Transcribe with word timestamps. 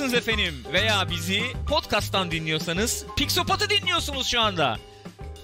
Ekranlarındasınız 0.00 0.14
efendim. 0.14 0.72
Veya 0.72 1.10
bizi 1.10 1.42
podcast'tan 1.68 2.30
dinliyorsanız 2.30 3.04
Pixopat'ı 3.16 3.70
dinliyorsunuz 3.70 4.26
şu 4.26 4.40
anda. 4.40 4.78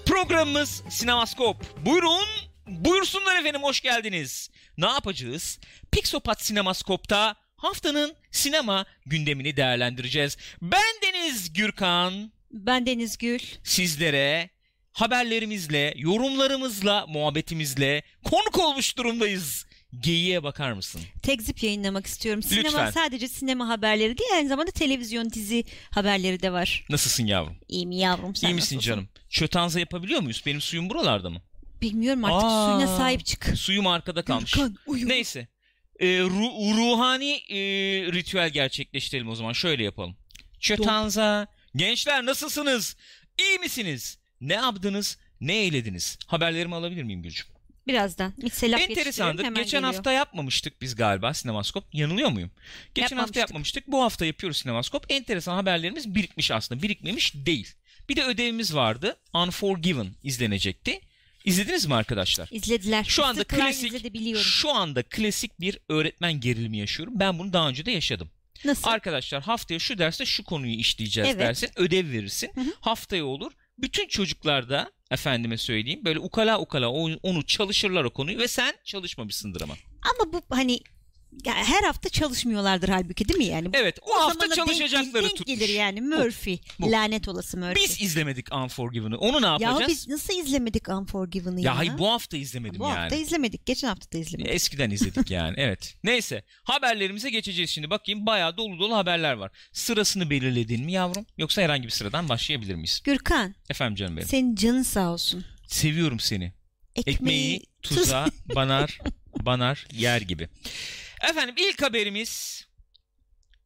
Programımız 0.05 0.83
Sinemaskop. 0.89 1.85
Buyurun, 1.85 2.27
buyursunlar 2.67 3.39
efendim 3.39 3.63
hoş 3.63 3.81
geldiniz. 3.81 4.49
Ne 4.77 4.85
yapacağız? 4.85 5.59
Pixopat 5.91 6.41
Sinemaskop'ta 6.41 7.35
haftanın 7.57 8.15
sinema 8.31 8.85
gündemini 9.05 9.57
değerlendireceğiz. 9.57 10.37
Ben 10.61 10.95
Deniz 11.03 11.53
Gürkan. 11.53 12.31
Ben 12.51 12.85
Deniz 12.85 13.17
Gül. 13.17 13.39
Sizlere 13.63 14.49
haberlerimizle, 14.93 15.93
yorumlarımızla, 15.97 17.05
muhabbetimizle 17.07 18.03
konuk 18.23 18.59
olmuş 18.59 18.97
durumdayız. 18.97 19.66
Geyiğe 19.99 20.43
bakar 20.43 20.71
mısın? 20.71 21.01
Tekzip 21.23 21.63
yayınlamak 21.63 22.05
istiyorum. 22.05 22.43
Sinema 22.43 22.67
Lütfen. 22.67 22.91
sadece 22.91 23.27
sinema 23.27 23.67
haberleri 23.67 24.17
değil 24.17 24.29
aynı 24.33 24.49
zamanda 24.49 24.71
televizyon 24.71 25.29
dizi 25.29 25.63
haberleri 25.91 26.41
de 26.41 26.51
var. 26.51 26.85
Nasılsın 26.89 27.25
yavrum? 27.25 27.57
İyi 27.67 27.87
mi 27.87 27.95
yavrum 27.97 28.35
sen 28.35 28.47
İyi 28.49 28.53
misin 28.53 28.75
nasılsın? 28.75 28.91
canım? 28.91 29.09
Çötanza 29.29 29.79
yapabiliyor 29.79 30.21
muyuz? 30.21 30.43
Benim 30.45 30.61
suyum 30.61 30.89
buralarda 30.89 31.29
mı? 31.29 31.41
Bilmiyorum 31.81 32.25
artık 32.25 32.43
Aa. 32.43 32.65
suyuna 32.77 32.97
sahip 32.97 33.25
çık. 33.25 33.53
Suyum 33.57 33.87
arkada 33.87 34.21
kalmış. 34.21 34.51
Gürkan, 34.51 34.75
uyu. 34.85 35.07
Neyse. 35.09 35.47
Ee, 35.99 36.05
ru- 36.05 36.77
ruhani 36.77 37.31
e, 37.49 37.57
ritüel 38.13 38.49
gerçekleştirelim 38.49 39.29
o 39.29 39.35
zaman. 39.35 39.53
Şöyle 39.53 39.83
yapalım. 39.83 40.15
Çötanza. 40.59 41.47
Gençler 41.75 42.25
nasılsınız? 42.25 42.95
İyi 43.39 43.59
misiniz? 43.59 44.17
Ne 44.41 44.53
yaptınız? 44.53 45.17
Ne 45.41 45.55
eylediniz? 45.55 46.17
Haberlerimi 46.27 46.75
alabilir 46.75 47.03
miyim 47.03 47.21
Gülcüm? 47.23 47.45
Birazdan. 47.87 48.33
Mitselaf 48.37 48.81
Enteresandır. 48.81 49.43
Geçen 49.43 49.65
geliyor. 49.65 49.83
hafta 49.83 50.11
yapmamıştık 50.11 50.81
biz 50.81 50.95
galiba 50.95 51.33
Sinemaskop. 51.33 51.83
Yanılıyor 51.93 52.29
muyum? 52.29 52.51
Geçen 52.95 53.17
hafta 53.17 53.39
Yapmamıştık. 53.39 53.87
Bu 53.87 54.01
hafta 54.03 54.25
yapıyoruz 54.25 54.57
Sinemaskop. 54.57 55.05
Enteresan 55.09 55.55
haberlerimiz 55.55 56.15
birikmiş 56.15 56.51
aslında. 56.51 56.81
Birikmemiş 56.81 57.33
değil. 57.35 57.73
Bir 58.09 58.15
de 58.15 58.23
ödevimiz 58.23 58.75
vardı. 58.75 59.17
Unforgiven 59.33 60.07
izlenecekti. 60.23 61.01
İzlediniz 61.45 61.85
mi 61.85 61.95
arkadaşlar? 61.95 62.49
İzlediler. 62.51 63.03
Şu 63.03 63.25
anda. 63.25 63.43
Klein 63.43 63.61
klasik 63.61 64.37
şu 64.37 64.73
anda 64.73 65.03
klasik 65.03 65.59
bir 65.61 65.79
öğretmen 65.89 66.39
gerilimi 66.39 66.77
yaşıyorum. 66.77 67.13
Ben 67.19 67.39
bunu 67.39 67.53
daha 67.53 67.69
önce 67.69 67.85
de 67.85 67.91
yaşadım. 67.91 68.31
Nasıl? 68.65 68.89
Arkadaşlar 68.89 69.43
haftaya 69.43 69.79
şu 69.79 69.97
derste 69.97 70.25
şu 70.25 70.43
konuyu 70.43 70.73
işleyeceğiz 70.73 71.29
Evet. 71.29 71.39
dersin. 71.39 71.69
Ödev 71.75 72.11
verirsin. 72.11 72.51
Hı 72.55 72.61
hı. 72.61 72.73
Haftaya 72.79 73.25
olur. 73.25 73.51
Bütün 73.77 74.07
çocuklar 74.07 74.69
da 74.69 74.91
efendime 75.11 75.57
söyleyeyim 75.57 76.05
böyle 76.05 76.19
ukala 76.19 76.59
ukala 76.59 76.89
onu, 76.89 77.45
çalışırlar 77.45 78.03
o 78.03 78.09
konuyu 78.09 78.37
ve 78.39 78.47
sen 78.47 78.73
çalışmamışsındır 78.83 79.61
ama. 79.61 79.73
Ama 80.01 80.33
bu 80.33 80.41
hani 80.49 80.79
ya 81.45 81.53
her 81.55 81.83
hafta 81.83 82.09
çalışmıyorlardır 82.09 82.89
halbuki 82.89 83.29
değil 83.29 83.37
mi 83.37 83.45
yani? 83.45 83.69
Evet 83.73 83.99
o, 84.01 84.11
O 84.11 84.19
hafta 84.19 84.33
zamana 84.33 84.53
denk- 84.53 84.55
çalışacakları 84.55 85.23
denk 85.23 85.35
tutmuş. 85.37 85.59
gelir 85.59 85.69
yani 85.73 86.01
Murphy. 86.01 86.57
bu. 86.79 86.91
Lanet 86.91 87.27
olası 87.27 87.57
Murphy. 87.57 87.75
Biz 87.85 88.01
izlemedik 88.01 88.53
Unforgiven'ı. 88.55 89.17
Onu 89.17 89.41
ne 89.41 89.45
ya 89.45 89.57
yapacağız? 89.59 89.91
biz 89.91 90.07
nasıl 90.07 90.33
izlemedik 90.33 90.89
Unforgiven'ı 90.89 91.61
ya? 91.61 91.71
Ya 91.71 91.77
hayır 91.77 91.97
bu 91.97 92.07
hafta 92.09 92.37
izlemedim 92.37 92.79
Bu 92.79 92.83
yani. 92.83 92.97
hafta 92.97 93.15
izlemedik. 93.15 93.65
Geçen 93.65 93.87
hafta 93.87 94.11
da 94.11 94.17
izlemedik. 94.17 94.51
Eskiden 94.53 94.89
izledik 94.91 95.31
yani 95.31 95.53
evet. 95.57 95.95
Neyse 96.03 96.43
haberlerimize 96.63 97.29
geçeceğiz 97.29 97.69
şimdi. 97.69 97.89
Bakayım 97.89 98.25
bayağı 98.25 98.57
dolu 98.57 98.79
dolu 98.79 98.95
haberler 98.95 99.33
var. 99.33 99.51
Sırasını 99.73 100.29
belirledin 100.29 100.85
mi 100.85 100.91
yavrum? 100.91 101.25
Yoksa 101.37 101.61
herhangi 101.61 101.83
bir 101.83 101.89
sıradan 101.91 102.29
başlayabilir 102.29 102.75
miyiz? 102.75 103.01
Gürkan 103.03 103.55
Efendim 103.69 103.95
canım 103.95 104.17
benim. 104.17 104.27
senin 104.27 104.55
canın 104.55 104.83
sağ 104.83 105.13
olsun. 105.13 105.45
Seviyorum 105.67 106.19
seni. 106.19 106.53
Ekmeği, 106.95 107.15
Ekmeği 107.15 107.61
tuza 107.81 108.25
banar 108.55 108.99
banar 109.39 109.87
yer 109.93 110.21
gibi. 110.21 110.49
Efendim 111.21 111.55
ilk 111.57 111.81
haberimiz 111.81 112.63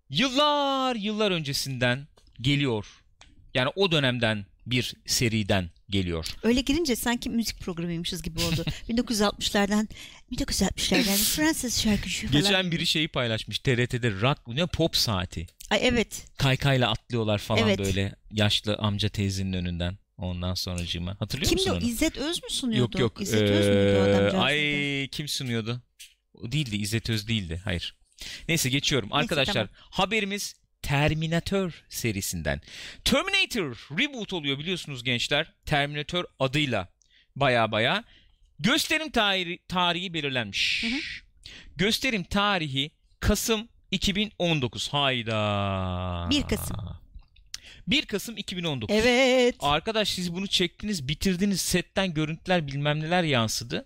yıllar 0.09 0.95
yıllar 0.95 1.31
öncesinden 1.31 2.07
geliyor. 2.41 2.85
Yani 3.53 3.72
o 3.75 3.91
dönemden 3.91 4.45
bir 4.66 4.94
seriden 5.06 5.69
geliyor. 5.90 6.25
Öyle 6.44 6.61
girince 6.61 6.95
sanki 6.95 7.29
müzik 7.29 7.59
programıymışız 7.59 8.22
gibi 8.22 8.40
oldu. 8.40 8.66
1960'lardan 8.90 9.88
1960'lardan 10.31 11.35
Fransız 11.35 11.81
şarkıcı 11.81 12.28
falan. 12.28 12.41
Geçen 12.44 12.72
biri 12.72 12.88
şeyi 12.88 13.07
paylaşmış 13.07 13.59
TRT'de 13.59 14.11
rock 14.22 14.47
ne 14.47 14.66
pop 14.66 14.95
saati. 14.95 15.47
Ay 15.69 15.79
evet. 15.84 16.25
Kaykayla 16.38 16.91
atlıyorlar 16.91 17.38
falan 17.38 17.61
Evet. 17.63 17.79
böyle 17.79 18.16
yaşlı 18.31 18.75
amca 18.75 19.09
teyzenin 19.09 19.53
önünden. 19.53 19.97
Ondan 20.17 20.53
sonracığıma. 20.53 21.16
Hatırlıyor 21.19 21.50
Kimdi 21.50 21.61
musun 21.61 21.75
onu? 21.78 21.90
İzzet 21.90 22.17
Öz 22.17 22.44
mü 22.44 22.50
sunuyordu? 22.50 23.01
Yok 23.01 23.01
yok. 23.01 23.22
İzzet 23.22 23.41
Öz 23.41 23.67
müydü 23.67 23.97
o 24.00 24.06
Ee, 24.07 24.13
adamcağız? 24.16 24.44
ay 24.44 25.07
kim 25.11 25.28
sunuyordu? 25.28 25.81
O 26.41 26.52
değildi. 26.52 26.75
İzzet 26.78 27.09
Öz 27.09 27.28
değildi. 27.28 27.62
Hayır. 27.63 27.96
Neyse 28.47 28.69
geçiyorum. 28.69 29.09
Neyse, 29.09 29.22
Arkadaşlar 29.22 29.53
tamam. 29.53 29.69
haberimiz 29.75 30.56
Terminator 30.81 31.84
serisinden. 31.90 32.62
Terminator 33.03 33.88
reboot 34.00 34.34
oluyor 34.34 34.59
biliyorsunuz 34.59 35.03
gençler. 35.03 35.53
Terminator 35.66 36.25
adıyla 36.40 36.88
baya 37.35 37.72
baya. 37.72 38.03
Gösterim 38.59 39.12
tarihi, 39.12 39.59
tarihi 39.68 40.13
belirlenmiş. 40.13 40.84
Hı 40.84 40.88
hı. 40.88 41.00
Gösterim 41.75 42.24
tarihi 42.24 42.91
Kasım 43.19 43.68
2019. 43.91 44.90
Hayda. 44.90 46.28
1 46.29 46.44
Kasım. 46.44 46.78
1 47.88 48.06
Kasım 48.06 48.38
2019. 48.38 48.96
Evet. 48.96 49.56
Arkadaş 49.59 50.09
siz 50.09 50.34
bunu 50.34 50.47
çektiniz, 50.47 51.08
bitirdiniz, 51.08 51.62
setten 51.62 52.13
görüntüler 52.13 52.68
bilmem 52.68 53.00
neler 53.00 53.23
yansıdı. 53.23 53.85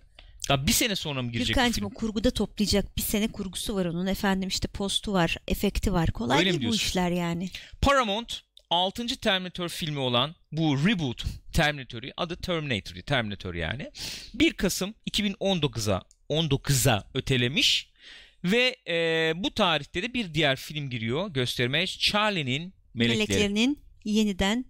Ya 0.50 0.66
bir 0.66 0.72
sene 0.72 0.96
sonra 0.96 1.22
mı 1.22 1.32
girecek 1.32 1.56
Gürkan'cığım 1.56 1.84
o 1.84 1.90
kurguda 1.90 2.30
toplayacak 2.30 2.96
bir 2.96 3.02
sene 3.02 3.28
kurgusu 3.28 3.74
var 3.74 3.86
onun. 3.86 4.06
Efendim 4.06 4.48
işte 4.48 4.68
postu 4.68 5.12
var, 5.12 5.36
efekti 5.48 5.92
var. 5.92 6.10
Kolay 6.10 6.38
Öyle 6.38 6.50
değil 6.60 6.70
bu 6.70 6.74
işler 6.74 7.10
yani. 7.10 7.50
Paramount 7.80 8.40
6. 8.70 9.06
Terminator 9.06 9.68
filmi 9.68 9.98
olan 9.98 10.34
bu 10.52 10.86
reboot 10.88 11.24
Terminator'ı 11.52 12.10
adı 12.16 12.36
Terminator, 12.36 12.94
Terminator 12.94 13.54
yani. 13.54 13.90
1 14.34 14.52
Kasım 14.52 14.94
2019'a 15.10 16.02
19'a 16.30 17.04
ötelemiş 17.14 17.90
ve 18.44 18.76
e, 18.88 19.32
bu 19.36 19.54
tarihte 19.54 20.02
de 20.02 20.14
bir 20.14 20.34
diğer 20.34 20.56
film 20.56 20.90
giriyor 20.90 21.28
göstermeye. 21.28 21.86
Charlie'nin 21.86 22.74
Melekleri. 22.94 23.18
Meleklerinin 23.18 23.78
yeniden 24.04 24.64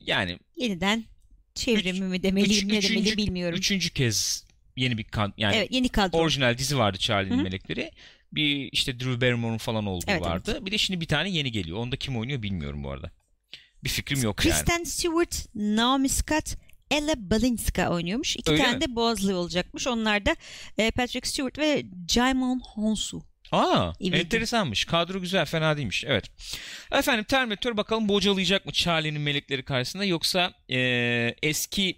Yani 0.00 0.38
yeniden 0.56 1.04
çevrimi 1.54 2.00
mi 2.06 2.22
demeliyim 2.22 2.70
üç- 2.70 2.90
ne 2.90 2.96
demeli 2.96 3.16
bilmiyorum. 3.16 3.58
üçüncü 3.58 3.90
kez 3.90 4.44
yeni 4.80 4.98
bir 4.98 5.04
kan 5.04 5.34
yani 5.36 5.56
evet 5.56 5.68
yeni 5.70 5.88
kadro. 5.88 6.18
orijinal 6.18 6.58
dizi 6.58 6.78
vardı 6.78 6.98
Charlie'nin 6.98 7.36
Hı 7.36 7.40
hı. 7.40 7.44
Melekleri. 7.44 7.90
Bir 8.32 8.68
işte 8.72 9.00
Drew 9.00 9.20
Barrymore'un 9.20 9.58
falan 9.58 9.86
olduğu 9.86 10.04
Evet, 10.08 10.22
vardı. 10.22 10.58
Bir 10.66 10.70
de 10.70 10.78
şimdi 10.78 11.00
bir 11.00 11.06
tane 11.06 11.30
yeni 11.30 11.52
geliyor. 11.52 11.78
Onda 11.78 11.96
kim 11.96 12.16
oynuyor 12.18 12.42
bilmiyorum 12.42 12.84
bu 12.84 12.90
arada. 12.90 13.10
Bir 13.84 13.88
fikrim 13.88 14.22
yok 14.22 14.44
yani. 14.44 14.54
Kristen 14.54 14.84
Stewart, 14.84 15.46
Naomi 15.54 16.08
Scott, 16.08 16.54
Ella 16.90 17.14
Balinska 17.16 17.88
oynuyormuş. 17.90 18.36
İki 18.36 18.50
Öyle 18.52 18.62
tane 18.62 18.74
mi? 18.76 18.80
de 18.80 18.94
Boğazlı 18.96 19.36
olacakmış. 19.36 19.86
Onlar 19.86 20.26
da 20.26 20.36
e, 20.78 20.90
Patrick 20.90 21.28
Stewart 21.28 21.58
ve 21.58 21.84
Jaimon 22.08 22.60
Honsu. 22.74 23.22
Aa, 23.52 23.92
İyiydi. 24.00 24.16
enteresanmış. 24.16 24.84
Kadro 24.84 25.20
güzel, 25.20 25.44
fena 25.46 25.76
değilmiş. 25.76 26.04
Evet. 26.06 26.24
Efendim 26.92 27.24
Terminator 27.24 27.76
bakalım 27.76 28.08
bocalayacak 28.08 28.66
mı 28.66 28.72
Charlie'nin 28.72 29.20
melekleri 29.20 29.62
karşısında 29.62 30.04
yoksa 30.04 30.52
eee, 30.68 31.34
eski 31.42 31.96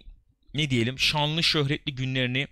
ne 0.53 0.69
diyelim 0.69 0.99
şanlı 0.99 1.43
şöhretli 1.43 1.95
günlerini 1.95 2.47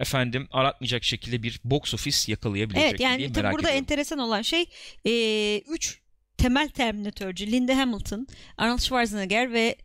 efendim 0.00 0.48
aratmayacak 0.50 1.04
şekilde 1.04 1.42
bir 1.42 1.60
box 1.64 1.94
office 1.94 2.32
yakalayabilecek 2.32 2.88
Evet 2.88 2.98
diye 2.98 3.08
yani 3.08 3.32
tabii 3.32 3.42
merak 3.42 3.54
burada 3.54 3.68
ediyorum. 3.68 3.84
enteresan 3.84 4.18
olan 4.18 4.42
şey 4.42 4.64
e, 5.06 5.58
üç 5.58 6.00
temel 6.36 6.68
Terminatörcü 6.68 7.46
Linda 7.46 7.76
Hamilton, 7.76 8.26
Arnold 8.56 8.78
Schwarzenegger 8.78 9.52
ve 9.52 9.76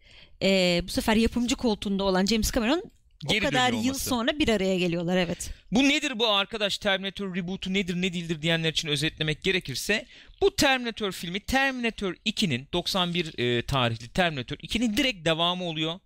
e, 0.44 0.81
bu 0.84 0.88
sefer 0.88 1.16
yapımcı 1.16 1.56
koltuğunda 1.56 2.04
olan 2.04 2.25
James 2.25 2.52
Cameron 2.52 2.92
Geri 3.25 3.48
o 3.48 3.50
kadar 3.50 3.74
yıl 3.74 3.94
sonra 3.94 4.40
bir 4.40 4.48
araya 4.48 4.78
geliyorlar 4.78 5.18
evet. 5.18 5.50
Bu 5.72 5.84
nedir 5.84 6.19
bu 6.19 6.28
arkadaş 6.28 6.78
Terminator 6.78 7.36
reboot'u 7.36 7.74
nedir 7.74 7.96
ne 7.96 8.14
değildir 8.14 8.42
diyenler 8.42 8.72
için 8.72 8.88
özetlemek 8.88 9.44
gerekirse 9.44 10.06
bu 10.42 10.56
Terminator 10.56 11.12
filmi 11.12 11.40
Terminator 11.40 12.14
2'nin 12.25 12.68
91 12.74 13.40
e, 13.40 13.62
tarihli 13.62 14.10
Terminator 14.10 14.58
2'nin 14.58 14.98
direkt 14.98 15.25
devamı 15.25 15.64
oluyor. 15.64 16.00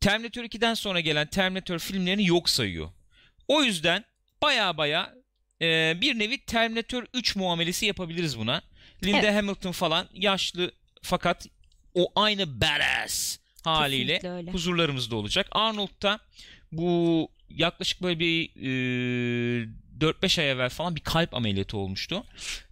Terminator 0.00 0.44
2'den 0.44 0.74
sonra 0.74 1.00
gelen 1.00 1.26
Terminator 1.26 1.78
filmlerini 1.78 2.26
yok 2.26 2.48
sayıyor. 2.48 2.90
O 3.48 3.62
yüzden 3.62 4.04
baya 4.42 4.76
baya 4.76 5.14
e, 5.62 6.00
bir 6.00 6.18
nevi 6.18 6.44
Terminator 6.44 7.04
3 7.14 7.36
muamelesi 7.36 7.86
yapabiliriz 7.86 8.38
buna. 8.38 8.62
Linda 9.04 9.18
Evet. 9.18 9.34
Hamilton 9.34 9.72
falan 9.72 10.08
yaşlı 10.14 10.72
fakat 11.02 11.46
o 11.94 12.12
aynı 12.16 12.60
badass 12.60 13.38
haliyle 13.64 14.20
huzurlarımızda 14.52 15.16
olacak. 15.16 15.46
Arnold 15.52 16.02
da 16.02 16.20
bu 16.72 17.28
yaklaşık 17.48 18.02
böyle 18.02 18.18
bir 18.20 18.50
e, 18.56 19.68
4-5 20.00 20.40
ay 20.40 20.50
evvel 20.50 20.68
falan 20.70 20.96
bir 20.96 21.00
kalp 21.00 21.34
ameliyatı 21.34 21.76
olmuştu. 21.76 22.24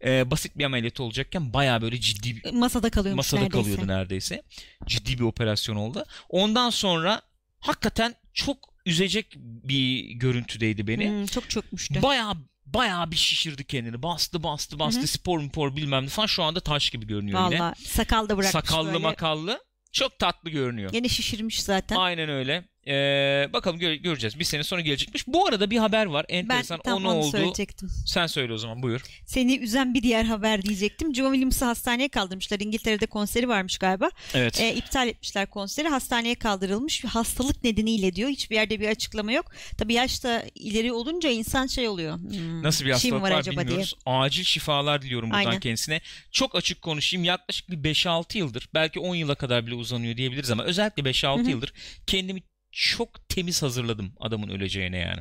E, 0.05 0.31
basit 0.31 0.59
bir 0.59 0.65
ameliyat 0.65 1.01
olacakken 1.01 1.53
baya 1.53 1.83
böyle 1.83 2.01
ciddi 2.01 2.37
bir 2.37 2.53
Masada 2.53 2.91
kalıyormuş 2.91 3.17
masada 3.33 3.41
neredeyse. 3.41 3.63
kalıyordu 3.63 3.87
neredeyse. 3.93 4.43
Ciddi 4.87 5.19
bir 5.19 5.25
operasyon 5.25 5.77
oldu. 5.77 6.05
Ondan 6.29 6.71
sonra 6.71 7.23
hakikaten 7.61 8.15
çok 8.35 8.59
üzecek 8.87 9.35
bir 9.39 10.11
görüntüdeydi 10.11 10.87
beni. 10.87 11.09
Hmm, 11.09 11.27
çok 11.27 11.51
çökmüştü. 11.51 12.03
Baya 12.03 12.33
bayağı 12.67 13.11
bir 13.11 13.17
şişirdi 13.17 13.65
kendini. 13.65 14.03
Bastı 14.03 14.43
bastı 14.43 14.79
bastı 14.79 15.03
Hı 15.03 15.07
spor 15.07 15.43
spor 15.49 15.77
bilmem 15.77 16.05
ne 16.05 16.09
falan 16.09 16.27
şu 16.27 16.43
anda 16.43 16.61
taş 16.61 16.91
gibi 16.91 17.07
görünüyor 17.07 17.47
yine. 17.51 17.61
Valla 17.61 17.75
sakal 17.79 18.29
da 18.29 18.37
bırakmış 18.39 18.53
Sakallı 18.65 18.87
böyle. 18.93 18.99
makallı. 18.99 19.67
Çok 19.93 20.19
tatlı 20.19 20.51
görünüyor. 20.51 20.93
Gene 20.93 21.09
şişirmiş 21.09 21.63
zaten. 21.63 21.97
Aynen 21.97 22.29
öyle. 22.29 22.65
Ee, 22.89 23.49
bakalım 23.53 23.81
gö- 23.81 23.95
göreceğiz. 23.97 24.39
Bir 24.39 24.45
sene 24.45 24.63
sonra 24.65 24.81
gelecekmiş. 24.81 25.27
Bu 25.27 25.47
arada 25.47 25.71
bir 25.71 25.79
haber 25.79 26.07
var. 26.07 26.27
ben 26.31 26.35
Enteresan. 26.35 26.81
tam 26.85 26.99
o 26.99 27.03
ne 27.03 27.09
onu 27.09 27.17
oldu? 27.19 27.31
söyleyecektim. 27.31 27.89
Sen 28.07 28.27
söyle 28.27 28.53
o 28.53 28.59
zaman 28.59 28.83
buyur. 28.83 29.01
Seni 29.27 29.57
üzen 29.59 29.95
bir 29.95 30.03
diğer 30.03 30.25
haber 30.25 30.63
diyecektim. 30.63 31.15
John 31.15 31.33
Williams'ı 31.33 31.65
hastaneye 31.65 32.09
kaldırmışlar. 32.09 32.61
İngiltere'de 32.61 33.07
konseri 33.07 33.49
varmış 33.49 33.79
galiba. 33.79 34.11
Evet. 34.35 34.61
E, 34.61 34.75
iptal 34.75 35.09
etmişler 35.09 35.51
konseri. 35.51 35.89
Hastaneye 35.89 36.35
kaldırılmış. 36.35 37.05
Hastalık 37.05 37.65
nedeniyle 37.65 38.15
diyor. 38.15 38.31
Hiçbir 38.31 38.55
yerde 38.57 38.81
bir 38.81 38.89
açıklama 38.89 39.33
yok. 39.33 39.53
Tabii 39.79 39.95
yaşta 39.95 40.43
ileri 40.55 40.93
olunca 40.93 41.31
insan 41.31 41.67
şey 41.67 41.89
oluyor. 41.89 42.17
Hmm, 42.19 42.63
Nasıl 42.63 42.85
bir 42.85 42.95
şey 42.97 43.11
hastalık 43.11 43.23
var, 43.23 43.31
acaba 43.39 43.61
bilmiyoruz. 43.61 43.95
Acil 44.07 44.45
şifalar 44.45 45.03
diliyorum 45.03 45.31
buradan 45.31 45.45
Aynen. 45.47 45.61
kendisine. 45.61 46.01
Çok 46.33 46.55
açık 46.57 46.83
konuşayım. 46.83 47.25
Yaklaşık 47.25 47.71
bir 47.71 47.95
5-6 47.95 48.39
yıldır 48.39 48.69
belki 48.75 49.01
10 49.01 49.15
yıla 49.15 49.35
kadar 49.35 49.67
bile 49.67 49.75
uzanıyor 49.75 50.17
diyebiliriz 50.17 50.51
ama 50.51 50.65
özellikle 50.65 51.03
5-6 51.03 51.39
Hı 51.39 51.43
hı. 51.47 51.51
yıldır 51.51 51.73
kendimi 52.07 52.43
çok 52.77 53.29
temiz 53.29 53.63
hazırladım 53.63 54.13
adamın 54.21 54.49
öleceğine 54.49 54.99
yani. 54.99 55.21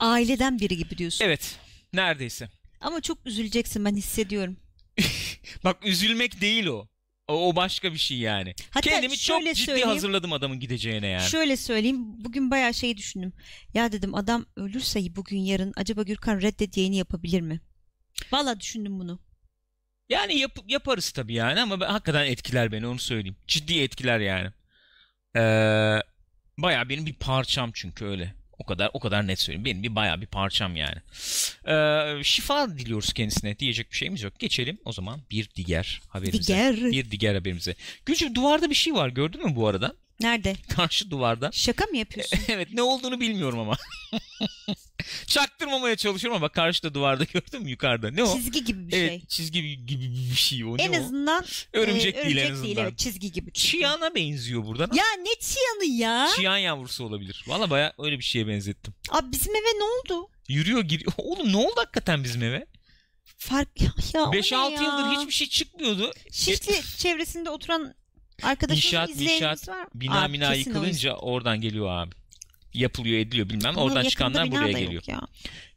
Aileden 0.00 0.60
biri 0.60 0.76
gibi 0.76 0.98
diyorsun. 0.98 1.24
Evet. 1.24 1.58
Neredeyse. 1.92 2.48
Ama 2.80 3.00
çok 3.00 3.26
üzüleceksin 3.26 3.84
ben 3.84 3.96
hissediyorum. 3.96 4.56
Bak 5.64 5.86
üzülmek 5.86 6.40
değil 6.40 6.66
o. 6.66 6.88
O, 7.28 7.48
o 7.48 7.56
başka 7.56 7.92
bir 7.92 7.98
şey 7.98 8.18
yani. 8.18 8.54
Hatta 8.70 8.90
Kendimi 8.90 9.16
çok 9.18 9.54
ciddi 9.54 9.84
hazırladım 9.84 10.32
adamın 10.32 10.60
gideceğine 10.60 11.06
yani. 11.06 11.28
Şöyle 11.28 11.56
söyleyeyim. 11.56 12.24
Bugün 12.24 12.50
bayağı 12.50 12.74
şey 12.74 12.96
düşündüm. 12.96 13.32
Ya 13.74 13.92
dedim 13.92 14.14
adam 14.14 14.46
ölürse 14.56 15.16
bugün 15.16 15.38
yarın 15.38 15.72
acaba 15.76 16.02
Gürkan 16.02 16.40
reddet 16.42 16.76
yayını 16.76 16.94
yapabilir 16.94 17.40
mi? 17.40 17.60
Valla 18.32 18.60
düşündüm 18.60 18.98
bunu. 19.00 19.20
Yani 20.08 20.38
yap- 20.38 20.64
yaparız 20.68 21.10
tabii 21.10 21.34
yani 21.34 21.60
ama 21.60 21.80
ben, 21.80 21.88
hakikaten 21.88 22.26
etkiler 22.26 22.72
beni 22.72 22.86
onu 22.86 22.98
söyleyeyim. 22.98 23.36
Ciddi 23.46 23.80
etkiler 23.80 24.20
yani. 24.20 24.50
Ee, 25.36 26.02
bayağı 26.58 26.88
benim 26.88 27.06
bir 27.06 27.14
parçam 27.14 27.70
çünkü 27.74 28.04
öyle. 28.04 28.34
O 28.58 28.64
kadar 28.64 28.90
o 28.92 29.00
kadar 29.00 29.26
net 29.26 29.40
söyleyeyim. 29.40 29.64
Benim 29.64 29.82
bir 29.82 29.94
bayağı 29.94 30.20
bir 30.20 30.26
parçam 30.26 30.76
yani. 30.76 30.96
Ee, 31.68 32.24
şifa 32.24 32.78
diliyoruz 32.78 33.12
kendisine. 33.12 33.58
Diyecek 33.58 33.90
bir 33.90 33.96
şeyimiz 33.96 34.22
yok. 34.22 34.38
Geçelim 34.38 34.78
o 34.84 34.92
zaman 34.92 35.20
bir 35.30 35.50
diğer 35.54 36.00
haberimize. 36.08 36.54
Diğer. 36.54 36.76
Bir 36.76 37.10
diğer 37.10 37.34
haberimize. 37.34 37.74
Gülcüm 38.06 38.34
duvarda 38.34 38.70
bir 38.70 38.74
şey 38.74 38.94
var 38.94 39.08
gördün 39.08 39.46
mü 39.46 39.56
bu 39.56 39.68
arada? 39.68 39.94
Nerede? 40.20 40.56
Karşı 40.76 41.10
duvarda. 41.10 41.50
Şaka 41.52 41.86
mı 41.86 41.96
yapıyorsun? 41.96 42.38
evet 42.48 42.68
ne 42.72 42.82
olduğunu 42.82 43.20
bilmiyorum 43.20 43.58
ama. 43.58 43.76
Çaktırmamaya 45.26 45.96
çalışıyorum 45.96 46.36
ama 46.36 46.48
karşıda 46.48 46.94
duvarda 46.94 47.24
gördün 47.24 47.62
mü 47.62 47.70
yukarıda? 47.70 48.10
Ne 48.10 48.22
o? 48.22 48.36
Çizgi 48.36 48.64
gibi 48.64 48.88
bir 48.88 48.96
evet 48.96 49.10
şey. 49.10 49.26
çizgi 49.26 49.86
gibi 49.86 50.02
bir 50.30 50.36
şey 50.36 50.64
o. 50.64 50.76
En 50.78 50.92
ne 50.92 50.98
o? 50.98 51.02
azından 51.02 51.44
Örümcek 51.72 52.16
e, 52.16 52.24
değil 52.24 52.36
en 52.36 52.46
örümcek 52.46 52.64
azından. 52.64 52.82
evet 52.82 52.98
çizgi 52.98 53.32
gibi. 53.32 53.52
çünkü. 53.52 53.68
Çiyan'a 53.68 54.14
benziyor 54.14 54.64
buradan. 54.66 54.90
Ya 54.94 55.04
ne 55.18 55.40
çiyanı 55.40 56.00
ya? 56.00 56.28
Çiyan 56.36 56.56
yavrusu 56.56 57.04
olabilir. 57.04 57.44
Valla 57.46 57.70
baya 57.70 57.92
öyle 57.98 58.18
bir 58.18 58.24
şeye 58.24 58.46
benzettim. 58.46 58.94
Abi 59.10 59.32
bizim 59.32 59.56
eve 59.56 59.78
ne 59.78 59.84
oldu? 59.84 60.28
Yürüyor 60.48 60.80
giriyor. 60.80 61.12
Oğlum 61.18 61.52
ne 61.52 61.56
oldu 61.56 61.74
hakikaten 61.76 62.24
bizim 62.24 62.42
eve? 62.42 62.66
Fark 63.38 63.80
ya, 63.80 63.92
ya 64.14 64.22
o 64.22 64.32
ne 64.32 64.38
5-6 64.38 64.72
ya? 64.72 64.82
yıldır 64.82 65.20
hiçbir 65.20 65.32
şey 65.32 65.48
çıkmıyordu. 65.48 66.12
Şişli 66.32 66.98
çevresinde 66.98 67.50
oturan 67.50 67.94
arkadaşımız 68.42 68.84
İnşaat, 68.84 69.10
inşaat, 69.20 69.68
var. 69.68 69.86
Bina 69.94 70.22
Abi, 70.22 70.32
mina 70.32 70.54
yıkılınca 70.54 71.14
oradan 71.14 71.60
geliyor 71.60 71.88
abi. 71.90 72.10
Yapılıyor 72.74 73.18
ediliyor 73.18 73.48
bilmem. 73.48 73.66
Ama 73.78 73.82
Oradan 73.82 74.04
çıkanlar 74.04 74.50
buraya 74.50 74.72
geliyor. 74.72 75.02
Ya. 75.06 75.20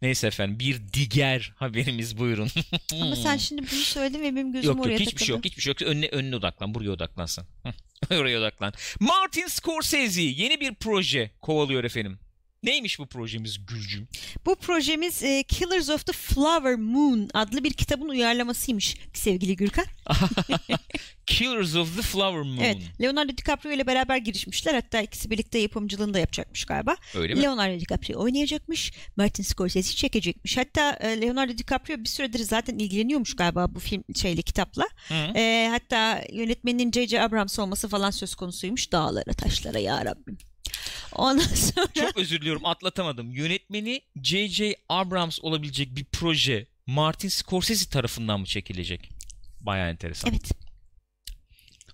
Neyse 0.01 0.27
efendim 0.27 0.59
bir 0.59 0.81
diğer 1.11 1.53
haberimiz 1.55 2.17
buyurun. 2.17 2.49
Ama 3.01 3.15
sen 3.15 3.37
şimdi 3.37 3.61
bunu 3.61 3.79
söyledin 3.79 4.19
ve 4.19 4.35
benim 4.35 4.51
gözüm 4.53 4.71
Yok 4.71 4.85
oraya 4.85 4.91
yok 4.91 4.99
hiçbir 5.01 5.11
takıldı. 5.11 5.25
şey 5.25 5.35
yok 5.35 5.45
hiçbir 5.45 5.61
şey 5.61 5.71
yok. 5.71 5.81
Önüne, 5.81 6.07
önüne 6.07 6.35
odaklan 6.35 6.73
buraya 6.73 6.91
odaklansan. 6.91 7.45
Oraya 8.11 8.39
odaklan. 8.39 8.73
Martin 8.99 9.47
Scorsese 9.47 10.21
yeni 10.21 10.59
bir 10.59 10.75
proje 10.75 11.31
kovalıyor 11.41 11.83
efendim. 11.83 12.19
Neymiş 12.63 12.99
bu 12.99 13.05
projemiz 13.05 13.65
Gülcüm? 13.65 14.07
Bu 14.45 14.55
projemiz 14.55 15.23
e, 15.23 15.43
Killers 15.43 15.89
of 15.89 16.05
the 16.05 16.13
Flower 16.13 16.75
Moon 16.75 17.29
adlı 17.33 17.63
bir 17.63 17.73
kitabın 17.73 18.09
uyarlamasıymış 18.09 18.97
sevgili 19.13 19.55
Gürkan. 19.55 19.85
Killers 21.25 21.75
of 21.75 21.95
the 21.95 22.01
Flower 22.01 22.41
Moon. 22.41 22.57
Evet, 22.57 22.77
Leonardo 23.01 23.37
DiCaprio 23.37 23.71
ile 23.71 23.87
beraber 23.87 24.17
girişmişler. 24.17 24.73
Hatta 24.73 25.01
ikisi 25.01 25.29
birlikte 25.29 25.59
yapımcılığını 25.59 26.13
da 26.13 26.19
yapacakmış 26.19 26.65
galiba. 26.65 26.95
Öyle 27.15 27.33
mi? 27.33 27.41
Leonardo 27.41 27.79
DiCaprio 27.79 28.21
oynayacakmış. 28.21 28.91
Martin 29.15 29.43
Scorsese 29.43 29.95
çekecekmiş. 29.95 30.57
Hatta 30.57 30.91
e, 30.91 31.21
Leonardo 31.21 31.57
DiCaprio 31.57 31.97
bir 31.99 32.09
süredir 32.09 32.39
zaten 32.39 32.79
ilgileniyormuş 32.79 33.35
galiba 33.35 33.75
bu 33.75 33.79
film 33.79 34.03
şeyle 34.15 34.41
kitapla. 34.41 34.83
Hı. 35.07 35.13
E, 35.13 35.67
hatta 35.71 36.23
yönetmenin 36.33 36.91
J.J. 36.91 37.21
Abrams 37.21 37.59
olması 37.59 37.87
falan 37.87 38.11
söz 38.11 38.35
konusuymuş. 38.35 38.91
Dağlara 38.91 39.33
taşlara 39.33 39.79
ya 39.79 40.05
Rabbim. 40.05 40.37
Ondan 41.15 41.43
sonra 41.43 41.87
Çok 41.93 42.17
özür 42.17 42.41
diliyorum 42.41 42.65
atlatamadım. 42.65 43.31
Yönetmeni 43.31 44.01
J.J. 44.23 44.75
Abrams 44.89 45.39
olabilecek 45.41 45.95
bir 45.95 46.05
proje 46.05 46.67
Martin 46.87 47.29
Scorsese 47.29 47.89
tarafından 47.89 48.39
mı 48.39 48.45
çekilecek? 48.45 49.09
Baya 49.61 49.89
enteresan. 49.89 50.29
evet 50.31 50.51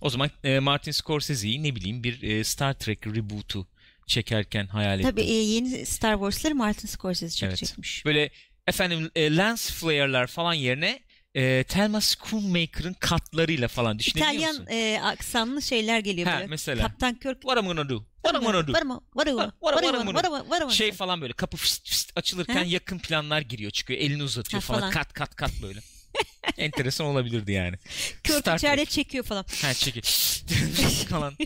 O 0.00 0.10
zaman 0.10 0.30
e, 0.44 0.58
Martin 0.58 0.92
Scorsese'yi 0.92 1.62
ne 1.62 1.76
bileyim 1.76 2.04
bir 2.04 2.22
e, 2.22 2.44
Star 2.44 2.74
Trek 2.74 3.06
reboot'u 3.06 3.66
çekerken 4.06 4.66
hayal 4.66 5.00
ettim. 5.00 5.10
tabii 5.10 5.22
e, 5.22 5.32
yeni 5.32 5.86
Star 5.86 6.12
Wars'ları 6.14 6.54
Martin 6.54 6.88
Scorsese 6.88 7.46
Evet. 7.46 7.56
çekecekmiş. 7.56 8.04
Böyle 8.04 8.30
efendim 8.66 9.10
e, 9.16 9.36
lens 9.36 9.70
flare'lar 9.70 10.26
falan 10.26 10.54
yerine 10.54 11.00
e, 11.38 11.64
Thelma 11.64 12.00
Schoonmaker'ın 12.00 12.92
katlarıyla 13.00 13.68
falan 13.68 13.98
düşünebiliyor 13.98 14.32
İtalyan 14.32 14.54
musun? 14.56 14.66
e, 14.72 15.00
aksanlı 15.02 15.62
şeyler 15.62 15.98
geliyor 16.00 16.26
Ha, 16.28 16.34
böyle. 16.34 16.46
mesela. 16.46 16.82
Kaptan 16.88 17.14
Kirk 17.14 17.42
What 17.42 17.58
I'm 17.58 17.66
gonna 17.66 17.88
do? 17.88 18.04
What 18.24 18.42
I'm 18.42 18.46
gonna 18.52 18.66
do? 18.68 18.72
Var 18.72 18.82
mı? 18.82 19.00
Var 19.14 19.26
mı? 19.26 19.52
What-? 19.60 20.14
Var 20.14 20.30
mı? 20.30 20.50
Var 20.50 20.62
mı? 20.62 20.72
Şey 20.72 20.92
falan 20.92 21.20
böyle 21.20 21.32
kapı 21.32 21.56
fıst 21.56 21.88
fıst 21.88 22.12
açılırken 22.16 22.54
Ha? 22.54 22.64
yakın 22.64 22.98
planlar 22.98 23.40
giriyor 23.40 23.70
çıkıyor 23.70 24.00
elini 24.00 24.22
uzatıyor 24.22 24.62
Ha, 24.62 24.66
falan. 24.66 24.80
falan. 24.80 24.92
kat 24.92 25.12
kat 25.12 25.36
kat 25.36 25.52
böyle. 25.62 25.80
Enteresan 26.58 27.06
olabilirdi 27.06 27.52
yani. 27.52 27.76
Kirk 28.24 28.46
içeride 28.56 28.84
çekiyor 28.84 29.24
falan. 29.24 29.44
Ha 29.62 29.74
çekil. 29.74 30.02
falan. 31.10 31.36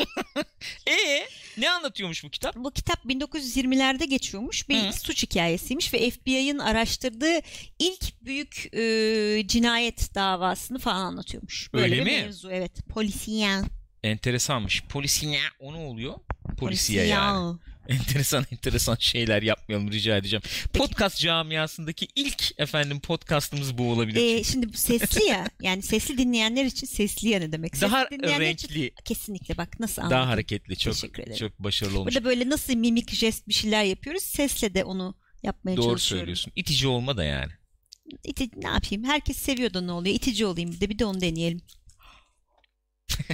e 0.86 1.26
ne 1.58 1.70
anlatıyormuş 1.70 2.24
bu 2.24 2.30
kitap? 2.30 2.56
Bu 2.56 2.70
kitap 2.70 3.04
1920'lerde 3.04 4.04
geçiyormuş. 4.04 4.68
Bir 4.68 4.88
Hı. 4.88 4.92
suç 4.92 5.22
hikayesiymiş 5.22 5.94
ve 5.94 6.10
FBI'ın 6.10 6.58
araştırdığı 6.58 7.40
ilk 7.78 8.22
büyük 8.24 8.74
e, 8.74 9.42
cinayet 9.46 10.14
davasını 10.14 10.78
falan 10.78 11.00
anlatıyormuş. 11.00 11.72
Böyle 11.72 11.84
Öyle 11.84 12.06
bir 12.06 12.10
mi? 12.10 12.22
mevzu 12.22 12.50
evet. 12.50 12.88
Polisiyen. 12.88 13.64
Enteresanmış. 14.02 14.82
Polisiye 14.82 15.40
o 15.58 15.72
ne 15.72 15.76
oluyor? 15.76 16.14
Polisiye 16.58 17.04
yani. 17.04 17.58
Enteresan 17.88 18.46
enteresan 18.52 18.96
şeyler 19.00 19.42
yapmayalım 19.42 19.92
rica 19.92 20.16
edeceğim. 20.16 20.42
Podcast 20.72 21.18
camiasındaki 21.18 22.08
ilk 22.16 22.60
efendim 22.60 23.00
podcastımız 23.00 23.78
bu 23.78 23.90
olabilir. 23.90 24.38
Ee, 24.38 24.44
şimdi 24.44 24.68
bu 24.72 24.76
sesli 24.76 25.24
ya. 25.24 25.46
Yani 25.62 25.82
sesli 25.82 26.18
dinleyenler 26.18 26.64
için 26.64 26.86
sesli 26.86 27.28
ya 27.28 27.38
ne 27.38 27.52
demek? 27.52 27.80
Daha 27.80 28.10
dinleyenler 28.10 28.50
için- 28.50 28.68
renkli, 28.68 28.92
kesinlikle 29.04 29.56
bak 29.56 29.80
nasıl 29.80 30.02
anladım. 30.02 30.18
daha 30.18 30.28
hareketli. 30.28 30.76
Çok 30.76 30.94
çok 31.38 31.58
başarılı 31.58 31.98
olmuş. 31.98 32.14
Burada 32.14 32.24
böyle 32.24 32.50
nasıl 32.50 32.74
mimik 32.74 33.10
jest 33.10 33.48
bir 33.48 33.54
şeyler 33.54 33.84
yapıyoruz. 33.84 34.22
Sesle 34.22 34.74
de 34.74 34.84
onu 34.84 35.14
yapmaya 35.42 35.76
Doğru 35.76 35.84
çalışıyorum. 35.86 36.20
söylüyorsun. 36.20 36.52
İtici 36.56 36.88
olma 36.88 37.16
da 37.16 37.24
yani. 37.24 37.52
İti, 38.24 38.48
ne 38.56 38.68
yapayım? 38.68 39.04
Herkes 39.04 39.36
seviyor 39.36 39.74
da 39.74 39.80
ne 39.80 39.92
oluyor? 39.92 40.14
İtici 40.16 40.46
olayım 40.46 40.72
bir 40.72 40.80
de 40.80 40.88
bir 40.90 40.98
de 40.98 41.04
onu 41.04 41.20
deneyelim. 41.20 41.60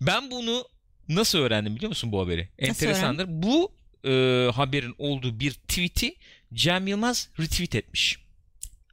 Ben 0.00 0.30
bunu 0.30 0.68
nasıl 1.08 1.38
öğrendim 1.38 1.76
biliyor 1.76 1.88
musun 1.88 2.12
bu 2.12 2.20
haberi? 2.20 2.48
Enteresandır. 2.58 3.26
Bu 3.28 3.72
e, 4.04 4.10
haberin 4.54 4.94
olduğu 4.98 5.40
bir 5.40 5.52
tweet'i 5.52 6.16
Cem 6.54 6.86
Yılmaz 6.86 7.28
retweet 7.40 7.74
etmiş. 7.74 8.18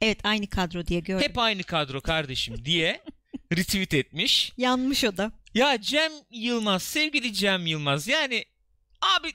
Evet 0.00 0.18
aynı 0.24 0.46
kadro 0.46 0.86
diye 0.86 1.00
gördüm. 1.00 1.28
Hep 1.28 1.38
aynı 1.38 1.62
kadro 1.62 2.00
kardeşim 2.00 2.64
diye 2.64 3.00
retweet 3.56 3.94
etmiş. 3.94 4.52
Yanmış 4.56 5.04
o 5.04 5.16
da. 5.16 5.32
Ya 5.54 5.80
Cem 5.80 6.12
Yılmaz, 6.30 6.82
sevgili 6.82 7.32
Cem 7.34 7.66
Yılmaz 7.66 8.08
yani 8.08 8.44
abi 9.18 9.32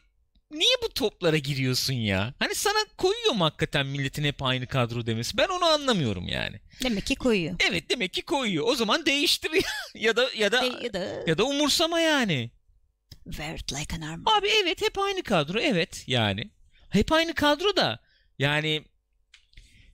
niye 0.52 0.76
bu 0.84 0.90
toplara 0.94 1.38
giriyorsun 1.38 1.94
ya? 1.94 2.34
Hani 2.40 2.56
sana 2.56 2.86
koyuyor 2.98 3.34
mu 3.34 3.46
hakikaten 3.46 3.86
milletin 3.88 4.24
hep 4.24 4.44
aynı 4.44 4.68
kadro 4.68 5.06
demesi? 5.06 5.38
Ben 5.38 5.48
onu 5.48 5.66
anlamıyorum 5.66 6.28
yani. 6.28 6.60
Demek 6.84 7.06
ki 7.06 7.16
koyuyor. 7.16 7.56
Evet 7.70 7.90
demek 7.90 8.14
ki 8.14 8.22
koyuyor. 8.22 8.66
O 8.68 8.76
zaman 8.76 9.06
değiştir 9.06 9.52
ya. 9.52 9.62
ya 10.02 10.16
da 10.16 10.30
ya 10.38 10.52
da 10.52 10.62
De- 10.62 10.86
ya 10.86 10.94
da 10.94 11.24
ya 11.28 11.38
da 11.38 11.44
umursama 11.44 12.00
yani. 12.00 12.52
Wear 13.32 13.56
it 13.56 13.74
like 13.74 13.96
an 13.96 14.02
armor. 14.02 14.38
Abi 14.38 14.48
evet 14.64 14.82
hep 14.82 14.98
aynı 14.98 15.24
kadro 15.24 15.60
evet 15.60 16.04
yani. 16.08 16.50
Hep 16.90 17.12
aynı 17.12 17.34
kadro 17.34 17.76
da 17.76 18.00
yani 18.40 18.84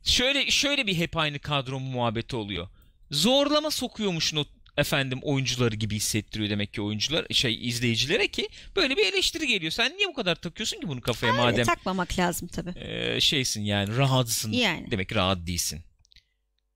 şöyle 0.04 0.52
şöyle 0.52 0.88
bir 0.88 0.96
hep 0.96 1.18
aynı 1.18 1.40
kadro 1.40 1.80
muhabbeti 1.80 2.36
oluyor. 2.36 2.68
Zorlama 3.12 3.72
sokuyormuşsun 3.72 4.38
o 4.38 4.46
efendim 4.78 5.20
oyuncuları 5.24 5.76
gibi 5.76 5.96
hissettiriyor 5.96 6.50
demek 6.50 6.74
ki 6.74 6.82
oyuncular 6.82 7.26
şey 7.32 7.68
izleyicilere 7.68 8.28
ki 8.28 8.50
böyle 8.76 8.98
bir 8.98 9.06
eleştiri 9.06 9.48
geliyor. 9.48 9.72
Sen 9.72 9.98
niye 9.98 10.08
bu 10.08 10.14
kadar 10.14 10.36
takıyorsun 10.36 10.80
ki 10.80 10.88
bunu 10.88 11.02
kafaya 11.02 11.34
Öyle 11.34 11.42
madem 11.44 11.66
takmamak 11.66 12.20
lazım 12.20 12.48
tabii. 12.48 12.74
e, 12.80 13.22
şeysin 13.22 13.62
yani 13.62 13.98
rahatsın. 13.98 14.52
Yani. 14.52 14.92
Demek 14.92 15.10
ki 15.10 15.16
rahat 15.16 15.48
değilsin. 15.48 15.84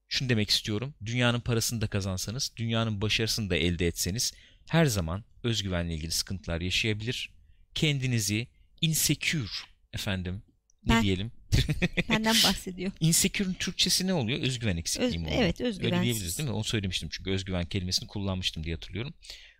Şunu 0.09 0.29
demek 0.29 0.49
istiyorum. 0.49 0.93
Dünyanın 1.05 1.39
parasını 1.39 1.81
da 1.81 1.87
kazansanız, 1.87 2.51
dünyanın 2.57 3.01
başarısını 3.01 3.49
da 3.49 3.55
elde 3.55 3.87
etseniz 3.87 4.33
her 4.69 4.85
zaman 4.85 5.23
özgüvenle 5.43 5.95
ilgili 5.95 6.11
sıkıntılar 6.11 6.61
yaşayabilir. 6.61 7.29
Kendinizi 7.75 8.47
insecure 8.81 9.47
efendim 9.93 10.41
ne 10.85 10.89
Ben- 10.93 11.03
diyelim? 11.03 11.31
Benden 12.09 12.35
bahsediyor. 12.43 12.91
Insecure'ın 12.99 13.53
Türkçesi 13.53 14.07
ne 14.07 14.13
oluyor? 14.13 14.39
Özgüven 14.39 14.77
eksikliği 14.77 15.07
Öz- 15.09 15.15
mi 15.15 15.27
oluyor? 15.27 15.41
evet 15.41 15.61
Öyle 15.61 15.69
özgüvensiz. 15.69 16.03
diyebiliriz 16.03 16.37
değil 16.37 16.49
mi? 16.49 16.55
Onu 16.55 16.63
söylemiştim 16.63 17.09
çünkü 17.11 17.31
özgüven 17.31 17.65
kelimesini 17.65 18.07
kullanmıştım 18.07 18.63
diye 18.63 18.75
hatırlıyorum. 18.75 19.13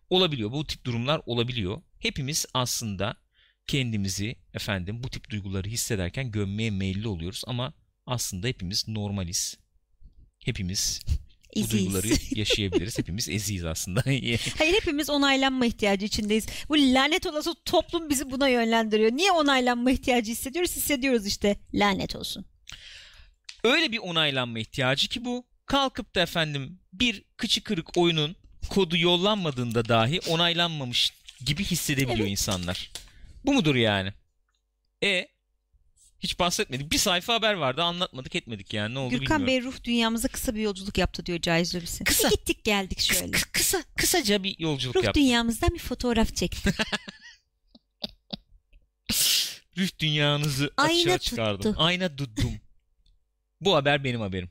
Olabiliyor. 0.09 0.51
Bu 0.51 0.67
tip 0.67 0.85
durumlar 0.85 1.21
olabiliyor. 1.25 1.81
Hepimiz 1.99 2.45
aslında 2.53 3.15
kendimizi 3.67 4.35
efendim 4.53 5.03
bu 5.03 5.09
tip 5.09 5.29
duyguları 5.29 5.67
hissederken 5.69 6.31
gömmeye 6.31 6.71
meyilli 6.71 7.07
oluyoruz 7.07 7.41
ama 7.47 7.73
aslında 8.05 8.47
hepimiz 8.47 8.87
normaliz. 8.87 9.57
Hepimiz 10.45 11.01
bu 11.56 11.70
duyguları 11.70 12.08
yaşayabiliriz. 12.36 12.98
Hepimiz 12.98 13.30
eziyiz 13.30 13.66
aslında. 13.66 14.01
Hayır 14.58 14.74
hepimiz 14.74 15.10
onaylanma 15.10 15.66
ihtiyacı 15.66 16.06
içindeyiz. 16.06 16.46
Bu 16.70 16.77
lanet 16.77 17.25
olası 17.25 17.56
toplum 17.66 18.10
bizi 18.10 18.32
buna 18.32 18.48
yönlendiriyor. 18.50 19.12
Niye 19.12 19.32
onaylanma 19.32 19.92
ihtiyacı 19.92 20.32
hissediyoruz? 20.32 20.75
Hissediyoruz 20.75 21.25
işte. 21.25 21.58
Lanet 21.74 22.16
olsun. 22.16 22.46
Öyle 23.63 23.92
bir 23.92 23.98
onaylanma 23.98 24.60
ihtiyacı 24.60 25.08
ki 25.08 25.25
bu. 25.25 25.46
Kalkıp 25.66 26.16
da 26.16 26.22
efendim 26.22 26.80
bir 26.94 27.24
kıçı 27.38 27.63
kırık 27.63 27.98
oyunun 27.98 28.36
kodu 28.70 28.98
yollanmadığında 28.98 29.89
dahi 29.89 30.20
onaylanmamış 30.30 31.13
gibi 31.46 31.63
hissedebiliyor 31.63 32.20
Evet. 32.20 32.32
insanlar. 32.32 32.92
Bu 33.46 33.54
mudur 33.54 33.75
yani? 33.75 34.13
E 35.04 35.27
hiç 36.19 36.39
bahsetmedik. 36.39 36.91
Bir 36.91 36.97
sayfa 36.97 37.33
haber 37.33 37.53
vardı 37.53 37.83
anlatmadık 37.83 38.36
etmedik 38.36 38.74
yani 38.74 38.93
ne 38.95 39.00
oldu 39.00 39.09
Gürkan 39.19 39.39
bilmiyorum. 39.41 39.65
Bey 39.65 39.71
ruh 39.71 39.83
dünyamıza 39.83 40.27
kısa 40.27 40.55
bir 40.55 40.62
yolculuk 40.62 40.97
yaptı 40.97 41.25
diyor 41.25 41.39
Caiz 41.41 41.75
Lobisi. 41.75 42.03
Kısa. 42.03 42.29
Bir 42.29 42.36
gittik 42.36 42.63
geldik 42.63 43.00
şöyle. 43.00 43.31
kıs- 43.38 43.51
kısa 43.51 43.83
kısaca 43.97 44.43
bir 44.43 44.55
yolculuk 44.59 44.95
Ruh 44.95 45.03
yaptı. 45.03 45.19
dünyamızdan 45.19 45.69
bir 45.74 45.79
fotoğraf 45.79 46.36
çekti. 46.36 46.74
Ruh 49.77 49.88
dünyanızı 50.00 50.71
Ayna 50.77 51.00
açığa 51.00 51.17
çıkardım. 51.17 51.62
tuttu. 51.71 51.75
Ayna 51.83 52.15
tuttum. 52.15 52.51
Bu 53.62 53.75
haber 53.75 54.03
benim 54.03 54.21
haberim. 54.21 54.50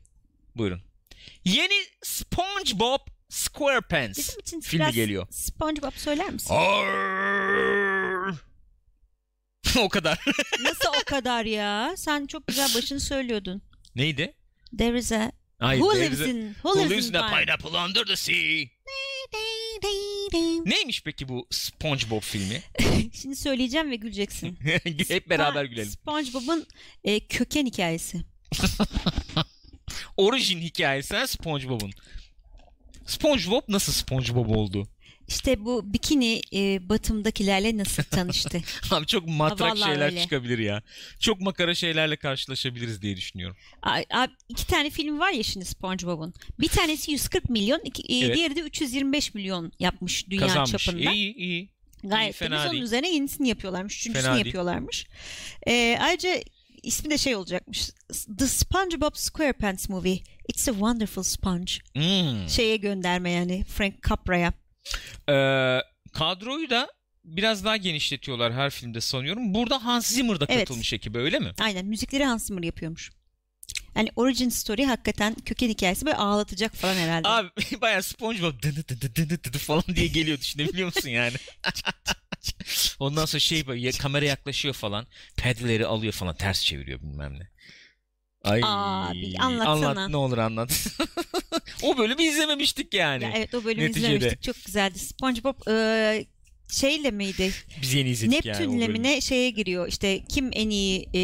Buyurun. 0.57 0.83
Yeni 1.45 1.85
SpongeBob 2.03 3.01
SquarePants 3.29 4.19
Bizim 4.19 4.41
için 4.41 4.61
filmi 4.61 4.93
geliyor. 4.93 5.27
SpongeBob 5.31 5.93
söyler 5.97 6.31
misin? 6.31 6.55
Arrrr. 6.55 8.35
o 9.81 9.89
kadar. 9.89 10.19
Nasıl 10.63 10.89
o 11.03 11.05
kadar 11.07 11.45
ya? 11.45 11.95
Sen 11.97 12.27
çok 12.27 12.47
güzel 12.47 12.75
başını 12.75 13.01
söylüyordun. 13.01 13.63
Neydi? 13.95 14.35
There 14.79 14.99
is 14.99 15.13
a 15.13 15.33
Hayır, 15.59 15.81
who 15.81 15.97
lives 16.01 16.21
in 16.21 16.55
who, 16.63 16.73
Who 16.73 16.89
lives, 16.91 17.09
in 17.09 17.15
a 17.15 17.29
pine? 17.29 17.41
pineapple 17.41 17.79
under 17.79 18.05
the 18.05 18.17
sea? 18.17 18.35
Neymiş 20.65 21.03
peki 21.03 21.29
bu 21.29 21.47
SpongeBob 21.51 22.21
filmi? 22.21 22.63
Şimdi 23.23 23.37
söyleyeceğim 23.37 23.91
ve 23.91 23.97
güleceksin. 23.97 24.59
Hep 25.09 25.31
beraber 25.31 25.65
gülelim. 25.65 25.91
SpongeBob'un 25.91 26.67
e, 27.05 27.21
köken 27.21 27.67
hikayesi. 27.67 28.23
Orijin 30.17 30.61
hikayesi 30.61 31.15
SpongeBob'un. 31.27 31.93
SpongeBob 33.07 33.63
nasıl 33.69 33.93
SpongeBob 33.93 34.49
oldu? 34.49 34.89
İşte 35.29 35.65
bu 35.65 35.93
bikini 35.93 36.41
e, 36.53 36.89
batımdakilerle 36.89 37.79
nasıl 37.79 38.03
tanıştı? 38.03 38.61
Abi 38.91 39.07
çok 39.07 39.29
matrak 39.29 39.61
Vallahi 39.77 39.91
şeyler 39.91 40.07
öyle. 40.07 40.23
çıkabilir 40.23 40.59
ya. 40.59 40.83
Çok 41.21 41.41
makara 41.41 41.75
şeylerle 41.75 42.17
karşılaşabiliriz 42.17 43.03
diye 43.03 43.17
düşünüyorum. 43.17 43.57
A- 43.83 44.03
a- 44.11 44.29
iki 44.49 44.67
tane 44.67 44.91
film 44.91 45.19
var 45.19 45.31
ya 45.33 45.43
şimdi 45.43 45.65
SpongeBob'un. 45.65 46.35
Bir 46.61 46.69
tanesi 46.69 47.11
140 47.13 47.51
milyon, 47.51 47.81
iki, 47.85 48.03
e, 48.03 48.25
Evet. 48.27 48.37
diğeri 48.37 48.57
de 48.57 48.61
325 48.61 49.35
milyon 49.35 49.73
yapmış 49.79 50.31
dünya 50.31 50.47
Kazanmış. 50.47 50.71
çapında. 50.85 51.11
İyi 51.13 51.35
iyi. 51.37 51.69
Gayet 52.05 52.35
fena 52.37 52.49
temiz. 52.49 52.65
Onun 52.65 52.73
değil. 52.73 52.83
üzerine 52.85 53.15
yenisini 53.15 53.49
yapıyorlarmış. 53.49 53.97
Üçüncüsünü 54.01 54.23
Fena 54.27 54.35
değil. 54.35 54.47
yapıyorlarmış. 54.47 55.07
E, 55.69 55.99
ayrıca 56.01 56.31
ismi 56.83 57.11
de 57.11 57.19
şey 57.19 57.37
olacakmış. 57.37 57.91
The 58.39 58.47
SpongeBob 58.47 59.15
SquarePants 59.15 59.89
Movie. 59.89 60.19
It's 60.49 60.69
a 60.69 60.73
wonderful 60.73 61.23
sponge. 61.23 61.73
Hmm. 61.95 62.49
Şeye 62.49 62.77
gönderme 62.77 63.31
yani 63.31 63.65
Frank 63.65 63.95
Capra'ya. 64.09 64.53
Ee, 65.29 65.79
kadroyu 66.13 66.71
da 66.71 66.89
biraz 67.25 67.65
daha 67.65 67.77
genişletiyorlar 67.77 68.53
her 68.53 68.71
filmde 68.71 69.01
sanıyorum. 69.01 69.55
Burada 69.55 69.85
Hans 69.85 70.07
Zimmer 70.07 70.41
da 70.41 70.47
Evet. 70.49 70.69
katılmış 70.69 70.93
ekibe 70.93 71.19
öyle 71.19 71.39
mi? 71.39 71.53
Aynen 71.59 71.87
müzikleri 71.87 72.25
Hans 72.25 72.47
Zimmer 72.47 72.63
yapıyormuş. 72.63 73.11
Yani 73.97 74.09
origin 74.17 74.49
story 74.49 74.85
hakikaten 74.87 75.35
köken 75.35 75.69
hikayesi 75.69 76.07
böyle 76.07 76.17
ağlatacak 76.17 76.75
falan 76.75 76.95
herhalde. 76.95 77.29
Abi 77.29 77.51
bayağı 77.81 78.03
SpongeBob 78.03 78.63
dı 78.63 78.77
dı 78.77 78.89
dı 78.89 79.31
dı 79.45 79.53
dı 79.53 79.59
falan 79.59 79.85
diye 79.95 80.07
geliyor 80.07 80.41
düşünebiliyor 80.41 80.87
musun 80.87 81.09
yani? 81.09 81.37
Ondan 82.99 83.25
sonra 83.25 83.41
şey 83.41 83.67
böyle 83.67 83.91
kamera 83.91 84.25
yaklaşıyor 84.25 84.75
falan. 84.75 85.07
Pedleri 85.37 85.87
alıyor 85.87 86.13
falan 86.13 86.37
ters 86.37 86.63
çeviriyor 86.63 87.01
bilmem 87.03 87.39
ne. 87.39 87.49
Ay, 88.47 88.61
Abi, 88.65 89.39
anlatsana. 89.39 89.89
Anlat 89.89 90.11
ne 90.11 90.17
olur 90.17 90.39
anlat. 90.39 90.89
o 91.83 91.99
bölümü 91.99 92.23
izlememiştik 92.23 92.95
yani. 92.95 93.25
Ya 93.25 93.33
evet 93.37 93.55
o 93.55 93.65
bölümü 93.65 93.89
Neticede. 93.89 94.17
izlemiştik. 94.17 94.43
Çok 94.43 94.65
güzeldi. 94.65 94.99
SpongeBob 94.99 95.69
e, 95.69 96.27
şeyle 96.69 97.11
miydi? 97.11 97.53
Biz 97.83 97.95
yeni 97.95 98.09
izledik 98.09 98.45
yani 98.45 98.59
Neptün'le 98.59 98.81
bölümü. 98.81 98.99
mi 98.99 99.03
ne 99.03 99.21
şeye 99.21 99.51
giriyor 99.51 99.89
işte 99.89 100.25
kim 100.29 100.51
en 100.53 100.71
iyi 100.71 101.09
e, 101.15 101.21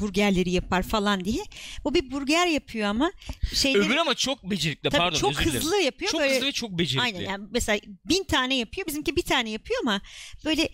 burgerleri 0.00 0.50
yapar 0.50 0.82
falan 0.82 1.24
diye. 1.24 1.44
Bu 1.84 1.94
bir 1.94 2.10
burger 2.10 2.46
yapıyor 2.46 2.88
ama 2.88 3.12
şeyleri 3.54 3.82
Öbür 3.82 3.96
ama 3.96 4.14
çok 4.14 4.50
becerikli 4.50 4.90
tabii 4.90 4.98
pardon 4.98 5.18
çok 5.18 5.40
hızlı 5.40 5.76
yapıyor. 5.76 6.10
Çok 6.10 6.20
böyle, 6.20 6.34
hızlı 6.34 6.46
ve 6.46 6.52
çok 6.52 6.70
becerikli. 6.70 7.02
Aynen 7.02 7.20
yani 7.20 7.44
mesela 7.50 7.80
bin 8.04 8.24
tane 8.24 8.56
yapıyor. 8.56 8.86
Bizimki 8.86 9.16
bir 9.16 9.22
tane 9.22 9.50
yapıyor 9.50 9.80
ama 9.82 10.00
böyle 10.44 10.68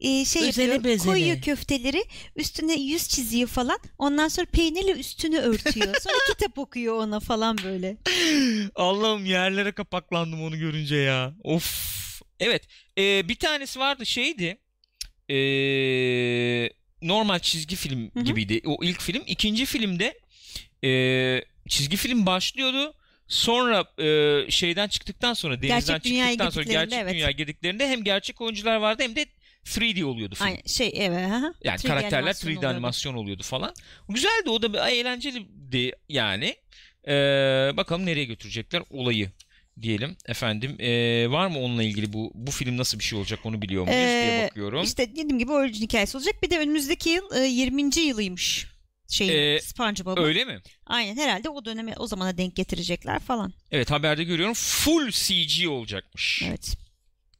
e, 0.00 0.24
şey 0.24 0.48
Özene 0.48 0.64
yapıyor. 0.64 0.84
bezene. 0.84 1.12
Koyuyor 1.12 1.40
köfteleri 1.40 2.04
üstüne 2.36 2.74
yüz 2.74 3.08
çiziyor 3.08 3.48
falan. 3.48 3.78
Ondan 3.98 4.28
sonra 4.28 4.46
peynirle 4.46 4.92
üstünü 4.92 5.38
örtüyor. 5.38 5.94
Sonra 6.00 6.14
kitap 6.28 6.58
okuyor 6.58 6.96
ona 6.96 7.20
falan 7.20 7.58
böyle. 7.64 7.96
Allah'ım 8.74 9.26
yerlere 9.26 9.72
kapaklandım 9.72 10.42
onu 10.42 10.58
görünce 10.58 10.96
ya. 10.96 11.34
Of. 11.44 12.22
Evet. 12.40 12.62
e, 12.98 13.28
bir 13.28 13.36
tanesi 13.36 13.78
vardı 13.78 14.06
şeydi. 14.06 14.58
e, 15.30 15.36
normal 17.02 17.38
çizgi 17.38 17.76
film 17.76 18.10
Hı 18.14 18.20
hı. 18.20 18.24
gibiydi. 18.24 18.60
O 18.64 18.84
ilk 18.84 19.00
film. 19.00 19.22
İkinci 19.26 19.66
filmde 19.66 20.18
e, 20.84 20.90
çizgi 21.68 21.96
film 21.96 22.26
başlıyordu. 22.26 22.94
Sonra 23.28 23.84
e, 24.04 24.50
şeyden 24.50 24.88
çıktıktan 24.88 25.34
sonra 25.34 25.62
denizden 25.62 25.98
Gerçek 25.98 26.04
çıktıktan 26.04 26.50
sonra 26.50 26.64
gerçek 26.64 26.98
evet. 26.98 27.12
dünyaya 27.12 27.30
girdiklerinde 27.30 27.88
hem 27.88 28.04
gerçek 28.04 28.40
oyuncular 28.40 28.76
vardı 28.76 29.02
hem 29.02 29.16
de 29.16 29.26
3D 29.64 30.04
oluyordu 30.04 30.34
film. 30.34 30.46
Aynen 30.46 30.62
şey 30.66 30.92
evet. 30.94 31.30
aha. 31.30 31.54
Yani 31.64 31.78
3D 31.78 31.86
karakterler 31.86 32.18
animasyon 32.18 32.50
3D 32.50 32.56
oluyordu. 32.58 32.76
animasyon 32.76 33.14
oluyordu 33.14 33.42
falan. 33.42 33.74
Güzeldi 34.08 34.50
o 34.50 34.62
da 34.62 34.72
bir 34.72 34.78
eğlenceliydi 34.78 35.92
yani. 36.08 36.56
Ee, 37.08 37.12
bakalım 37.76 38.06
nereye 38.06 38.24
götürecekler 38.24 38.82
olayı 38.90 39.30
diyelim 39.82 40.16
efendim. 40.26 40.76
Ee, 40.80 41.30
var 41.30 41.46
mı 41.46 41.58
onunla 41.58 41.82
ilgili 41.82 42.12
bu 42.12 42.32
bu 42.34 42.50
film 42.50 42.76
nasıl 42.76 42.98
bir 42.98 43.04
şey 43.04 43.18
olacak 43.18 43.40
onu 43.44 43.62
biliyor 43.62 43.82
muyuz 43.82 43.98
diye 43.98 44.42
Ee, 44.42 44.48
bakıyorum. 44.48 44.82
İşte 44.84 45.10
dediğim 45.10 45.38
gibi 45.38 45.52
origin 45.52 45.82
hikayesi 45.82 46.16
olacak. 46.16 46.34
Bir 46.42 46.50
de 46.50 46.58
önümüzdeki 46.58 47.10
yıl 47.10 47.34
e, 47.34 47.46
20. 47.46 48.00
yılıymış 48.00 48.66
şey 49.08 49.54
Ee, 49.54 49.60
SpongeBob'un. 49.60 50.22
Öyle 50.22 50.44
mi? 50.44 50.60
Aynen 50.86 51.16
herhalde 51.16 51.48
o 51.48 51.64
döneme 51.64 51.94
o 51.98 52.06
zamana 52.06 52.38
denk 52.38 52.56
getirecekler 52.56 53.18
falan. 53.18 53.52
Evet 53.70 53.90
haberde 53.90 54.24
görüyorum 54.24 54.54
full 54.54 55.10
CG 55.10 55.68
olacakmış. 55.68 56.42
Evet. 56.48 56.76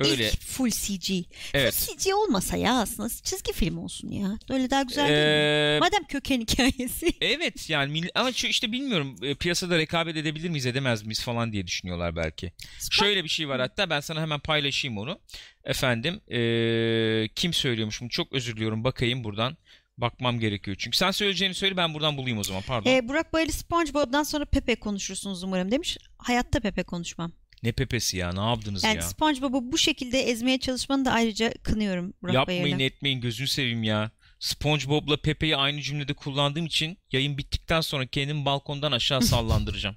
Öyle. 0.00 0.28
İlk 0.28 0.40
full 0.40 0.70
CG. 0.70 1.10
Evet. 1.54 1.74
Full 1.74 1.96
CG 1.98 2.14
olmasa 2.14 2.56
ya 2.56 2.74
aslında 2.80 3.08
çizgi 3.08 3.52
film 3.52 3.78
olsun 3.78 4.08
ya. 4.08 4.38
Öyle 4.50 4.70
daha 4.70 4.82
güzel 4.82 5.08
değil 5.08 5.18
mi? 5.18 5.24
Ee, 5.24 5.78
Madem 5.80 6.04
köken 6.04 6.40
hikayesi. 6.40 7.12
evet 7.20 7.70
yani 7.70 8.02
ama 8.14 8.32
şu 8.32 8.46
işte 8.46 8.72
bilmiyorum 8.72 9.16
e, 9.22 9.34
piyasada 9.34 9.78
rekabet 9.78 10.16
edebilir 10.16 10.48
miyiz 10.48 10.66
edemez 10.66 11.02
miyiz 11.02 11.22
falan 11.22 11.52
diye 11.52 11.66
düşünüyorlar 11.66 12.16
belki. 12.16 12.52
Şöyle 12.90 13.24
bir 13.24 13.28
şey 13.28 13.48
var 13.48 13.60
hatta 13.60 13.90
ben 13.90 14.00
sana 14.00 14.20
hemen 14.20 14.40
paylaşayım 14.40 14.98
onu. 14.98 15.20
Efendim 15.64 16.20
eee, 16.28 17.28
kim 17.34 17.52
söylüyormuş 17.52 18.00
bunu 18.00 18.08
çok 18.08 18.32
özür 18.32 18.56
diliyorum 18.56 18.84
bakayım 18.84 19.24
buradan. 19.24 19.56
Bakmam 19.98 20.40
gerekiyor 20.40 20.76
çünkü. 20.80 20.96
Sen 20.96 21.10
söyleyeceğini 21.10 21.54
söyle 21.54 21.76
ben 21.76 21.94
buradan 21.94 22.16
bulayım 22.16 22.38
o 22.38 22.44
zaman 22.44 22.62
pardon. 22.66 22.90
Ee, 22.90 23.08
Burak 23.08 23.32
Baylı 23.32 23.52
SpongeBob'dan 23.52 24.22
sonra 24.22 24.44
Pepe 24.44 24.76
konuşursunuz 24.76 25.42
umarım 25.42 25.70
demiş. 25.70 25.98
Hayatta 26.18 26.60
Pepe 26.60 26.82
konuşmam. 26.82 27.32
Ne 27.62 27.72
pepesi 27.72 28.16
ya 28.16 28.32
ne 28.32 28.40
yaptınız 28.40 28.84
Yani 28.84 28.96
ya. 28.96 29.02
SpongeBob'u 29.02 29.72
bu 29.72 29.78
şekilde 29.78 30.18
ezmeye 30.20 30.58
çalışmanı 30.58 31.04
da 31.04 31.12
ayrıca 31.12 31.52
kınıyorum 31.62 32.12
Burak 32.22 32.34
Yapmayın 32.34 32.62
Bayır'la. 32.62 32.82
etmeyin 32.82 33.20
gözünü 33.20 33.48
seveyim 33.48 33.82
ya. 33.82 34.10
SpongeBob'la 34.38 35.16
Pepe'yi 35.16 35.56
aynı 35.56 35.82
cümlede 35.82 36.14
kullandığım 36.14 36.66
için 36.66 36.98
yayın 37.12 37.38
bittikten 37.38 37.80
sonra 37.80 38.06
kendimi 38.06 38.44
balkondan 38.44 38.92
aşağı 38.92 39.22
sallandıracağım. 39.26 39.96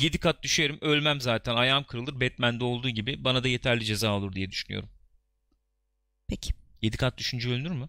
7 0.00 0.18
kat 0.18 0.42
düşerim 0.42 0.78
ölmem 0.80 1.20
zaten 1.20 1.56
ayağım 1.56 1.84
kırılır 1.84 2.20
Batman'de 2.20 2.64
olduğu 2.64 2.88
gibi 2.90 3.24
bana 3.24 3.44
da 3.44 3.48
yeterli 3.48 3.84
ceza 3.84 4.12
olur 4.12 4.32
diye 4.32 4.50
düşünüyorum. 4.50 4.88
Peki. 6.28 6.52
7 6.82 6.96
kat 6.96 7.18
düşünce 7.18 7.48
ölünür 7.48 7.70
mü? 7.70 7.88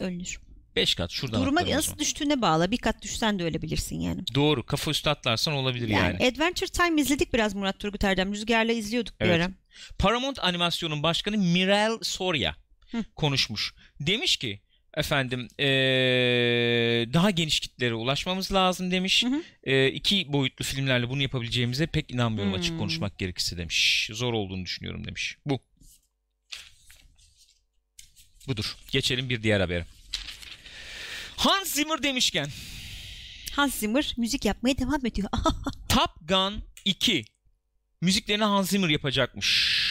Ölünür. 0.00 0.40
5 0.76 0.94
kat 0.94 1.10
şuradan 1.10 1.40
Duruma 1.42 1.60
atlarım 1.60 1.74
o 1.74 1.76
nasıl 1.78 1.86
zaman. 1.90 1.98
düştüğüne 1.98 2.42
bağlı. 2.42 2.70
Bir 2.70 2.78
kat 2.78 3.02
düşsen 3.02 3.38
de 3.38 3.44
ölebilirsin 3.44 4.00
yani. 4.00 4.20
Doğru 4.34 4.66
kafa 4.66 4.90
üstü 4.90 5.10
atlarsan 5.10 5.54
olabilir 5.54 5.88
yani. 5.88 6.16
Yani, 6.20 6.32
Adventure 6.34 6.66
Time 6.70 7.00
izledik 7.02 7.34
biraz 7.34 7.54
Murat 7.54 7.78
Turgut 7.78 8.04
Erdem. 8.04 8.32
Rüzgar'la 8.32 8.72
izliyorduk 8.72 9.20
bir 9.20 9.26
Evet. 9.26 9.40
ara. 9.40 9.50
Paramount 9.98 10.38
Animasyon'un 10.38 11.02
başkanı 11.02 11.38
Mirel 11.38 11.98
Soria 12.02 12.54
Hı. 12.90 13.04
konuşmuş. 13.16 13.74
Demiş 14.00 14.36
ki 14.36 14.60
efendim 14.94 15.48
eee, 15.58 15.66
daha 17.12 17.30
geniş 17.30 17.60
kitlere 17.60 17.94
ulaşmamız 17.94 18.52
lazım 18.52 18.90
demiş. 18.90 19.24
Hı 19.24 19.28
hı. 19.28 19.42
Eee, 19.66 19.86
iki 19.86 20.32
boyutlu 20.32 20.64
filmlerle 20.64 21.08
bunu 21.10 21.22
yapabileceğimize 21.22 21.86
pek 21.86 22.10
inanmıyorum 22.10 22.54
açık 22.54 22.70
Hmm. 22.72 22.78
konuşmak 22.78 23.18
gerekirse 23.18 23.56
demiş. 23.56 24.10
Zor 24.12 24.32
olduğunu 24.32 24.64
düşünüyorum 24.64 25.06
demiş. 25.06 25.36
Bu. 25.46 25.60
Budur. 28.48 28.76
Geçelim 28.90 29.28
bir 29.30 29.42
diğer 29.42 29.60
habere. 29.60 29.86
Hans 31.42 31.68
Zimmer 31.74 32.02
demişken 32.02 32.48
Hans 33.52 33.74
Zimmer 33.74 34.14
müzik 34.16 34.44
yapmaya 34.44 34.78
devam 34.78 35.06
ediyor. 35.06 35.28
Top 35.88 36.28
Gun 36.28 36.64
2 36.84 37.24
müziklerini 38.00 38.44
Hans 38.44 38.70
Zimmer 38.70 38.88
yapacakmış. 38.88 39.82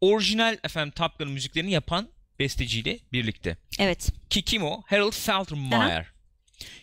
Orijinal 0.00 0.58
efendim 0.64 0.92
Top 0.96 1.18
Gun 1.18 1.30
müziklerini 1.30 1.70
yapan 1.72 2.08
besteciyle 2.38 2.98
birlikte. 3.12 3.56
evet. 3.78 4.08
Ki 4.30 4.42
kim 4.42 4.62
o? 4.64 4.82
Harold 4.86 5.12
Faltermeyer. 5.12 6.06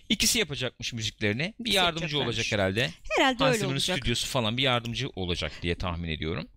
İkisi 0.09 0.39
yapacakmış 0.39 0.93
müziklerini. 0.93 1.53
Bir 1.59 1.65
İkisi 1.65 1.75
yardımcı 1.77 2.19
olacak 2.19 2.45
herhalde. 2.51 2.89
Herhalde 3.17 3.43
Hans 3.43 3.55
öyle 3.55 3.67
olacak. 3.67 3.97
stüdyosu 3.97 4.27
falan 4.27 4.57
bir 4.57 4.63
yardımcı 4.63 5.09
olacak 5.15 5.51
diye 5.61 5.75
tahmin 5.75 6.09
ediyorum. 6.09 6.47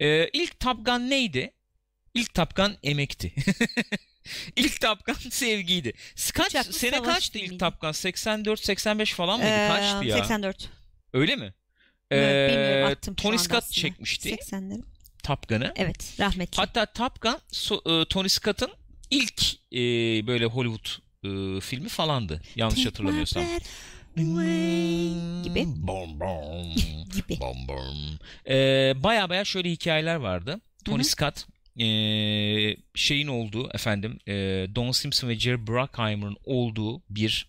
Ee, 0.00 0.28
ilk 0.32 0.60
Top 0.60 0.86
Gun 0.86 1.10
neydi? 1.10 1.52
İlk 2.14 2.34
Top 2.34 2.56
Gun 2.56 2.76
emekti. 2.82 3.34
ilk 4.56 4.80
Top 4.80 5.06
Gun 5.06 5.14
sevgiydi. 5.30 5.92
Kaç, 6.34 6.50
Uçaklı 6.50 6.72
sene 6.72 7.02
kaçtı 7.02 7.38
ilk 7.38 7.44
filmiydi. 7.44 7.64
Top 7.64 7.80
Gun? 7.80 7.88
84-85 7.88 9.14
falan 9.14 9.38
mıydı? 9.40 9.50
Ee, 9.52 9.68
Kaçtı 9.68 10.04
ya? 10.04 10.16
84. 10.16 10.70
Öyle 11.12 11.36
mi? 11.36 11.54
Ee, 12.12 12.94
Tony 13.16 13.38
Scott 13.38 13.70
çekmişti 13.70 14.30
80'lerim. 14.30 14.82
Top 15.22 15.48
Gun'ı. 15.48 15.72
Evet 15.76 16.14
rahmetli. 16.20 16.56
Hatta 16.56 16.86
Top 16.86 17.20
Gun 17.22 17.38
so- 17.52 18.02
e, 18.02 18.08
Tony 18.08 18.28
Scott'ın 18.28 18.70
ilk 19.10 19.42
e, 19.72 19.78
böyle 20.26 20.44
Hollywood 20.44 20.86
e, 21.24 21.60
filmi 21.60 21.88
falandı. 21.88 22.42
Yanlış 22.56 22.76
Take 22.76 22.88
hatırlamıyorsam. 22.88 23.44
gibi. 25.42 25.64
Bom 25.66 26.20
bom. 26.20 26.74
gibi. 27.14 27.40
bom 27.40 27.68
bom. 27.68 28.18
Ee, 28.48 28.92
baya 28.96 29.28
baya 29.28 29.44
şöyle 29.44 29.70
hikayeler 29.70 30.14
vardı. 30.16 30.60
Tony 30.84 30.98
Hı 30.98 31.00
hı. 31.02 31.08
Scott 31.08 31.46
e, 31.80 32.76
şeyin 32.94 33.28
olduğu 33.28 33.70
efendim 33.74 34.18
e, 34.28 34.32
Don 34.74 34.92
Simpson 34.92 35.28
ve 35.28 35.38
Jerry 35.38 35.66
Bruckheimer'ın 35.66 36.36
olduğu 36.44 37.02
bir 37.10 37.46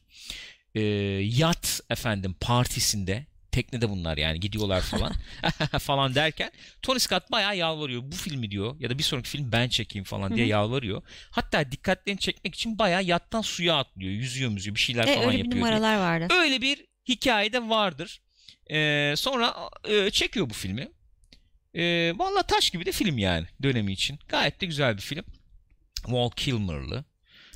e, 0.76 0.82
yat 1.24 1.82
efendim 1.90 2.36
partisinde 2.42 3.26
teknede 3.52 3.90
bunlar 3.90 4.18
yani 4.18 4.40
gidiyorlar 4.40 4.82
falan 4.82 5.14
falan 5.80 6.16
derken 6.16 6.52
Tony 6.82 7.00
Scott 7.00 7.32
bayağı 7.32 7.58
yalvarıyor. 7.58 8.02
Bu 8.06 8.16
filmi 8.16 8.52
diyor 8.52 8.76
ya 8.80 8.90
da 8.90 8.98
bir 8.98 9.04
sonraki 9.04 9.30
film 9.30 9.52
ben 9.52 9.70
çekeyim 9.70 10.04
falan 10.04 10.36
diye 10.36 10.46
yalvarıyor. 10.48 11.02
Hatta 11.32 11.72
dikkatlerini 11.72 12.20
çekmek 12.20 12.56
için 12.56 12.80
bayağı 12.80 13.04
yattan 13.04 13.42
suya 13.42 13.76
atlıyor. 13.78 14.12
Yüzüyor 14.12 14.52
müzüyor 14.52 14.76
bir 14.76 14.82
şeyler 14.82 15.04
E, 15.08 15.16
falan 15.16 15.20
öyle 15.28 15.32
bir 15.34 15.38
yapıyor. 15.38 15.52
diye. 15.52 15.62
numaralar 15.64 15.98
vardı. 15.98 16.28
Öyle 16.34 16.62
bir 16.62 16.86
hikaye 17.08 17.54
de 17.54 17.70
vardır. 17.70 18.22
Ee, 18.72 19.14
sonra 19.18 19.56
e, 19.90 20.10
çekiyor 20.10 20.50
bu 20.50 20.54
filmi. 20.54 20.88
Ee, 21.76 22.14
Valla 22.18 22.44
taş 22.44 22.70
gibi 22.70 22.86
de 22.86 22.92
film 22.92 23.18
yani 23.18 23.46
dönemi 23.64 23.92
için. 23.94 24.20
Gayet 24.28 24.62
de 24.62 24.66
güzel 24.66 24.98
bir 24.98 25.02
film. 25.02 25.26
Val 26.08 26.30
Kilmer'lı. 26.30 27.06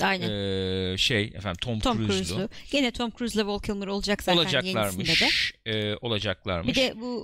Aynen. 0.01 0.29
Ee, 0.29 0.97
şey 0.97 1.23
efendim 1.23 1.57
Tom, 1.61 1.79
Tom 1.79 1.97
Cruise'lu. 1.97 2.17
Cruise'lu. 2.17 2.49
Gene 2.71 2.91
Tom 2.91 3.11
Cruise'la 3.17 3.47
Val 3.47 3.59
Kilmer 3.59 3.87
olacak 3.87 4.23
zaten 4.23 4.37
yenisinde 4.63 4.75
de. 4.75 5.09
Olacaklarmış. 5.09 5.53
Ee, 5.65 5.95
olacaklarmış. 5.95 6.67
Bir 6.77 6.81
de 6.81 6.93
bu 7.01 7.19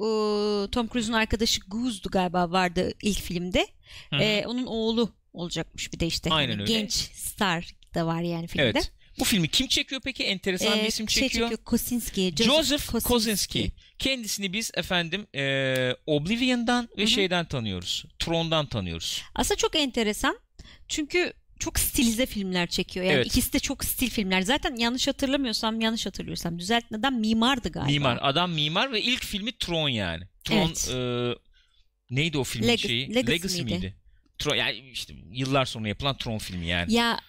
e, 0.67 0.71
Tom 0.71 0.87
Cruise'un 0.89 1.13
arkadaşı 1.13 1.61
Goose'du 1.67 2.09
galiba 2.11 2.51
vardı 2.51 2.91
ilk 3.01 3.21
filmde. 3.21 3.67
E, 4.19 4.43
onun 4.47 4.65
oğlu 4.65 5.09
olacakmış 5.33 5.93
bir 5.93 5.99
de 5.99 6.07
işte. 6.07 6.29
Aynen 6.29 6.51
Hani 6.51 6.61
öyle. 6.61 6.73
Genç 6.73 6.91
star 7.13 7.67
da 7.95 8.05
var 8.05 8.21
yani 8.21 8.47
filmde. 8.47 8.63
evet. 8.69 8.91
Bu 9.19 9.23
filmi 9.23 9.47
kim 9.47 9.67
çekiyor 9.67 10.01
peki? 10.03 10.23
Enteresan 10.23 10.79
bir 10.79 10.83
E, 10.83 10.87
isim 10.87 11.09
şey 11.09 11.23
çekiyor. 11.29 11.57
Kosinski. 11.57 12.33
Joseph, 12.37 13.03
Kosinski. 13.03 13.71
Kendisini 13.99 14.53
biz 14.53 14.71
efendim 14.73 15.27
e, 15.35 15.95
Oblivion'dan 16.05 16.89
ve 16.97 17.01
Hı 17.01 17.05
hı. 17.05 17.09
şeyden 17.09 17.45
tanıyoruz. 17.45 18.05
Tron'dan 18.19 18.65
tanıyoruz. 18.65 19.21
Aslında 19.35 19.57
çok 19.57 19.75
enteresan. 19.75 20.39
Çünkü 20.87 21.33
çok 21.59 21.79
stilize 21.79 22.25
filmler 22.25 22.67
çekiyor. 22.67 23.05
Yani 23.05 23.15
Evet. 23.15 23.25
ikisi 23.27 23.53
de 23.53 23.59
çok 23.59 23.85
stil 23.85 24.09
filmler. 24.09 24.41
Zaten 24.41 24.75
yanlış 24.75 25.07
hatırlamıyorsam, 25.07 25.81
yanlış 25.81 26.05
hatırlıyorsam 26.05 26.59
düzeltin 26.59 26.95
adam 26.95 27.15
mimardı 27.19 27.69
galiba. 27.71 27.91
Mimar. 27.91 28.19
Adam 28.21 28.51
mimar 28.51 28.91
ve 28.91 29.01
ilk 29.01 29.23
filmi 29.25 29.51
Tron 29.51 29.89
yani. 29.89 30.23
Tron 30.43 30.57
Evet. 30.67 30.91
e, 30.93 32.15
neydi 32.15 32.37
o 32.37 32.43
filmin 32.43 32.67
Leg- 32.67 32.77
şeyi? 32.87 33.15
Legacy 33.15 33.61
miydi? 33.61 33.73
miydi? 33.73 33.95
Tron 34.39 34.55
yani 34.55 34.79
işte 34.91 35.13
yıllar 35.31 35.65
sonra 35.65 35.87
yapılan 35.87 36.17
Tron 36.17 36.37
filmi 36.37 36.67
yani. 36.67 36.93
Ya 36.93 37.19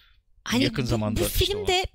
hani 0.43 0.63
Yakın 0.63 0.83
bu, 0.83 0.87
zamanda 0.87 1.19
bu 1.19 1.25
işte 1.25 1.45
film 1.45 1.67
de 1.67 1.85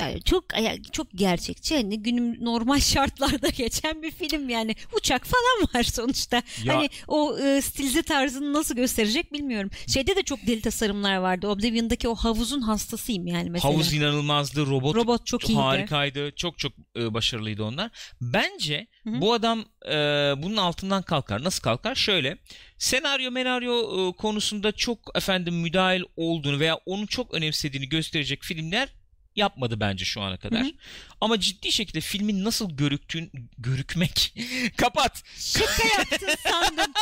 yani 0.00 0.22
çok 0.22 0.44
çok 0.92 1.06
gerçekçi. 1.14 1.76
Hani 1.76 2.02
günüm 2.02 2.44
normal 2.44 2.80
şartlarda 2.80 3.48
geçen 3.48 4.02
bir 4.02 4.10
film 4.10 4.48
yani. 4.48 4.74
Uçak 4.96 5.26
falan 5.26 5.68
var 5.74 5.82
sonuçta. 5.82 6.42
Ya- 6.64 6.74
Hani 6.76 6.88
o 7.08 7.38
e, 7.38 7.62
stilize 7.62 8.02
tarzını 8.02 8.52
nasıl 8.52 8.76
gösterecek 8.76 9.32
bilmiyorum. 9.32 9.70
Şeyde 9.86 10.16
de 10.16 10.22
çok 10.22 10.46
deli 10.46 10.60
tasarımlar 10.60 11.16
vardı. 11.16 11.48
Oblivion'daki 11.48 12.08
o 12.08 12.14
havuzun 12.14 12.60
hastasıyım 12.60 13.26
yani 13.26 13.50
mesela. 13.50 13.74
Havuz 13.74 13.92
inanılmazdı. 13.92 14.66
Robot, 14.66 14.94
Robot 14.96 15.26
çok 15.26 15.48
iyiydi. 15.48 15.60
harikaydı. 15.60 16.32
Çok 16.36 16.58
çok 16.58 16.72
e, 16.96 17.14
başarılıydı 17.14 17.64
onlar. 17.64 17.90
Bence 18.20 18.86
Hı 19.04 19.10
hı. 19.10 19.20
bu 19.20 19.32
adam 19.32 19.64
e, 19.88 19.92
bunun 20.42 20.56
altından 20.56 21.02
kalkar. 21.02 21.44
Nasıl 21.44 21.62
kalkar? 21.62 21.94
Şöyle 21.94 22.38
senaryo 22.78 23.30
menaryo 23.30 24.08
e, 24.08 24.12
konusunda 24.12 24.72
çok 24.72 24.98
efendim 25.14 25.54
müdahil 25.60 26.02
olduğunu 26.16 26.60
veya 26.60 26.74
onu 26.86 27.06
çok 27.06 27.34
önemsediğini 27.34 27.88
gösterecek 27.88 28.42
filmler 28.42 28.88
yapmadı 29.36 29.80
bence 29.80 30.04
şu 30.04 30.20
ana 30.20 30.36
kadar. 30.36 30.60
Hı 30.60 30.64
hı. 30.64 30.72
Ama 31.20 31.40
ciddi 31.40 31.72
şekilde 31.72 32.00
filmin 32.00 32.44
nasıl 32.44 32.76
görüktüğün 32.76 33.30
görükmek 33.58 34.34
kapat 34.76 35.22
Şaka 35.36 35.88
yaptın 35.98 36.34
sandım. 36.42 36.92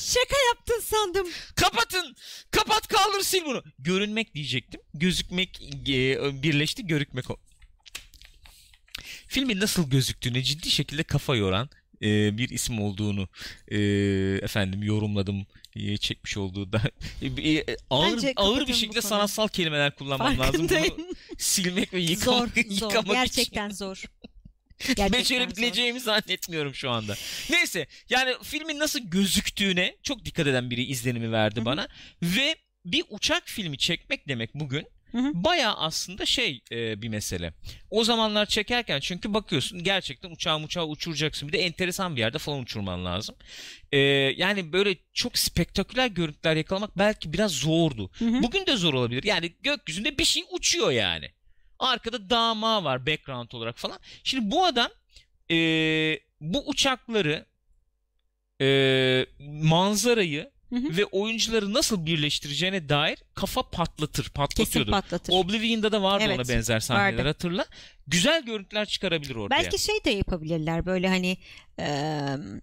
Şaka 0.00 0.36
yaptın 0.48 0.80
sandım. 0.84 1.26
kapatın 1.56 2.16
kapat 2.50 2.88
kaldır 2.88 3.20
sil 3.30 3.42
bunu 3.46 3.62
görünmek 3.78 4.34
diyecektim 4.34 4.80
gözükmek 4.94 5.62
e, 5.88 6.42
birleşti 6.42 6.86
görükmek 6.86 7.30
o 7.30 7.36
filmin 9.28 9.60
nasıl 9.60 9.90
gözüktüğüne 9.90 10.42
ciddi 10.42 10.70
şekilde 10.70 11.02
kafa 11.02 11.36
yoran 11.36 11.68
e, 12.02 12.38
bir 12.38 12.48
isim 12.48 12.80
olduğunu 12.80 13.28
e, 13.68 13.78
efendim 14.42 14.82
yorumladım 14.82 15.46
çekmiş 16.00 16.36
olduğu 16.36 16.72
da 16.72 16.82
e, 17.22 17.52
e, 17.52 17.76
ağır 17.90 18.12
Bence 18.12 18.32
ağır 18.36 18.66
bir 18.66 18.74
şekilde 18.74 19.02
sanatsal 19.02 19.48
kelimeler 19.48 19.94
kullanmam 19.94 20.38
lazım 20.38 20.68
bunu 20.68 21.06
silmek 21.38 21.94
ve 21.94 22.00
zor, 22.00 22.10
yıkamak, 22.10 22.48
zor. 22.48 22.64
yıkamak 22.70 23.04
için. 23.04 23.12
Gerçekten 23.12 23.70
zor. 23.70 24.02
Gerçekten 24.78 25.08
zor. 25.08 25.12
Becerebileceğimi 25.18 26.00
zannetmiyorum 26.00 26.74
şu 26.74 26.90
anda. 26.90 27.14
Neyse 27.50 27.86
yani 28.10 28.34
filmin 28.42 28.78
nasıl 28.78 29.00
gözüktüğüne 29.00 29.96
çok 30.02 30.24
dikkat 30.24 30.46
eden 30.46 30.70
biri 30.70 30.84
izlenimi 30.84 31.32
verdi 31.32 31.64
bana. 31.64 31.88
Ve 32.22 32.56
bir 32.84 33.04
uçak 33.10 33.42
filmi 33.46 33.78
çekmek 33.78 34.28
demek 34.28 34.54
bugün 34.54 34.86
Hı 35.16 35.22
hı. 35.22 35.32
baya 35.34 35.74
aslında 35.74 36.26
şey 36.26 36.60
e, 36.72 37.02
bir 37.02 37.08
mesele. 37.08 37.52
O 37.90 38.04
zamanlar 38.04 38.46
çekerken 38.46 39.00
çünkü 39.00 39.34
bakıyorsun 39.34 39.84
gerçekten 39.84 40.30
uçağı 40.30 40.60
uçağı 40.60 40.86
uçuracaksın. 40.86 41.48
Bir 41.48 41.52
de 41.52 41.58
enteresan 41.58 42.16
bir 42.16 42.20
yerde 42.20 42.38
falan 42.38 42.60
uçurman 42.60 43.04
lazım. 43.04 43.36
E, 43.92 43.98
yani 44.36 44.72
böyle 44.72 44.96
çok 45.12 45.38
spektaküler 45.38 46.06
görüntüler 46.06 46.56
yakalamak 46.56 46.98
belki 46.98 47.32
biraz 47.32 47.52
zordu. 47.52 48.10
Hı 48.18 48.24
hı. 48.24 48.42
Bugün 48.42 48.66
de 48.66 48.76
zor 48.76 48.94
olabilir. 48.94 49.24
Yani 49.24 49.52
gökyüzünde 49.62 50.18
bir 50.18 50.24
şey 50.24 50.42
uçuyor 50.50 50.90
yani. 50.90 51.30
Arkada 51.78 52.30
dağma 52.30 52.84
var 52.84 53.06
background 53.06 53.50
olarak 53.52 53.78
falan. 53.78 53.98
Şimdi 54.24 54.50
bu 54.50 54.64
adam 54.64 54.90
e, 55.50 55.56
bu 56.40 56.68
uçakları 56.68 57.46
e, 58.60 59.26
manzarayı 59.62 60.50
Hı 60.70 60.76
hı. 60.76 60.96
ve 60.96 61.04
oyuncuları 61.04 61.72
nasıl 61.72 62.06
birleştireceğine 62.06 62.88
dair 62.88 63.18
kafa 63.34 63.62
patlatır. 63.70 64.22
Kesin 64.22 64.32
Patlatıyordu. 64.34 64.90
patlatır. 64.90 65.32
Oblivion'da 65.32 65.92
da 65.92 66.02
vardı 66.02 66.24
Evet, 66.26 66.38
ona 66.38 66.48
benzer 66.48 66.80
sahneler 66.80 67.18
vardı. 67.18 67.28
hatırla. 67.28 67.66
Güzel 68.06 68.44
görüntüler 68.44 68.86
çıkarabilir 68.86 69.34
ortaya. 69.36 69.58
Belki 69.62 69.78
şey 69.78 70.04
de 70.04 70.10
yapabilirler 70.10 70.86
böyle 70.86 71.08
hani 71.08 71.36
e, 71.80 71.86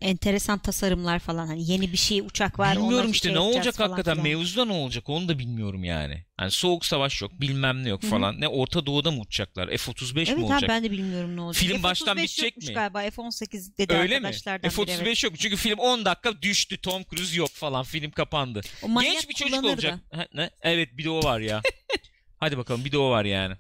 enteresan 0.02 0.60
tasarımlar 0.60 1.20
falan 1.20 1.48
hani 1.48 1.72
yeni 1.72 1.92
bir 1.92 1.98
şey 1.98 2.22
uçak 2.22 2.60
var. 2.60 2.78
Bilmiyorum 2.78 3.12
işte 3.12 3.28
şey 3.28 3.36
ne 3.36 3.40
olacak 3.40 3.76
falan 3.76 3.90
hakikaten 3.90 4.24
filan. 4.24 4.38
mevzuda 4.40 4.66
ne 4.66 4.74
olacak 4.74 5.10
onu 5.10 5.28
da 5.28 5.40
bilmiyorum 5.40 5.84
yani. 5.84 6.26
Hani 6.38 6.52
soğuk 6.52 6.86
savaş 6.86 7.22
yok 7.22 7.32
bilmem 7.42 7.84
ne 7.84 7.90
yok 7.90 8.02
falan. 8.02 8.42
Ne 8.42 8.48
Orta 8.48 8.86
Doğu'da 8.86 9.12
mı 9.12 9.20
uçacaklar? 9.22 9.68
F-35 9.68 10.18
Evet 10.18 10.38
mi 10.38 10.44
olacak? 10.44 10.70
ben 10.70 10.84
de 10.84 10.92
bilmiyorum 10.92 11.36
ne 11.36 11.42
olacak. 11.42 11.64
Film 11.64 11.84
baştan 11.84 12.16
F-35 12.18 12.24
bitecek 12.24 12.46
yokmuş 12.46 12.68
mi? 12.68 12.74
galiba 12.74 13.00
F-18 13.02 13.78
dedi 13.78 13.94
Öyle 13.94 14.20
mi? 14.20 14.28
arkadaşlardan 14.28 14.70
biri. 14.70 14.76
F-35 14.76 15.02
evet. 15.04 15.24
yok 15.24 15.34
çünkü 15.40 15.56
film 15.56 15.80
10 15.80 16.06
dakika 16.06 16.42
düştü 16.42 16.78
Tom 16.78 17.04
Cruise 17.04 17.38
yok 17.38 17.50
falan 17.50 17.84
film 17.84 18.12
kapandı. 18.12 18.62
O 18.84 19.02
Genç 19.02 19.30
bir 19.30 19.34
çocuk 19.34 19.64
olacak. 19.64 20.00
da. 20.12 20.18
Ha, 20.18 20.28
ne? 20.34 20.50
Evet 20.62 20.98
bir 20.98 21.04
de 21.04 21.10
o 21.10 21.24
var 21.24 21.40
ya. 21.40 21.62
Hadi 22.40 22.58
bakalım 22.58 22.86
bir 22.86 22.92
de 22.92 22.98
o 22.98 23.10
var 23.10 23.26
yani. 23.26 23.56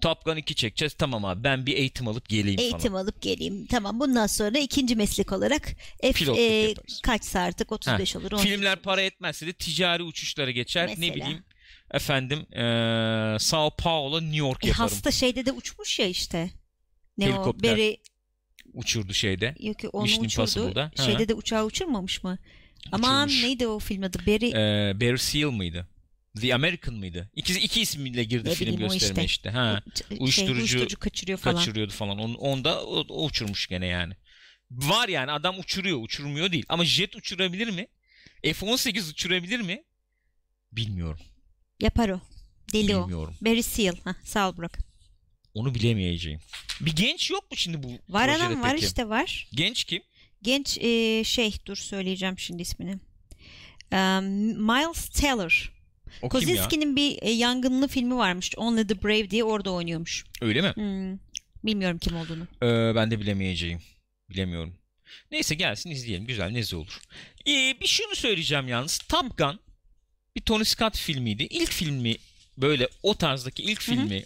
Top 0.00 0.24
Gun 0.24 0.36
2 0.36 0.54
çekeceğiz 0.54 0.94
tamam 0.94 1.24
abi 1.24 1.44
ben 1.44 1.66
bir 1.66 1.76
eğitim 1.76 2.08
alıp 2.08 2.28
geleyim 2.28 2.60
Eğitim 2.60 2.78
falan. 2.92 3.02
alıp 3.04 3.22
geleyim. 3.22 3.66
Tamam 3.66 4.00
bundan 4.00 4.26
sonra 4.26 4.58
ikinci 4.58 4.96
meslek 4.96 5.32
olarak 5.32 5.62
F 6.02 6.12
Pilotluk 6.12 6.38
e, 6.38 6.42
yaparız. 6.42 7.00
kaçsa 7.02 7.40
artık 7.40 7.72
35 7.72 8.16
olur. 8.16 8.32
18 8.32 8.50
Filmler 8.50 8.74
olur. 8.74 8.82
para 8.82 9.02
etmezse 9.02 9.46
de 9.46 9.52
ticari 9.52 10.02
uçuşlara 10.02 10.50
geçer. 10.50 10.86
Ne 10.88 10.94
Mesela. 10.98 11.14
bileyim 11.14 11.44
efendim 11.90 12.46
eee 12.52 13.36
Sao 13.40 13.70
Paulo 13.78 14.20
New 14.22 14.36
York 14.36 14.64
E, 14.64 14.68
yaparım. 14.68 14.84
hasta 14.90 15.10
şeyde 15.10 15.46
de 15.46 15.52
uçmuş 15.52 15.98
ya 15.98 16.06
işte. 16.06 16.50
Ne 17.18 17.24
Helikopter. 17.26 17.72
o? 17.72 17.76
Beri 17.76 17.96
Uçurdu 18.74 19.14
şeyde. 19.14 19.54
yok 19.60 19.76
onu 19.92 20.02
Mission 20.02 20.24
uçurdu. 20.24 20.40
Impossible'da. 20.42 20.90
Ha. 20.96 21.02
Şeyde 21.04 21.28
de 21.28 21.34
uçağı 21.34 21.64
uçurmamış 21.64 22.24
mı? 22.24 22.38
Aman 22.92 23.26
Uçurmuş. 23.28 23.42
neydi 23.44 23.66
o 23.66 23.78
film 23.78 24.02
adı? 24.02 24.18
Beri 24.26 24.46
Eee 24.46 25.00
Barry 25.00 25.18
Seal 25.18 25.50
mıydı? 25.50 25.88
The 26.40 26.54
American 26.54 26.94
mıydı? 26.94 27.30
İkisi 27.36 27.60
iki 27.60 27.80
ismiyle 27.80 28.24
girdi 28.24 28.48
Ne 28.48 28.54
film 28.54 28.74
o 28.74 28.78
gösterime 28.78 29.24
işte. 29.24 29.24
işte. 29.24 29.50
Ha. 29.50 29.82
şey, 30.08 30.18
uyuşturucu 30.20 30.52
uyuşturucu 30.54 30.98
kaçırıyor 30.98 31.38
falan. 31.38 31.56
kaçırıyordu 31.56 31.92
falan. 31.92 32.18
Onu, 32.18 32.36
onda 32.36 32.84
o, 32.84 33.06
o 33.08 33.26
uçurmuş 33.26 33.66
gene 33.66 33.86
yani. 33.86 34.14
Var 34.70 35.08
yani 35.08 35.32
adam 35.32 35.58
uçuruyor, 35.58 36.02
uçurmuyor 36.02 36.52
değil. 36.52 36.64
Ama 36.68 36.84
jet 36.84 37.16
uçurabilir 37.16 37.68
mi? 37.70 37.86
F-18 38.42 39.10
uçurabilir 39.10 39.60
mi? 39.60 39.84
Bilmiyorum. 40.72 41.20
Yapar 41.80 42.08
o. 42.08 42.20
Deli 42.72 42.96
o. 42.96 43.02
Bilmiyorum. 43.02 43.34
Barry 43.40 43.62
Seal. 43.62 43.96
Hah, 44.04 44.14
sağ 44.24 44.48
ol 44.50 44.56
Burak. 44.56 44.78
Onu 45.54 45.74
bilemeyeceğim. 45.74 46.40
Bir 46.80 46.96
genç 46.96 47.30
yok 47.30 47.50
mu 47.50 47.56
şimdi 47.56 47.82
bu 47.82 47.98
Var 48.08 48.28
adam 48.28 48.62
var 48.62 48.72
peki? 48.72 48.86
işte 48.86 49.08
var. 49.08 49.48
Genç 49.52 49.84
kim? 49.84 50.02
Genç 50.42 50.78
e, 50.78 51.22
şey 51.24 51.54
dur 51.66 51.76
söyleyeceğim 51.76 52.38
şimdi 52.38 52.62
ismini. 52.62 52.92
Um, 53.92 54.24
Miles 54.66 55.08
Teller. 55.08 55.70
O? 56.22 56.28
Kozinski'nin 56.28 56.96
bir 56.96 57.18
e, 57.22 57.30
yangınlı 57.30 57.88
filmi 57.88 58.16
varmış. 58.16 58.50
Only 58.56 58.86
the 58.86 59.02
Brave 59.02 59.30
diye 59.30 59.44
orada 59.44 59.70
oynuyormuş. 59.70 60.24
Öyle 60.40 60.60
mi? 60.60 60.68
Hmm, 60.74 61.18
Bilmiyorum 61.64 61.98
kim 61.98 62.16
olduğunu. 62.16 62.42
Ee, 62.62 62.94
ben 62.94 63.10
de 63.10 63.20
bilemeyeceğim. 63.20 63.80
Bilemiyorum. 64.30 64.74
Neyse 65.30 65.54
gelsin 65.54 65.90
izleyelim. 65.90 66.26
Güzel 66.26 66.50
nezi 66.50 66.76
olur. 66.76 67.00
Ee, 67.46 67.80
bir 67.80 67.86
şunu 67.86 68.14
söyleyeceğim 68.16 68.68
yalnız. 68.68 68.98
Top 68.98 69.38
Gun 69.38 69.60
bir 70.36 70.40
Tony 70.40 70.64
Scott 70.64 70.96
filmiydi. 70.98 71.42
İlk 71.42 71.70
filmi 71.70 72.16
böyle 72.58 72.88
o 73.02 73.14
tarzdaki 73.14 73.62
ilk 73.62 73.80
filmi 73.80 74.24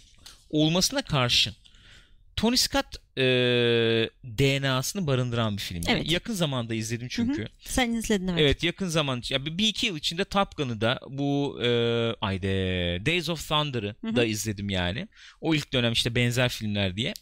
olmasına 0.49 1.01
karşın 1.01 1.55
Tony 2.35 2.57
Scott 2.57 2.85
e, 3.17 3.23
DNA'sını 4.37 5.07
barındıran 5.07 5.57
bir 5.57 5.61
film. 5.61 5.81
Evet. 5.87 6.11
Yakın 6.11 6.33
zamanda 6.33 6.73
izledim 6.73 7.07
çünkü. 7.11 7.47
Sen 7.59 7.93
izledin 7.93 8.27
evet. 8.27 8.39
Evet 8.41 8.63
yakın 8.63 8.87
zaman 8.87 9.21
ya 9.29 9.45
bir, 9.45 9.67
iki 9.67 9.85
yıl 9.85 9.97
içinde 9.97 10.25
Top 10.25 10.57
Gun'ı 10.57 10.81
da 10.81 10.99
bu 11.09 11.59
e, 11.63 11.67
ayda 12.21 12.47
Days 13.05 13.29
of 13.29 13.49
Thunder'ı 13.49 13.95
Hı 14.01 14.07
hı. 14.07 14.15
da 14.15 14.25
izledim 14.25 14.69
yani. 14.69 15.07
O 15.41 15.55
ilk 15.55 15.73
dönem 15.73 15.93
işte 15.93 16.15
benzer 16.15 16.49
filmler 16.49 16.95
diye. 16.95 17.13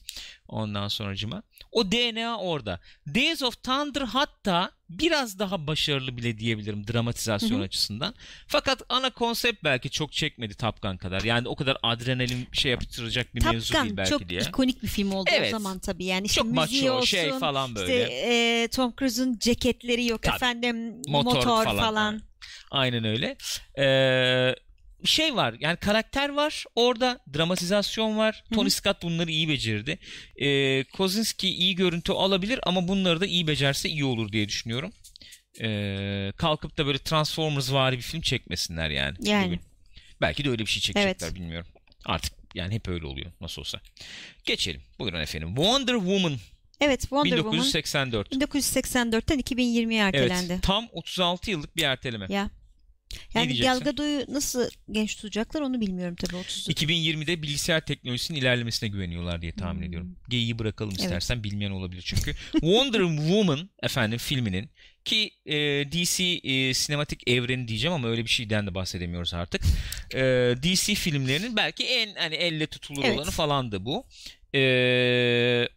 Ondan 0.48 0.88
sonracıma. 0.88 1.44
O 1.72 1.92
DNA 1.92 2.38
orada. 2.38 2.80
Days 3.08 3.42
of 3.42 3.64
Thunder 3.64 4.02
hatta 4.02 4.72
biraz 4.90 5.40
daha 5.40 5.68
başarılı 5.68 6.18
bile 6.18 6.38
diyebilirim 6.38 6.88
dramatizasyon 6.88 7.58
Hı 7.58 7.62
hı. 7.62 7.66
açısından. 7.66 8.16
Fakat 8.48 8.82
ana 8.90 9.10
konsept 9.10 9.64
belki 9.64 9.90
çok 9.90 10.14
çekmedi 10.14 10.54
Top 10.54 10.82
Gun 10.82 10.98
kadar. 10.98 11.22
Yani 11.22 11.48
o 11.48 11.56
kadar 11.56 11.78
adrenalin 11.84 12.48
şey 12.52 12.72
yaptıracak 12.72 13.36
bir 13.36 13.42
Top 13.42 13.54
mevzu 13.54 13.74
Gun 13.74 13.84
değil 13.84 13.98
belki 13.98 14.10
çok 14.10 14.30
diye. 14.30 14.42
ikonik 14.42 14.84
bir 14.84 14.88
film 14.88 15.12
oldu 15.12 15.30
Evet. 15.34 15.48
o 15.48 15.52
zaman 15.52 15.80
tabii. 15.86 16.06
Yani 16.06 16.26
işte 16.26 16.41
Çok 16.41 16.52
macho 16.52 16.91
olsun, 16.93 17.06
şey 17.06 17.32
falan 17.39 17.76
böyle. 17.76 18.04
işte 18.04 18.13
e, 18.15 18.67
Tom 18.67 18.93
Cruise'un 19.00 19.38
ceketleri 19.39 20.06
yok 20.06 20.24
Tabii. 20.24 20.36
efendim 20.36 21.02
Motor 21.08 21.36
motor, 21.36 21.63
falan. 21.63 21.78
falan. 21.78 22.22
Aynen 22.72 23.04
öyle. 23.04 23.38
Ee, 23.80 24.56
şey 25.06 25.36
var 25.36 25.56
yani 25.60 25.78
karakter 25.78 26.30
var 26.30 26.65
orada 26.76 27.19
dramatizasyon 27.34 28.17
var. 28.17 28.43
Hı 28.50 28.56
hı. 28.56 28.60
Tony 28.60 28.69
Scott 28.69 29.04
bunları 29.04 29.32
iyi 29.32 29.50
becerdi. 29.50 30.00
Ee, 30.41 30.84
Kozinski 30.84 31.50
iyi 31.50 31.76
görüntü 31.76 32.12
alabilir 32.12 32.60
ama 32.63 32.88
bunları 32.88 33.22
da 33.22 33.26
iyi 33.26 33.48
becerse 33.48 33.89
iyi 33.89 34.06
olur 34.06 34.32
diye 34.32 34.48
düşünüyorum. 34.48 34.91
Ee, 35.62 36.32
kalkıp 36.38 36.78
da 36.78 36.86
böyle 36.86 36.98
Transformers 36.98 37.72
vari 37.74 37.98
bir 37.98 38.02
film 38.02 38.22
çekmesinler 38.22 38.89
yani. 38.89 39.17
Yani. 39.19 39.46
bugün. 39.46 39.62
Belki 40.22 40.46
de 40.46 40.50
öyle 40.50 40.62
bir 40.65 40.69
şey 40.69 40.82
çekecekler 40.82 41.28
Evet. 41.28 41.36
bilmiyorum. 41.36 41.67
Artık 42.06 42.43
yani 42.54 42.74
hep 42.74 42.88
öyle 42.88 43.06
oluyor 43.06 43.32
nasıl 43.42 43.62
olsa. 43.62 43.80
Geçelim. 44.46 44.82
Buyurun 45.00 45.20
efendim. 45.20 45.48
Wonder 45.56 45.94
Woman 45.94 46.34
Evet 46.82 47.02
Wonder 47.02 47.38
1984. 47.38 48.30
Woman 48.32 48.48
1984'ten 48.50 49.39
2020'ye 49.39 50.00
ertelendi. 50.00 50.54
Evet, 50.54 50.63
tam 50.63 50.88
36 50.92 51.52
yıllık 51.52 51.76
bir 51.76 51.84
erteleme. 51.84 52.26
Ya. 52.30 52.50
Yani? 53.34 53.60
Gal 53.60 53.80
Gadot'u 53.80 54.34
nasıl 54.34 54.70
genç 54.92 55.16
tutacaklar 55.16 55.62
onu 55.62 55.82
bilmiyorum 55.82 56.16
tabii 56.16 56.36
30. 56.36 56.68
2020'de 56.70 57.42
bilgisayar 57.44 57.86
teknolojisinin 57.86 58.39
ilerlemesine 58.39 58.89
güveniyorlar 58.89 59.42
diye 59.42 59.52
tahmin 59.52 59.80
Hmm. 59.80 59.88
ediyorum. 59.88 60.16
Geyiği 60.30 60.60
bırakalım 60.60 60.92
Evet. 60.92 61.04
istersen 61.04 61.44
bilmeyen 61.44 61.72
olabilir 61.72 62.02
çünkü. 62.06 62.34
Wonder 62.52 63.00
Woman 63.00 63.70
efendim 63.84 64.18
filminin 64.18 64.70
ki 65.06 65.32
e, 65.46 65.56
DC 65.92 66.24
e, 66.24 66.74
sinematik 66.74 67.30
evreni 67.30 67.68
diyeceğim 67.68 67.94
ama 67.94 68.08
öyle 68.08 68.24
bir 68.24 68.30
şeyden 68.30 68.68
de 68.68 68.76
bahsedemiyoruz 68.76 69.34
artık. 69.34 69.62
E, 70.13 70.22
DC 70.63 70.96
filmlerinin 70.96 71.56
belki 71.56 71.84
en 71.88 72.16
hani 72.16 72.36
elle 72.36 72.68
tutulur 72.68 73.04
Evet. 73.04 73.18
olanı 73.18 73.32
falandı 73.32 73.86
bu. 73.86 74.06
E, 74.56 74.60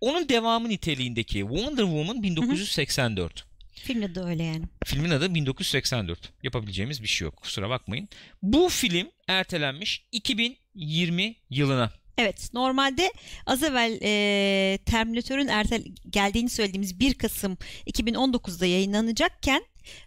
onun 0.01 0.29
devamı 0.29 0.69
niteliğindeki 0.69 1.39
Wonder 1.39 1.83
Woman 1.83 2.23
1984. 2.23 3.47
Filmde 3.73 4.15
de 4.15 4.21
öyle 4.21 4.43
yani. 4.43 4.65
Filmin 4.85 5.11
adı 5.11 5.35
1984. 5.35 6.33
Yapabileceğimiz 6.43 7.03
bir 7.03 7.09
şey 7.09 7.25
yok. 7.25 7.37
Kusura 7.37 7.69
bakmayın. 7.71 8.09
Bu 8.43 8.69
film 8.69 9.09
ertelenmiş 9.29 10.05
2020 10.12 11.37
yılına. 11.51 11.93
Evet 12.19 12.49
normalde 12.55 13.13
az 13.47 13.63
evvel 13.63 13.99
e, 14.03 14.79
Terminator'ın 14.87 15.49
ertel 15.49 15.85
geldiğini 16.11 16.51
söylediğimiz 16.51 17.01
1 17.01 17.15
Kasım 17.15 17.59
2019'da 17.87 18.67
yayınlanacakken 18.67 19.65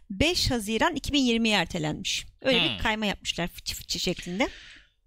5 0.09 0.51
Haziran 0.51 0.95
2020'ye 0.95 1.55
ertelenmiş. 1.57 2.25
Öyle 2.41 2.59
Hmm. 2.69 2.77
bir 2.77 2.83
kayma 2.83 3.05
yapmışlar 3.05 3.47
fıçı 3.47 3.75
fıçı 3.75 3.99
şeklinde. 3.99 4.47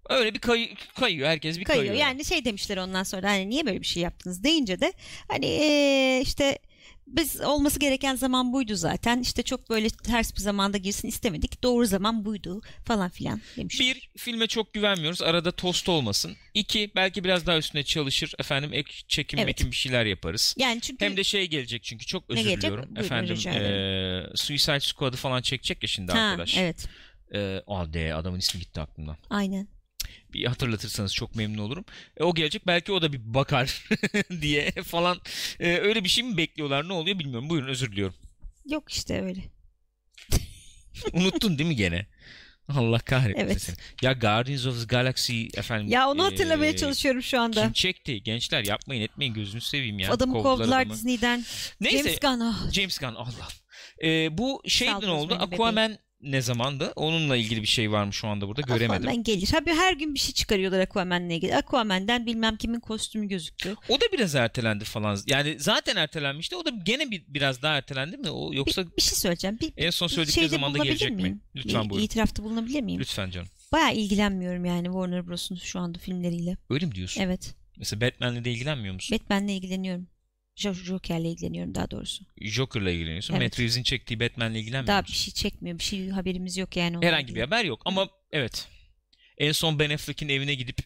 Öyle 0.09 0.33
bir 0.33 0.39
kay- 0.39 0.75
kayıyor. 0.95 1.27
Herkes 1.29 1.59
bir 1.59 1.63
Kayıyor. 1.63 1.87
kayıyor. 1.87 2.07
Yani 2.07 2.25
şey 2.25 2.45
demişler 2.45 2.77
ondan 2.77 3.03
sonra 3.03 3.29
hani 3.31 3.49
niye 3.49 3.65
böyle 3.65 3.81
bir 3.81 3.85
şey 3.85 4.03
yaptınız 4.03 4.43
deyince 4.43 4.79
de 4.81 4.93
hani 5.27 5.45
e, 5.45 6.19
işte 6.23 6.59
biz 7.07 7.41
olması 7.41 7.79
gereken 7.79 8.15
zaman 8.15 8.53
buydu 8.53 8.75
zaten. 8.75 9.19
İşte 9.21 9.43
çok 9.43 9.69
böyle 9.69 9.89
ters 9.89 10.35
bir 10.35 10.41
zamanda 10.41 10.77
girsin 10.77 11.07
istemedik. 11.07 11.63
Doğru 11.63 11.85
zaman 11.85 12.25
buydu 12.25 12.61
falan 12.85 13.09
filan 13.09 13.41
demişler. 13.57 13.87
Bir, 13.87 14.09
filme 14.17 14.47
çok 14.47 14.73
güvenmiyoruz. 14.73 15.21
Arada 15.21 15.51
tost 15.51 15.89
olmasın. 15.89 16.35
İki, 16.53 16.91
belki 16.95 17.23
biraz 17.23 17.45
daha 17.47 17.57
üstüne 17.57 17.83
çalışır. 17.83 18.33
Efendim 18.39 18.69
ek 18.73 18.91
çekim 19.07 19.39
Evet. 19.39 19.47
mekim 19.47 19.71
bir 19.71 19.75
şeyler 19.75 20.05
yaparız. 20.05 20.55
Yani 20.57 20.81
çünkü 20.81 21.05
Hem 21.05 21.17
de 21.17 21.23
şey 21.23 21.47
gelecek 21.47 21.83
çünkü 21.83 22.05
çok 22.05 22.23
özür 22.29 22.43
diliyorum. 22.43 22.85
Buyurun, 22.85 22.95
Efendim 23.05 23.37
eee 23.45 24.29
Suicide 24.35 24.79
Squad'ı 24.79 25.17
falan 25.17 25.41
çekecek 25.41 25.83
ya 25.83 25.87
şimdi 25.87 26.11
ha, 26.11 26.19
arkadaş. 26.19 26.57
evet 26.57 26.87
Eee 27.33 27.63
Ade 27.67 28.13
adamın 28.13 28.39
ismi 28.39 28.59
gitti 28.61 28.81
aklımdan. 28.81 29.17
aynen. 29.29 29.67
Bir 30.33 30.45
hatırlatırsanız 30.45 31.13
çok 31.13 31.35
memnun 31.35 31.57
olurum. 31.63 31.85
E, 32.17 32.23
o 32.23 32.35
gelecek 32.35 32.67
belki 32.67 32.91
o 32.91 33.01
da 33.01 33.13
bir 33.13 33.19
bakar 33.33 33.83
diye 34.41 34.71
falan. 34.71 35.17
E, 35.59 35.77
öyle 35.77 36.03
bir 36.03 36.09
şey 36.09 36.23
mi 36.23 36.37
bekliyorlar 36.37 36.87
ne 36.89 36.93
oluyor 36.93 37.19
bilmiyorum. 37.19 37.49
Buyurun 37.49 37.67
özür 37.67 37.91
diliyorum. 37.91 38.15
Yok 38.65 38.91
işte 38.91 39.21
öyle. 39.21 39.39
Unuttun 41.13 41.57
değil 41.57 41.67
mi 41.69 41.75
gene? 41.75 42.07
Allah 42.69 42.99
kahretmesin 42.99 43.47
Evet. 43.51 43.61
seni. 43.61 43.75
Ya 44.01 44.13
Guardians 44.13 44.65
of 44.65 44.79
the 44.79 44.85
Galaxy 44.95 45.43
efendim. 45.53 45.87
Ya 45.87 46.09
onu 46.09 46.23
hatırlamaya 46.23 46.75
çalışıyorum 46.75 47.23
şu 47.23 47.39
anda. 47.41 47.63
Kim 47.63 47.73
çekti? 47.73 48.23
Gençler 48.23 48.63
yapmayın 48.63 49.01
etmeyin 49.01 49.33
gözünü 49.33 49.61
seveyim 49.61 49.99
ya. 49.99 50.11
Adamı 50.11 50.33
Kovdular 50.33 50.57
kovdular 50.57 50.81
adamı. 50.81 50.93
Disney'den. 50.93 51.45
Neyse 51.81 51.97
James 51.97 52.19
Gunn. 52.19 52.39
ah. 52.39 52.71
James 52.71 52.97
Gunn 52.99 53.15
Allah. 53.15 53.47
E, 54.03 54.37
bu 54.37 54.61
şeyden 54.67 54.93
Saldınız 54.93 55.13
oldu. 55.23 55.33
Aquaman 55.39 55.97
ne 56.23 56.41
zamandı? 56.41 56.93
Onunla 56.95 57.35
ilgili 57.37 57.61
bir 57.61 57.67
şey 57.67 57.91
var 57.91 58.03
mı 58.03 58.13
şu 58.13 58.27
anda 58.27 58.47
burada 58.47 58.61
göremedim. 58.61 59.03
Aquaman 59.03 59.23
gelir. 59.23 59.53
Abi 59.53 59.71
her 59.73 59.93
gün 59.93 60.13
bir 60.13 60.19
şey 60.19 60.33
çıkarıyorlar 60.33 60.79
Aquaman'la 60.79 61.33
ilgili. 61.33 61.55
Aquaman'den 61.55 62.25
bilmem 62.25 62.57
kimin 62.57 62.79
kostümü 62.79 63.27
gözüktü. 63.27 63.75
O 63.89 64.01
da 64.01 64.05
biraz 64.13 64.35
ertelendi 64.35 64.83
falan. 64.85 65.17
Yani 65.27 65.55
zaten 65.59 65.95
ertelenmişti. 65.95 66.55
O 66.55 66.65
da 66.65 66.69
gene 66.69 67.11
bir, 67.11 67.23
biraz 67.27 67.61
daha 67.61 67.77
ertelendi 67.77 68.17
mi? 68.17 68.29
O 68.29 68.53
yoksa 68.53 68.85
Bir, 68.85 68.97
bir 68.97 69.01
şey 69.01 69.17
söyleyeceğim. 69.17 69.57
Bir, 69.61 69.73
en 69.77 69.89
son 69.89 70.07
söyledikleri 70.07 70.49
zamanda 70.49 70.77
gelecek 70.77 71.09
mi? 71.09 71.15
miyim? 71.15 71.41
Lütfen 71.55 71.85
bir 71.85 71.89
buyurun. 71.89 72.05
itirafta 72.05 72.43
bulunabilir 72.43 72.81
miyim? 72.81 72.99
Lütfen 72.99 73.29
canım. 73.29 73.47
Bayağı 73.71 73.93
ilgilenmiyorum 73.93 74.65
yani 74.65 74.85
Warner 74.85 75.27
Bros'un 75.27 75.55
şu 75.55 75.79
anda 75.79 75.99
filmleriyle. 75.99 76.57
Öyle 76.69 76.85
mi 76.85 76.95
diyorsun? 76.95 77.21
Evet. 77.21 77.55
Mesela 77.77 78.01
Batman'le 78.01 78.45
de 78.45 78.51
ilgilenmiyor 78.51 78.93
musun? 78.93 79.17
Batman'le 79.19 79.47
ilgileniyorum. 79.47 80.07
Jo- 80.55 80.73
Joker'le 80.73 81.25
ilgileniyorum 81.25 81.75
daha 81.75 81.91
doğrusu. 81.91 82.23
Joker'la 82.41 82.89
ilgileniyorsun. 82.91 83.33
Evet. 83.33 83.43
Matt 83.43 83.59
Reeves'in 83.59 83.83
çektiği 83.83 84.19
Batman'le 84.19 84.53
ilgilenmiyor 84.55 84.87
Daha 84.87 85.03
bir 85.05 85.11
şey 85.11 85.33
çekmiyor. 85.33 85.79
Bir 85.79 85.83
şey 85.83 86.09
haberimiz 86.09 86.57
yok 86.57 86.75
yani. 86.77 87.05
Herhangi 87.05 87.25
bir 87.27 87.31
ilgili. 87.31 87.43
haber 87.45 87.65
yok 87.65 87.81
ama 87.85 88.07
evet. 88.31 88.67
En 89.37 89.51
son 89.51 89.79
Ben 89.79 89.89
Affleck'in 89.89 90.29
evine 90.29 90.55
gidip 90.55 90.77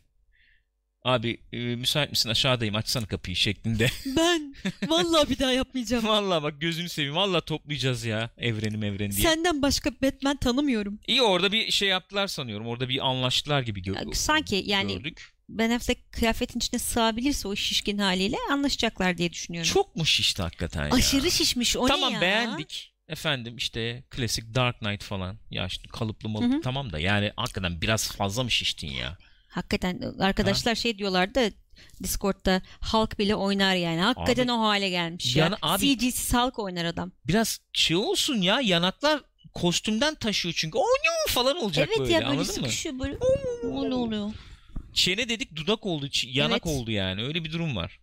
abi 1.03 1.37
e, 1.53 1.57
müsait 1.57 2.09
misin 2.09 2.29
aşağıdayım 2.29 2.75
açsana 2.75 3.05
kapıyı 3.05 3.35
şeklinde. 3.35 3.87
Ben 4.17 4.55
vallahi 4.87 5.29
bir 5.29 5.39
daha 5.39 5.51
yapmayacağım. 5.51 6.03
Vallahi 6.07 6.43
bak 6.43 6.61
gözünü 6.61 6.89
seveyim. 6.89 7.15
Vallahi 7.15 7.45
toplayacağız 7.45 8.05
ya 8.05 8.29
evrenim 8.37 8.83
evreni 8.83 9.11
diye. 9.11 9.27
Senden 9.27 9.61
başka 9.61 9.91
Batman 10.01 10.37
tanımıyorum. 10.37 10.99
İyi 11.07 11.21
orada 11.21 11.51
bir 11.51 11.71
şey 11.71 11.89
yaptılar 11.89 12.27
sanıyorum. 12.27 12.67
Orada 12.67 12.89
bir 12.89 13.07
anlaştılar 13.07 13.61
gibi 13.61 13.81
gö- 13.81 14.15
Sanki 14.15 14.63
yani 14.65 14.93
gördük. 14.93 15.36
Ben 15.49 15.69
Affleck 15.71 16.11
kıyafetin 16.11 16.59
içine 16.59 16.79
sığabilirse 16.79 17.47
o 17.47 17.55
şişkin 17.55 17.97
haliyle 17.97 18.37
anlaşacaklar 18.51 19.17
diye 19.17 19.31
düşünüyorum. 19.31 19.71
Çok 19.71 19.95
mu 19.95 20.05
şişti 20.05 20.41
hakikaten 20.41 20.83
ya? 20.83 20.91
Aşırı 20.91 21.31
şişmiş 21.31 21.77
o 21.77 21.85
tamam 21.85 22.09
ne 22.09 22.13
ya? 22.15 22.21
beğendik. 22.21 22.93
Efendim 23.07 23.57
işte 23.57 24.03
klasik 24.09 24.55
Dark 24.55 24.79
Knight 24.79 25.03
falan. 25.03 25.37
Ya 25.49 25.65
işte 25.65 25.87
kalıplı 25.93 26.29
malıplı 26.29 26.61
tamam 26.61 26.91
da 26.91 26.99
yani 26.99 27.31
hakikaten 27.35 27.81
biraz 27.81 28.11
fazla 28.11 28.43
mı 28.43 28.51
şiştin 28.51 28.87
ya? 28.87 29.17
Hakikaten 29.47 30.01
arkadaşlar 30.19 30.75
şey 30.75 30.97
diyorlar 30.97 31.35
da 31.35 31.51
Discord'da 32.03 32.61
Hulk 32.91 33.19
bile 33.19 33.35
oynar 33.35 33.75
yani. 33.75 34.01
Hakikaten 34.01 34.47
Abi- 34.47 34.51
o 34.51 34.61
hale 34.61 34.89
gelmiş 34.89 35.35
Yani 35.35 35.51
ya. 35.51 35.57
abi- 35.61 35.97
CG'siz 35.97 36.33
Hulk 36.33 36.59
oynar 36.59 36.85
adam. 36.85 37.11
Biraz 37.27 37.59
şey 37.73 37.97
olsun 37.97 38.41
ya 38.41 38.61
yanaklar 38.61 39.21
kostümden 39.53 40.15
taşıyor 40.15 40.53
çünkü. 40.57 40.77
Onyo 40.77 41.13
falan 41.27 41.57
olacak 41.57 41.87
evet 41.89 41.99
böyle 41.99 42.13
ya 42.13 42.27
böyle 42.27 42.37
mı? 42.37 42.45
sıkışıyor 42.45 42.99
böyle. 42.99 43.17
Öyle 43.63 43.95
oluyor. 43.95 44.31
Çene 44.97 45.29
dedik 45.29 45.55
dudak 45.55 45.85
oldu, 45.85 46.09
yanak 46.23 46.61
Evet. 46.65 46.77
oldu 46.77 46.91
yani. 46.91 47.23
Öyle 47.23 47.43
bir 47.43 47.51
durum 47.51 47.75
var. 47.75 47.99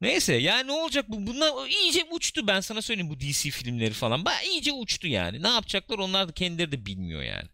Neyse 0.00 0.34
yani 0.34 0.66
ne 0.68 0.72
olacak 0.72 1.08
bu? 1.08 1.26
Bunlar 1.26 1.68
iyice 1.68 2.04
uçtu 2.10 2.46
ben 2.46 2.60
sana 2.60 2.82
söyleyeyim 2.82 3.10
bu 3.10 3.20
DC 3.20 3.50
filmleri 3.50 3.92
falan. 3.92 4.24
Ba 4.24 4.32
iyice 4.42 4.72
uçtu 4.72 5.06
yani. 5.06 5.42
Ne 5.42 5.48
yapacaklar 5.48 5.98
onlar 5.98 6.28
da 6.28 6.32
kendileri 6.32 6.72
de 6.72 6.86
bilmiyor 6.86 7.22
yani. 7.22 7.48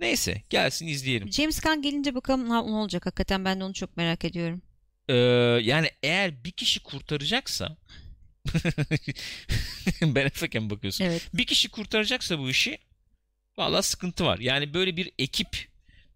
Neyse 0.00 0.42
gelsin 0.50 0.86
izleyelim. 0.86 1.32
James 1.32 1.60
Gunn 1.60 1.82
gelince 1.82 2.14
bakalım 2.14 2.48
ne 2.48 2.54
olacak 2.54 3.06
hakikaten 3.06 3.44
ben 3.44 3.60
de 3.60 3.64
onu 3.64 3.74
çok 3.74 3.96
merak 3.96 4.24
ediyorum. 4.24 4.62
Ee, 5.08 5.14
yani 5.62 5.90
eğer 6.02 6.44
bir 6.44 6.52
kişi 6.52 6.82
kurtaracaksa 6.82 7.76
ben 10.02 10.30
mi 10.62 10.70
bakıyorsun? 10.70 11.04
Evet. 11.04 11.28
Bir 11.34 11.46
kişi 11.46 11.68
kurtaracaksa 11.68 12.38
bu 12.38 12.50
işi 12.50 12.78
valla 13.58 13.82
sıkıntı 13.82 14.24
var. 14.24 14.38
Yani 14.38 14.74
böyle 14.74 14.96
bir 14.96 15.12
ekip 15.18 15.68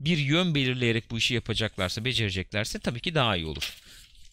bir 0.04 0.18
yön 0.18 0.54
belirleyerek 0.54 1.10
bu 1.10 1.18
işi 1.18 1.34
yapacaklarsa, 1.34 2.04
becereceklerse 2.04 2.78
tabii 2.78 3.00
ki 3.00 3.14
daha 3.14 3.36
iyi 3.36 3.46
olur. 3.46 3.74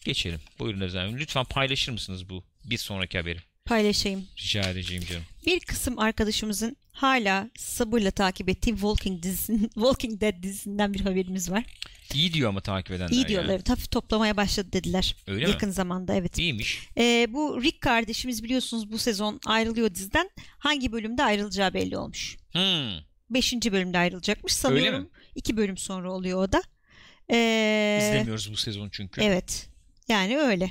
Geçelim. 0.04 0.40
Buyurun 0.58 0.80
Özlem. 0.80 1.18
Lütfen 1.18 1.44
paylaşır 1.44 1.92
mısınız 1.92 2.28
bu 2.28 2.44
bir 2.64 2.78
sonraki 2.78 3.18
haberi? 3.18 3.38
Paylaşayım. 3.64 4.26
Rica 4.38 4.70
edeceğim 4.70 5.04
canım. 5.10 5.22
Bir 5.46 5.60
kısım 5.60 5.98
arkadaşımızın 5.98 6.76
hala 6.92 7.50
sabırla 7.56 8.10
takip 8.10 8.48
ettiği 8.48 8.70
Walking 8.70 9.22
dizisinin, 9.22 9.68
Walking 9.74 10.20
Dead 10.20 10.42
dizisinden 10.42 10.94
bir 10.94 11.00
haberimiz 11.00 11.50
var. 11.50 11.64
İyi 12.14 12.32
diyor 12.32 12.48
ama 12.48 12.60
takip 12.60 12.90
edenler 12.90 13.10
İyi 13.10 13.16
yani. 13.16 13.28
diyorlar. 13.28 13.54
Evet, 13.54 13.68
hafif 13.70 13.90
toplamaya 13.90 14.36
başladı 14.36 14.68
dediler. 14.72 15.16
Öyle 15.26 15.44
mi? 15.44 15.50
Yakın 15.50 15.70
zamanda 15.70 16.14
evet. 16.14 16.38
İyiymiş. 16.38 16.88
Ee, 16.98 17.26
bu 17.30 17.62
Rick 17.62 17.80
kardeşimiz 17.80 18.44
biliyorsunuz 18.44 18.92
bu 18.92 18.98
sezon 18.98 19.40
ayrılıyor 19.46 19.94
diziden. 19.94 20.30
Hangi 20.58 20.92
bölümde 20.92 21.22
ayrılacağı 21.22 21.74
belli 21.74 21.96
olmuş. 21.98 22.36
Hmm. 22.52 22.90
Beşinci 23.30 23.72
bölümde 23.72 23.98
ayrılacakmış. 23.98 24.64
Öyle 24.64 24.74
mi? 24.74 24.76
Sanıyorum 24.76 25.10
iki 25.40 25.56
bölüm 25.56 25.76
sonra 25.76 26.12
oluyor 26.12 26.42
o 26.42 26.52
da. 26.52 26.62
Ee, 27.32 27.98
İzlemiyoruz 28.02 28.52
bu 28.52 28.56
sezon 28.56 28.88
çünkü. 28.92 29.20
Evet. 29.22 29.68
Yani 30.08 30.38
öyle. 30.38 30.70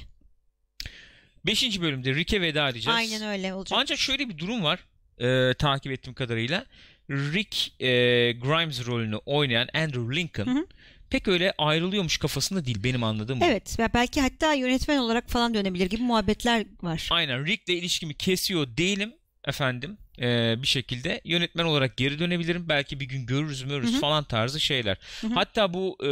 Beşinci 1.45 1.81
bölümde 1.81 2.15
Rick'e 2.15 2.41
veda 2.41 2.69
edeceğiz. 2.69 2.97
Aynen 2.97 3.23
öyle 3.27 3.53
olacak. 3.53 3.79
Ancak 3.81 3.99
şöyle 3.99 4.29
bir 4.29 4.37
durum 4.37 4.63
var. 4.63 4.79
e, 5.19 5.53
takip 5.53 5.91
ettiğim 5.91 6.13
kadarıyla. 6.13 6.65
Rick 7.09 7.81
e, 7.81 7.87
Grimes 8.31 8.85
rolünü 8.87 9.15
oynayan 9.15 9.67
Andrew 9.73 10.15
Lincoln 10.15 10.45
Hı 10.45 10.51
hı. 10.59 10.65
pek 11.09 11.27
öyle 11.27 11.53
ayrılıyormuş 11.57 12.17
kafasında 12.17 12.65
değil 12.65 12.83
benim 12.83 13.03
anladığım. 13.03 13.41
bu. 13.41 13.45
Evet 13.45 13.79
ve 13.79 13.89
belki 13.93 14.21
hatta 14.21 14.53
yönetmen 14.53 14.97
olarak 14.97 15.29
falan 15.29 15.53
dönebilir 15.53 15.85
gibi 15.89 16.01
muhabbetler 16.03 16.65
var. 16.81 17.07
Aynen 17.11 17.45
Rick'le 17.45 17.69
ilişkimi 17.69 18.13
kesiyor 18.13 18.67
değilim 18.77 19.13
efendim 19.45 19.97
e, 20.19 20.55
bir 20.61 20.67
şekilde 20.67 21.21
yönetmen 21.25 21.65
olarak 21.65 21.97
geri 21.97 22.19
dönebilirim 22.19 22.69
belki 22.69 22.99
bir 22.99 23.05
gün 23.05 23.25
görürüz 23.25 23.63
hı. 23.93 23.99
falan 23.99 24.23
tarzı 24.23 24.59
şeyler. 24.59 24.97
Hı 25.21 25.27
hı. 25.27 25.33
Hatta 25.33 25.73
bu 25.73 25.97
e, 26.03 26.09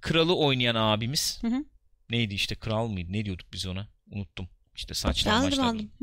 kralı 0.00 0.36
oynayan 0.36 0.74
abimiz 0.74 1.38
Hı 1.42 1.46
hı. 1.46 1.64
neydi 2.10 2.34
işte 2.34 2.54
kral 2.54 2.88
mıydı 2.88 3.12
ne 3.12 3.24
diyorduk 3.24 3.46
biz 3.52 3.66
ona 3.66 3.88
unuttum 4.10 4.48
işte 4.76 4.94
saçlar 4.94 5.34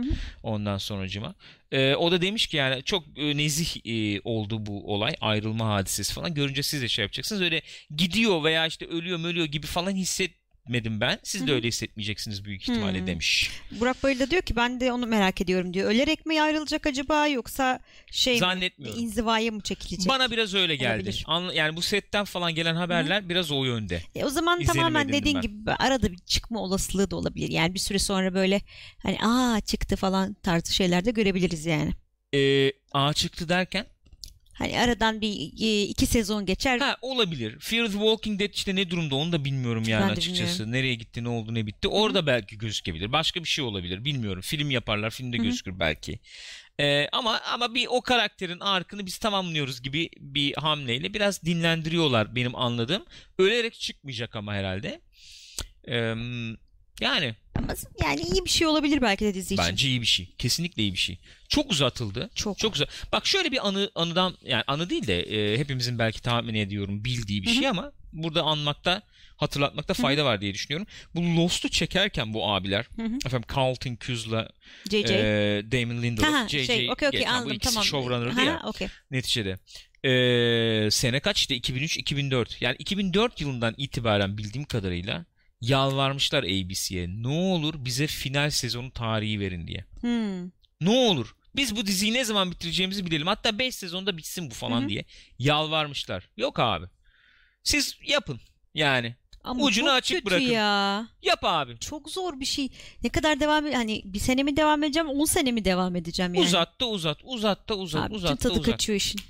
hı. 0.02 0.16
ondan 0.44 0.78
sonracıma. 0.78 1.36
E, 1.72 1.96
o 1.96 2.12
da 2.12 2.22
demiş 2.22 2.48
ki 2.48 2.58
yani 2.58 2.84
çok 2.84 3.04
e, 3.16 3.38
nezih 3.38 3.76
e, 3.86 4.22
oldu 4.24 4.66
bu 4.66 4.94
olay 4.94 5.16
ayrılma 5.22 5.70
hadisesi 5.70 6.14
falan 6.14 6.34
görünce 6.34 6.64
siz 6.64 6.82
de 6.82 6.88
şey 6.88 7.04
yapacaksınız 7.04 7.42
öyle 7.42 7.62
gidiyor 7.96 8.44
veya 8.44 8.66
işte 8.66 8.86
ölüyor 8.86 9.20
ölüyor 9.26 9.46
gibi 9.46 9.68
falan 9.68 9.96
hissetmedim 10.64 11.02
ben 11.02 11.20
siz 11.24 11.48
de 11.48 11.52
hı. 11.52 11.56
öyle 11.56 11.68
hissetmeyeceksiniz 11.68 12.46
büyük 12.46 12.62
ihtimalle 12.62 13.02
Hı. 13.02 13.08
demiş. 13.08 13.52
Burak 13.72 14.04
Bayır 14.04 14.20
da 14.20 14.32
diyor 14.32 14.42
ki 14.42 14.56
ben 14.56 14.80
de 14.80 14.92
onu 14.92 15.08
merak 15.08 15.42
ediyorum 15.42 15.74
diyor. 15.74 15.90
Ölerek 15.92 16.26
mi 16.26 16.42
ayrılacak 16.42 16.88
acaba 16.88 17.28
yoksa 17.28 17.80
şey 18.12 18.34
mi, 18.34 18.40
Zannetmiyorum. 18.40 19.00
inzivaya 19.00 19.52
mı 19.52 19.62
çekilecek? 19.62 20.08
Bana 20.10 20.32
biraz 20.32 20.54
öyle 20.54 20.76
geldi. 20.76 21.12
Anla- 21.26 21.54
yani 21.54 21.76
bu 21.76 21.82
setten 21.82 22.26
falan 22.26 22.56
gelen 22.56 22.76
haberler 22.76 23.30
biraz 23.30 23.52
o 23.52 23.66
yönde. 23.66 24.02
E, 24.16 24.26
o 24.26 24.30
zaman 24.30 24.62
İzlenim 24.62 24.74
tamamen 24.76 25.10
dediğin 25.10 25.36
ben. 25.36 25.42
gibi 25.42 25.72
arada 25.72 26.12
bir 26.12 26.18
çıkma 26.18 26.60
olasılığı 26.60 27.12
da 27.12 27.16
olabilir. 27.16 27.50
Yani 27.50 27.74
bir 27.74 27.80
süre 27.80 28.00
sonra 28.00 28.34
böyle 28.34 28.62
hani 29.04 29.18
aa 29.22 29.62
çıktı 29.62 29.96
falan 29.96 30.34
tarzı 30.34 30.74
şeyler 30.76 31.06
de 31.06 31.12
görebiliriz 31.12 31.66
yani. 31.66 31.92
Ee, 32.36 32.72
A 32.92 33.14
çıktı 33.14 33.50
derken 33.50 33.86
Hani 34.54 34.80
aradan 34.80 35.22
bir 35.22 35.52
e, 35.62 35.84
iki 35.84 36.06
sezon 36.06 36.46
geçer. 36.46 36.80
ha 36.80 36.98
olabilir. 37.02 37.60
Fear 37.60 37.86
the 37.86 37.92
Walking 37.92 38.40
Dead 38.40 38.54
işte 38.54 38.76
ne 38.76 38.90
durumda 38.90 39.16
onu 39.16 39.32
da 39.32 39.46
bilmiyorum 39.46 39.84
yani 39.88 40.08
Ben 40.10 40.14
açıkçası. 40.14 40.54
bilmiyorum. 40.54 40.72
Nereye 40.72 40.96
gitti, 40.96 41.24
ne 41.24 41.30
oldu, 41.30 41.54
ne 41.56 41.68
bitti. 41.68 41.88
Orada 41.88 42.28
belki 42.28 42.58
gözükebilir. 42.58 43.12
Başka 43.12 43.44
bir 43.44 43.50
şey 43.50 43.64
olabilir. 43.66 44.06
Bilmiyorum. 44.06 44.42
Film 44.42 44.72
yaparlar, 44.72 45.10
filmde 45.12 45.38
Hı 45.38 45.42
hı. 45.42 45.46
gözükür 45.46 45.80
belki. 45.80 46.20
Ee, 46.80 47.08
ama 47.12 47.40
ama 47.54 47.76
bir 47.76 47.88
o 47.90 48.02
karakterin 48.02 48.60
arkını 48.60 49.06
biz 49.06 49.18
tamamlıyoruz 49.18 49.82
gibi 49.82 50.10
bir 50.20 50.54
hamleyle 50.54 51.14
biraz 51.14 51.44
dinlendiriyorlar 51.44 52.36
benim 52.36 52.56
anladığım. 52.56 53.06
Ölerek 53.38 53.74
çıkmayacak 53.74 54.36
ama 54.36 54.54
herhalde. 54.54 55.02
Ee, 55.88 56.14
yani 57.02 57.36
Ama 57.56 57.74
yani 58.04 58.22
iyi 58.22 58.46
bir 58.46 58.50
şey 58.50 58.68
olabilir 58.68 59.02
belki 59.02 59.26
de 59.26 59.34
dizi 59.34 59.54
için. 59.54 59.66
Bence 59.70 59.88
iyi 59.88 60.02
bir 60.02 60.06
şey. 60.06 60.34
Kesinlikle 60.38 60.82
iyi 60.84 60.94
bir 60.94 60.98
şey. 60.98 61.18
Çok 61.50 61.72
uzatıldı. 61.72 62.30
Çok. 62.36 62.58
Çok 62.58 62.76
uzat. 62.76 62.90
Bak 63.12 63.26
şöyle 63.28 63.52
bir 63.52 63.68
anı 63.68 63.92
anıdan 63.96 64.38
yani 64.42 64.64
anı 64.68 64.90
değil 64.90 65.08
de 65.08 65.22
e, 65.22 65.58
hepimizin 65.60 66.00
belki 66.00 66.22
tahmin 66.22 66.54
ediyorum 66.56 67.06
bildiği 67.06 67.42
bir 67.44 67.48
Hı 67.48 67.52
hı. 67.52 67.56
şey 67.56 67.68
ama 67.68 67.92
burada 68.14 68.44
anmakta 68.44 69.02
hatırlatmakta 69.38 69.94
fayda 69.94 70.26
var 70.26 70.42
diye 70.42 70.54
düşünüyorum. 70.54 70.88
Bu 71.16 71.22
Lost'u 71.38 71.70
çekerken 71.70 72.34
bu 72.34 72.50
abiler 72.50 72.86
Hı 72.96 73.02
hı. 73.04 73.18
efendim 73.26 73.48
Carlton 73.56 73.98
Cuse'la 74.00 74.50
JJ. 74.90 74.94
e, 75.12 75.62
Damon 75.72 76.04
Lindelof, 76.04 76.50
JJ 76.50 76.66
şey, 76.68 76.92
okey 76.92 77.08
okey 77.08 77.20
Gaten, 77.20 77.34
bu 77.34 77.38
anladım 77.38 77.52
ikisi 77.56 77.74
tamam. 77.74 77.86
showrunner'dı 77.86 78.34
Ha, 78.40 78.42
ya 78.42 78.62
okey. 78.66 78.88
neticede. 79.12 79.58
E, 80.06 80.92
sene 80.92 81.20
kaç 81.20 81.40
işte 81.40 81.58
2003-2004 81.58 82.46
yani 82.60 82.76
2004 82.80 83.42
yılından 83.42 83.74
itibaren 83.78 84.38
bildiğim 84.38 84.66
kadarıyla 84.66 85.26
yalvarmışlar 85.64 86.44
ABC'ye 86.44 87.08
ne 87.10 87.28
olur 87.28 87.74
bize 87.78 88.08
final 88.08 88.50
sezonu 88.50 88.92
tarihi 88.92 89.40
verin 89.40 89.68
diye. 89.68 89.86
Hmm. 90.02 90.52
Ne 90.82 90.90
olur 90.90 91.36
biz 91.56 91.76
bu 91.76 91.86
diziyi 91.86 92.14
ne 92.14 92.26
zaman 92.26 92.52
bitireceğimizi 92.52 93.06
bilelim. 93.06 93.28
Hatta 93.28 93.60
5 93.60 93.76
sezonda 93.76 94.18
bitsin 94.18 94.50
bu 94.52 94.54
falan 94.54 94.82
Hı 94.82 94.86
hı. 94.86 94.90
diye 94.90 95.06
yalvarmışlar. 95.40 96.30
Yok 96.38 96.60
abi. 96.60 96.86
Siz 97.64 97.98
yapın. 98.08 98.40
Yani 98.74 99.16
Ama 99.44 99.64
Ucunu 99.64 99.88
çok 99.88 99.96
açık 99.96 100.18
kötü 100.18 100.26
bırakın. 100.26 100.46
ya. 100.46 101.08
yap 101.22 101.40
abi. 101.44 101.80
Çok 101.80 102.10
zor 102.10 102.40
bir 102.40 102.46
şey. 102.46 102.70
Ne 103.04 103.10
kadar 103.10 103.40
devam 103.40 103.72
hani 103.72 104.02
bir 104.06 104.20
sene 104.20 104.44
mi 104.44 104.58
devam 104.58 104.84
edeceğim, 104.84 105.08
10 105.10 105.26
sene 105.26 105.52
mi 105.52 105.66
devam 105.66 105.96
edeceğim 105.96 106.34
yani? 106.34 106.46
Uzat 106.46 106.82
da 106.82 106.86
uzat. 106.86 107.18
Uzat 107.24 107.70
da 107.70 107.76
uzat. 107.76 108.08
Abi, 108.10 108.14
uzat 108.16 108.32
da 108.32 108.36
tadı 108.36 108.54
uzat. 108.54 108.66
kaçıyor 108.66 108.98
işin. 108.98 109.22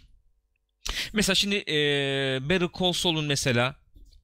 Mesela 1.13 1.35
şimdi 1.35 1.55
e, 1.55 1.75
Better 2.49 2.69
Call 2.79 2.91
Saul'un 2.91 3.25
mesela 3.25 3.75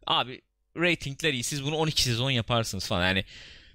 abi 0.08 0.42
ratingler 0.82 1.34
iyi. 1.34 1.44
Siz 1.44 1.64
bunu 1.64 1.76
12 1.76 2.04
sezon 2.04 2.32
yaparsınız 2.32 2.86
falan. 2.88 3.08
Yani 3.08 3.24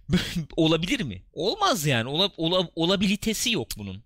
olabilir 0.56 1.00
mi? 1.00 1.22
Olmaz 1.32 1.86
yani. 1.86 2.08
Ola, 2.08 2.30
ola- 2.36 2.68
olabilitesi 2.76 3.50
yok 3.50 3.68
bunun. 3.78 4.02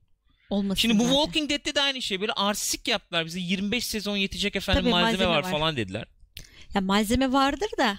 Olmasın 0.50 0.80
Şimdi 0.80 0.98
bu 0.98 1.02
zaten. 1.02 1.14
Walking 1.16 1.50
Dead'de 1.50 1.74
de 1.74 1.80
aynı 1.80 2.02
şey. 2.02 2.20
Böyle 2.20 2.32
artistik 2.32 2.88
yaptılar. 2.88 3.26
Bize 3.26 3.40
25 3.40 3.84
sezon 3.86 4.16
yetecek 4.16 4.56
efendim 4.56 4.82
Tabii, 4.82 4.90
malzeme, 4.90 5.10
malzeme 5.12 5.30
var, 5.30 5.42
var. 5.42 5.50
falan 5.50 5.76
dediler. 5.76 6.04
Ya 6.74 6.80
malzeme 6.80 7.32
vardır 7.32 7.68
da 7.78 7.98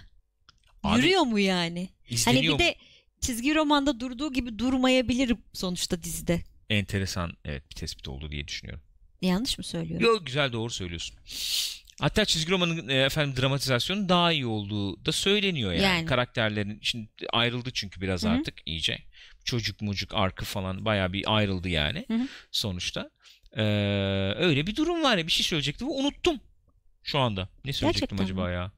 Abi, 0.84 0.98
yürüyor 1.00 1.22
mu 1.22 1.40
yani? 1.40 1.90
Hani 2.26 2.42
bir 2.42 2.50
mu? 2.50 2.60
de 2.60 2.76
çizgi 3.22 3.56
romanda 3.56 4.00
durduğu 4.00 4.34
gibi 4.34 4.60
durmayabilir 4.60 5.36
sonuçta 5.54 6.04
dizide. 6.04 6.42
enteresan 6.70 7.34
evet 7.46 7.70
bir 7.72 7.76
tespit 7.76 8.08
oldu 8.08 8.32
diye 8.32 8.48
düşünüyorum. 8.48 8.84
Yanlış 9.22 9.58
mı 9.58 9.64
söylüyorum? 9.64 10.06
Yok 10.08 10.26
güzel 10.26 10.52
doğru 10.52 10.70
söylüyorsun. 10.70 11.16
Hatta 12.02 12.26
çizgi 12.26 12.52
romanın 12.52 12.90
e, 12.90 12.94
efendim 12.94 13.42
dramatizasyonu 13.42 14.10
daha 14.10 14.32
iyi 14.32 14.46
olduğu 14.46 15.06
da 15.06 15.12
söyleniyor 15.12 15.72
yani. 15.72 15.84
Yani. 15.84 16.06
Karakterlerin 16.06 16.80
şimdi 16.82 17.10
ayrıldı 17.34 17.70
çünkü 17.74 18.02
biraz 18.02 18.24
Hı 18.24 18.28
hı. 18.28 18.32
artık 18.32 18.56
iyice. 18.66 19.00
Çocuk 19.46 19.82
mucuk 19.82 20.14
arkı 20.14 20.46
falan 20.46 20.86
bayağı 20.86 21.14
bir 21.14 21.36
ayrıldı 21.36 21.70
yani 21.70 22.06
Hı 22.08 22.14
hı. 22.14 22.28
sonuçta. 22.52 23.10
Ee, 23.58 23.64
öyle 24.38 24.68
bir 24.68 24.76
durum 24.76 25.04
var 25.04 25.18
ya 25.18 25.28
bir 25.28 25.32
şey 25.32 25.46
söyleyecektim 25.46 25.88
ve 25.88 25.92
unuttum 25.92 26.40
şu 27.04 27.20
anda. 27.20 27.50
Ne 27.66 27.74
söyleyecektim 27.74 28.18
Gerçekten 28.18 28.36
acaba 28.36 28.48
mi? 28.48 28.54
ya? 28.54 28.72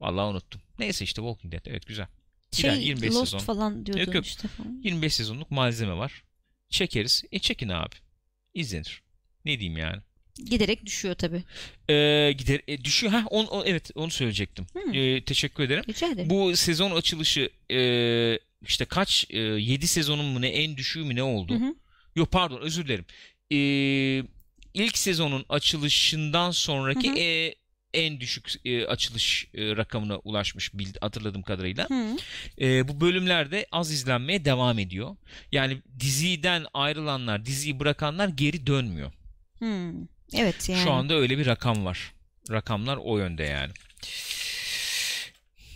Vallahi 0.00 0.26
unuttum. 0.30 0.60
Neyse 0.78 1.04
işte 1.04 1.22
Walking 1.22 1.52
Dead 1.52 1.66
evet 1.66 1.86
güzel. 1.86 2.06
Güzel, 2.52 2.74
Şey 2.76 2.84
25 2.86 3.10
Lost 3.10 3.24
sezon. 3.30 3.38
falan 3.38 3.86
diyordun 3.86 4.04
Yok, 4.04 4.14
yok. 4.14 4.26
işte 4.26 4.48
falan. 4.48 4.80
25 4.84 5.14
sezonluk 5.14 5.50
malzeme 5.50 5.96
var. 5.96 6.22
Çekeriz. 6.68 7.24
E 7.32 7.38
çekin 7.38 7.68
abi. 7.68 7.94
İzlenir. 8.54 9.02
Ne 9.44 9.58
diyeyim 9.60 9.78
yani. 9.78 10.02
Giderek 10.44 10.86
düşüyor 10.86 11.14
tabii. 11.14 11.42
Ee, 11.90 12.32
gider 12.38 12.60
e, 12.68 12.84
düşüyor. 12.84 13.12
Ha 13.12 13.24
on, 13.30 13.46
o- 13.46 13.62
evet 13.66 13.90
onu 13.94 14.10
söyleyecektim. 14.10 14.66
Hı. 14.72 14.96
Ee, 14.96 15.24
teşekkür 15.24 15.62
ederim. 15.62 15.84
Rica 15.88 16.06
ederim. 16.10 16.30
Bu 16.30 16.56
sezon 16.56 16.90
açılışı 16.96 17.50
e, 17.70 17.78
işte 18.62 18.84
kaç 18.84 19.24
e, 19.30 19.38
7 19.38 19.86
sezonun 19.88 20.24
mu 20.26 20.40
ne 20.40 20.48
en 20.48 20.76
düşüğü 20.76 21.04
mü 21.04 21.14
ne 21.16 21.22
oldu? 21.22 21.54
Hı 21.54 21.64
hı. 21.64 21.74
Yok 22.16 22.30
pardon 22.30 22.60
özür 22.60 22.84
dilerim. 22.88 23.04
Ee, 23.52 24.24
ilk 24.74 24.98
sezonun 24.98 25.44
açılışından 25.48 26.50
sonraki 26.50 27.08
Hı 27.08 27.12
hı. 27.12 27.18
e, 27.18 27.54
en 27.94 28.20
düşük 28.20 28.52
e, 28.64 28.86
açılış 28.86 29.46
e, 29.54 29.76
rakamına 29.76 30.18
ulaşmış 30.18 30.74
bildi, 30.74 30.98
hatırladığım 31.00 31.42
kadarıyla. 31.42 31.86
Hı. 31.90 32.16
E, 32.60 32.88
bu 32.88 33.00
bölümlerde 33.00 33.66
az 33.72 33.90
izlenmeye 33.92 34.44
devam 34.44 34.78
ediyor. 34.78 35.16
Yani 35.52 35.82
diziden 36.00 36.66
ayrılanlar, 36.74 37.46
diziyi 37.46 37.80
bırakanlar 37.80 38.28
geri 38.28 38.66
dönmüyor. 38.66 39.12
Hı. 39.58 39.92
Evet 40.34 40.68
yani. 40.68 40.82
Şu 40.84 40.90
anda 40.92 41.14
öyle 41.14 41.38
bir 41.38 41.46
rakam 41.46 41.84
var. 41.84 42.12
Rakamlar 42.50 42.96
o 42.96 43.18
yönde 43.18 43.42
yani. 43.42 43.72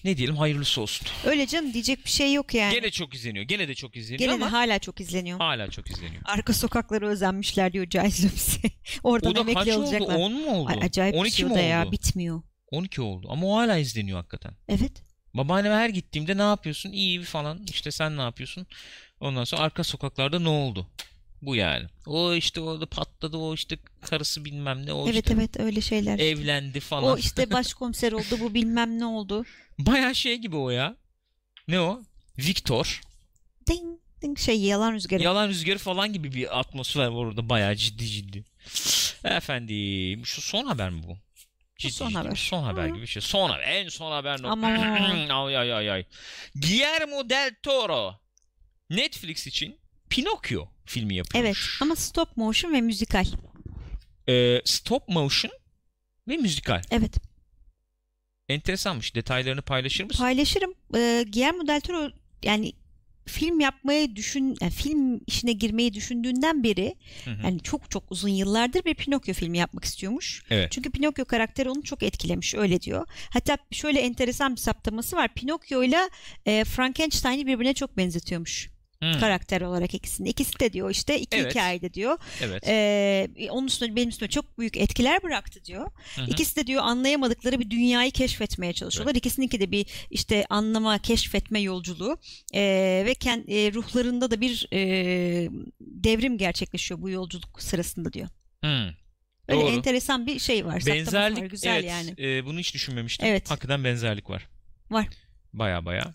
Ne 0.05 0.17
diyelim 0.17 0.37
hayırlısı 0.37 0.81
olsun. 0.81 1.07
Öyle 1.25 1.47
canım 1.47 1.73
diyecek 1.73 2.05
bir 2.05 2.11
şey 2.11 2.33
yok 2.33 2.55
yani. 2.55 2.75
Gene 2.75 2.91
çok 2.91 3.15
izleniyor. 3.15 3.45
Gene 3.45 3.69
de 3.69 3.75
çok 3.75 3.97
izleniyor 3.97 4.19
Gene 4.19 4.33
ama 4.33 4.53
hala 4.53 4.79
çok 4.79 5.01
izleniyor. 5.01 5.39
hala 5.39 5.71
çok 5.71 5.91
izleniyor. 5.91 6.23
Arka 6.25 6.53
sokakları 6.53 7.09
özenmişler 7.09 7.73
diyor 7.73 7.85
Giles 7.85 8.25
Lopes'e. 8.25 8.61
Oradan 9.03 9.31
O 9.31 9.35
da 9.35 9.41
emekli 9.41 9.55
kaç 9.55 9.69
oldu? 9.69 9.85
olacaklar. 9.87 10.15
10 10.17 10.33
mu 10.33 10.51
oldu? 10.51 10.71
Ay, 10.71 10.79
acayip 10.83 11.15
bir 11.15 11.21
12 11.21 11.37
şey 11.37 11.47
mi 11.47 11.53
o 11.53 11.57
da 11.57 11.61
ya 11.61 11.83
oldu? 11.83 11.93
bitmiyor. 11.93 12.43
12 12.71 13.03
oldu. 13.03 13.27
Ama 13.31 13.47
o 13.47 13.57
hala 13.57 13.77
izleniyor 13.79 14.19
hakikaten. 14.19 14.53
Evet. 14.69 15.03
Babaanneme 15.35 15.75
her 15.75 15.89
gittiğimde 15.89 16.37
ne 16.39 16.43
yapıyorsun? 16.43 16.93
İyi 16.93 17.23
falan. 17.23 17.65
İşte 17.71 17.91
sen 17.91 18.17
ne 18.17 18.21
yapıyorsun? 18.23 18.67
Ondan 19.21 19.45
sonra 19.45 19.63
arka 19.63 19.85
sokaklarda 19.85 20.39
ne 20.39 20.49
oldu? 20.49 20.87
Bu 21.47 21.57
yani. 21.57 21.87
O 22.07 22.35
işte 22.35 22.61
orada 22.61 22.87
patladı. 22.87 23.37
O 23.37 23.55
işte 23.55 23.79
karısı 24.01 24.45
bilmem 24.45 24.87
ne. 24.87 24.93
O 24.93 25.09
evet 25.09 25.15
işte 25.25 25.35
evet 25.35 25.61
öyle 25.61 25.81
şeyler. 25.81 26.19
evlendi 26.19 26.81
falan. 26.81 27.15
O 27.15 27.19
işte 27.19 27.51
başkomiser 27.53 28.13
oldu 28.13 28.41
bu 28.41 28.55
bilmem 28.55 28.99
ne 28.99 29.05
oldu. 29.07 29.45
Baya 29.79 30.15
şey 30.15 30.37
gibi 30.39 30.57
o 30.57 30.71
ya. 30.71 30.97
Ne 31.69 31.81
o? 31.81 32.03
Victor. 32.39 33.01
Ding 33.69 33.99
ding 34.23 34.39
şey 34.39 34.61
yalan 34.61 34.93
rüzgarı. 34.93 35.23
Yalan 35.23 35.49
rüzgarı 35.49 35.79
falan 35.79 36.13
gibi 36.13 36.33
bir 36.33 36.59
atmosfer 36.59 37.07
var 37.07 37.25
orada. 37.25 37.49
Baya 37.49 37.77
ciddi 37.77 38.07
ciddi. 38.07 38.45
Efendim 39.25 40.27
şu 40.27 40.41
son 40.43 40.67
haber 40.67 40.91
mi 40.91 41.03
bu? 41.03 41.17
Ciddi 41.79 41.93
son 41.93 42.09
ciddi 42.09 42.19
haber. 42.19 42.37
Son 42.37 42.63
haber 42.63 42.85
Hı. 42.85 42.89
gibi 42.89 43.03
bir 43.03 43.07
şey. 43.07 43.23
Son 43.23 43.51
haber. 43.51 43.63
En 43.63 43.89
son 43.89 44.13
haber 44.13 44.43
nokta. 44.43 44.51
Ama- 44.51 44.69
ay 45.47 45.57
ay 45.57 45.73
ay 45.73 45.91
ay. 45.91 46.05
Guillermo 46.55 47.29
del 47.29 47.55
Toro. 47.63 48.15
Netflix 48.91 49.47
için 49.47 49.79
Pinokyo 50.11 50.67
filmi 50.85 51.15
Evet 51.15 51.27
yapıyormuş. 51.27 51.79
ama 51.83 51.97
stop 51.97 52.37
motion 52.37 52.73
ve 52.73 52.81
müzikal. 52.81 53.27
Ee, 54.29 54.61
stop 54.65 55.09
motion 55.09 55.53
ve 56.29 56.37
müzikal. 56.37 56.83
Evet. 56.91 57.17
Enteresanmış. 58.49 59.15
Detaylarını 59.15 59.63
paylaşır 59.63 60.05
mısın? 60.05 60.19
Paylaşırım. 60.19 60.75
Ee, 60.95 61.25
Guillermo 61.33 61.67
del 61.67 61.81
Toro 61.81 62.11
yani 62.43 62.73
film 63.27 63.61
yapmayı 63.61 64.17
düşün 64.17 64.57
yani 64.61 64.73
film 64.73 65.21
işine 65.27 65.53
girmeyi 65.53 65.95
düşündüğünden 65.95 66.65
beri 66.65 66.95
Hı 67.25 67.31
hı. 67.31 67.43
yani 67.45 67.61
çok 67.61 67.91
çok 67.91 68.13
uzun 68.13 68.29
yıllardır 68.29 68.85
bir 68.85 68.95
Pinokyo 68.95 69.35
filmi 69.35 69.59
yapmak 69.59 69.85
istiyormuş. 69.85 70.43
Evet. 70.51 70.73
Çünkü 70.73 70.91
Pinokyo 70.91 71.25
karakteri 71.25 71.71
onu 71.71 71.83
çok 71.83 72.03
etkilemiş 72.03 72.55
öyle 72.55 72.81
diyor. 72.81 73.07
Hatta 73.31 73.59
şöyle 73.71 74.01
enteresan 74.01 74.53
bir 74.57 74.61
saptaması 74.61 75.17
var. 75.17 75.35
Pinokyo 75.35 75.83
ile 75.83 76.09
Frankenstein'i 76.65 77.47
birbirine 77.47 77.75
çok 77.75 77.97
benzetiyormuş 77.97 78.71
Hı, 79.13 79.21
karakter 79.21 79.61
olarak 79.61 79.95
ikisini. 79.95 80.29
İkisi 80.29 80.61
de 80.61 80.73
diyor 80.73 80.91
işte 80.91 81.21
iki 81.21 81.37
Evet. 81.37 81.51
hikayede 81.51 81.95
diyor. 81.95 82.19
Evet. 82.41 82.63
Ee, 82.67 83.29
onun 83.51 83.67
üstüne 83.67 83.97
benim 83.97 84.09
üstüme 84.09 84.29
çok 84.29 84.59
büyük 84.59 84.77
etkiler 84.77 85.23
bıraktı 85.23 85.65
diyor. 85.65 85.91
Hı 86.17 86.23
hı. 86.23 86.31
İkisi 86.31 86.57
de 86.57 86.67
diyor 86.67 86.83
anlayamadıkları 86.83 87.61
bir 87.61 87.71
dünyayı 87.71 88.11
keşfetmeye 88.11 88.73
çalışıyorlar. 88.73 89.15
İkisininki 89.15 89.61
de 89.61 89.71
bir 89.71 89.87
işte 90.11 90.47
anlama, 90.51 90.99
keşfetme 90.99 91.61
yolculuğu 91.61 92.19
Ee, 92.55 93.03
ve 93.07 93.15
kend, 93.15 93.49
e, 93.49 93.73
ruhlarında 93.73 94.31
da 94.31 94.41
bir 94.41 94.69
e, 94.73 94.81
devrim 95.81 96.39
gerçekleşiyor 96.39 97.03
bu 97.03 97.11
yolculuk 97.11 97.63
sırasında 97.63 98.13
diyor. 98.13 98.29
Hı. 98.65 98.95
Öyle 99.49 99.61
Doğru. 99.61 99.71
enteresan 99.71 100.27
bir 100.27 100.39
şey 100.39 100.67
var. 100.67 100.83
Benzerlik 100.87 101.43
var, 101.43 101.47
güzel 101.47 101.75
evet, 101.75 101.85
yani. 101.85 102.15
e, 102.19 102.47
bunu 102.47 102.59
hiç 102.59 102.75
düşünmemiştim. 102.75 103.27
Evet. 103.27 103.51
Hakikaten 103.51 103.85
benzerlik 103.85 104.31
var. 104.31 104.49
Var. 104.91 105.09
Baya 105.53 105.85
baya. 105.85 106.15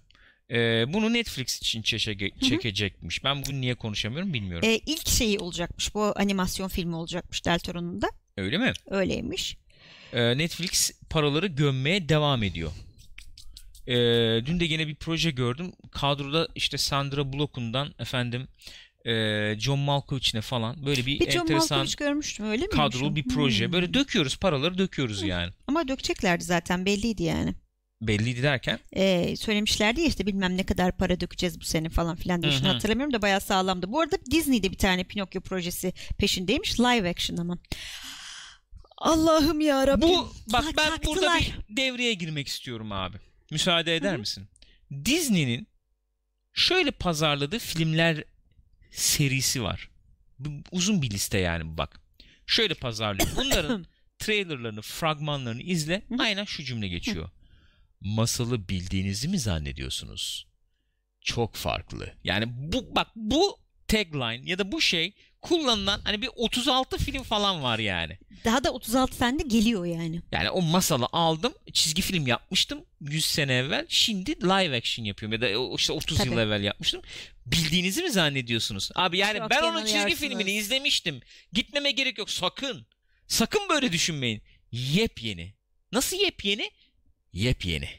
E, 0.52 0.86
bunu 0.94 1.14
Netflix 1.14 1.58
için 1.58 1.82
çeşe- 1.82 2.34
hı. 2.36 2.40
çekecekmiş. 2.50 3.24
Ben 3.24 3.42
bugün 3.42 3.62
niye 3.62 3.76
konuşamıyorum 3.76 4.34
bilmiyorum. 4.34 4.70
Ee, 4.70 4.80
ilk 4.86 5.08
şeyi 5.10 5.40
olacakmış 5.40 5.96
bu 5.96 6.14
animasyon 6.16 6.68
filmi 6.68 6.96
olacakmış 6.96 7.46
Del 7.46 7.60
Toro'nun 7.60 8.02
da. 8.02 8.08
Öyle 8.38 8.58
mi? 8.58 8.74
Öyleymiş. 8.90 9.58
E, 10.14 10.38
Netflix 10.38 10.92
paraları 11.10 11.48
gömmeye 11.48 12.10
devam 12.10 12.44
ediyor. 12.44 12.72
E, 13.88 13.96
dün 14.46 14.60
de 14.60 14.68
gene 14.68 14.88
bir 14.88 14.96
proje 14.96 15.32
gördüm. 15.32 15.72
Kadroda 15.92 16.48
işte 16.56 16.78
Sandra 16.78 17.34
Bullock'undan 17.34 17.94
efendim 18.00 18.48
e, 19.06 19.56
John 19.60 19.80
Malkovich'ine 19.80 20.42
falan 20.42 20.86
böyle 20.86 21.06
bir, 21.06 21.20
Bir 21.20 21.32
John 21.32 21.42
enteresan 21.42 21.78
Malkovich 21.78 21.98
görmüştüm 21.98 22.46
öyle 22.46 22.64
mi? 22.64 22.70
kadrolu 22.70 23.16
bir 23.16 23.24
proje. 23.24 23.66
Hmm. 23.66 23.74
Böyle 23.74 23.94
döküyoruz 23.94 24.38
paraları 24.38 24.78
döküyoruz 24.78 25.24
yani. 25.24 25.52
Ama 25.68 25.88
dökeceklerdi 25.88 26.44
zaten 26.44 26.86
belliydi 26.86 27.24
yani. 27.24 27.54
Belliydi 28.02 28.44
derken. 28.44 28.80
Ee, 28.96 29.36
söylemişlerdi 29.36 30.02
ya 30.02 30.08
işte 30.08 30.26
bilmem 30.26 30.58
ne 30.58 30.64
kadar 30.66 30.98
para 30.98 31.20
dökeceğiz 31.20 31.60
bu 31.62 31.66
sene 31.66 31.90
falan 31.90 32.16
filan 32.16 32.42
diye. 32.42 32.52
Şimdi 32.52 32.68
hatırlamıyorum 32.68 33.14
da 33.14 33.22
bayağı 33.22 33.42
sağlamdı. 33.42 33.92
Bu 33.92 34.00
arada 34.02 34.16
Disney'de 34.32 34.72
bir 34.72 34.78
tane 34.78 35.04
Pinokyo 35.04 35.42
projesi 35.42 35.94
peşindeymiş. 36.18 36.80
Live 36.80 37.10
action 37.10 37.38
ama. 37.38 37.58
Allah'ım 38.98 39.62
ya 39.62 39.88
Rabbim. 39.88 40.10
Bu 40.10 40.34
bak 40.54 40.64
Tak- 40.64 40.78
ben 40.78 40.90
taktılar. 40.90 41.16
burada 41.16 41.40
bir 41.40 41.78
devreye 41.78 42.14
girmek 42.14 42.48
istiyorum 42.48 42.92
abi. 42.92 43.18
Müsaade 43.52 43.96
eder 43.96 44.12
Hı 44.12 44.16
hı. 44.16 44.20
misin? 44.20 44.48
Disney'nin 45.06 45.68
şöyle 46.54 46.92
pazarladığı 46.92 47.60
filmler 47.60 48.24
serisi 48.92 49.64
var. 49.64 49.90
Uzun 50.72 51.02
bir 51.02 51.10
liste 51.12 51.38
yani 51.38 51.66
bu 51.74 51.78
bak. 51.78 52.02
Şöyle 52.46 52.74
pazarlıyor. 52.74 53.30
Bunların 53.36 53.86
trailerlarını, 54.20 54.82
fragmanlarını 54.82 55.62
izle. 55.62 56.02
Aynen 56.20 56.46
şu 56.46 56.64
cümle 56.64 56.88
geçiyor. 56.88 57.30
Masalı 58.02 58.70
bildiğinizi 58.70 59.28
mi 59.28 59.40
zannediyorsunuz? 59.40 60.48
Çok 61.22 61.56
farklı. 61.56 62.14
Yani 62.24 62.46
bu 62.48 62.96
bak 62.96 63.08
bu 63.16 63.58
tagline 63.88 64.50
ya 64.50 64.60
da 64.60 64.72
bu 64.72 64.82
şey 64.82 65.14
kullanılan 65.42 66.02
hani 66.04 66.22
bir 66.22 66.30
36 66.36 66.98
film 66.98 67.24
falan 67.24 67.64
var 67.64 67.80
yani. 67.80 68.18
Daha 68.46 68.64
da 68.64 68.72
36 68.72 69.18
tane 69.18 69.40
de 69.40 69.44
geliyor 69.44 69.86
yani. 69.86 70.22
Yani 70.32 70.50
o 70.50 70.62
masalı 70.62 71.08
aldım. 71.12 71.54
Çizgi 71.74 72.02
film 72.02 72.28
yapmıştım 72.28 72.86
100 73.02 73.26
sene 73.26 73.54
evvel. 73.54 73.86
Şimdi 73.90 74.42
live 74.42 74.78
action 74.78 75.06
yapıyorum. 75.06 75.34
Ya 75.34 75.42
da 75.42 75.76
işte 75.76 75.94
30 75.94 76.20
yıl 76.20 76.26
Tabii. 76.26 76.40
evvel 76.40 76.64
yapmıştım. 76.64 77.02
Bildiğinizi 77.46 78.04
mi 78.04 78.12
zannediyorsunuz? 78.12 78.90
Abi 78.96 79.18
yani 79.18 79.38
Çok 79.38 79.50
ben 79.50 79.64
onun 79.64 79.86
çizgi 79.86 80.16
filmini 80.16 80.52
izlemiştim. 80.52 81.22
Gitmeme 81.54 81.92
gerek 81.92 82.18
yok. 82.18 82.30
Sakın. 82.30 82.88
Sakın 83.28 83.70
böyle 83.70 83.92
düşünmeyin. 83.92 84.42
Yepyeni. 84.72 85.54
Nasıl 85.92 86.18
yepyeni? 86.18 86.72
Yepyeni. 87.34 87.90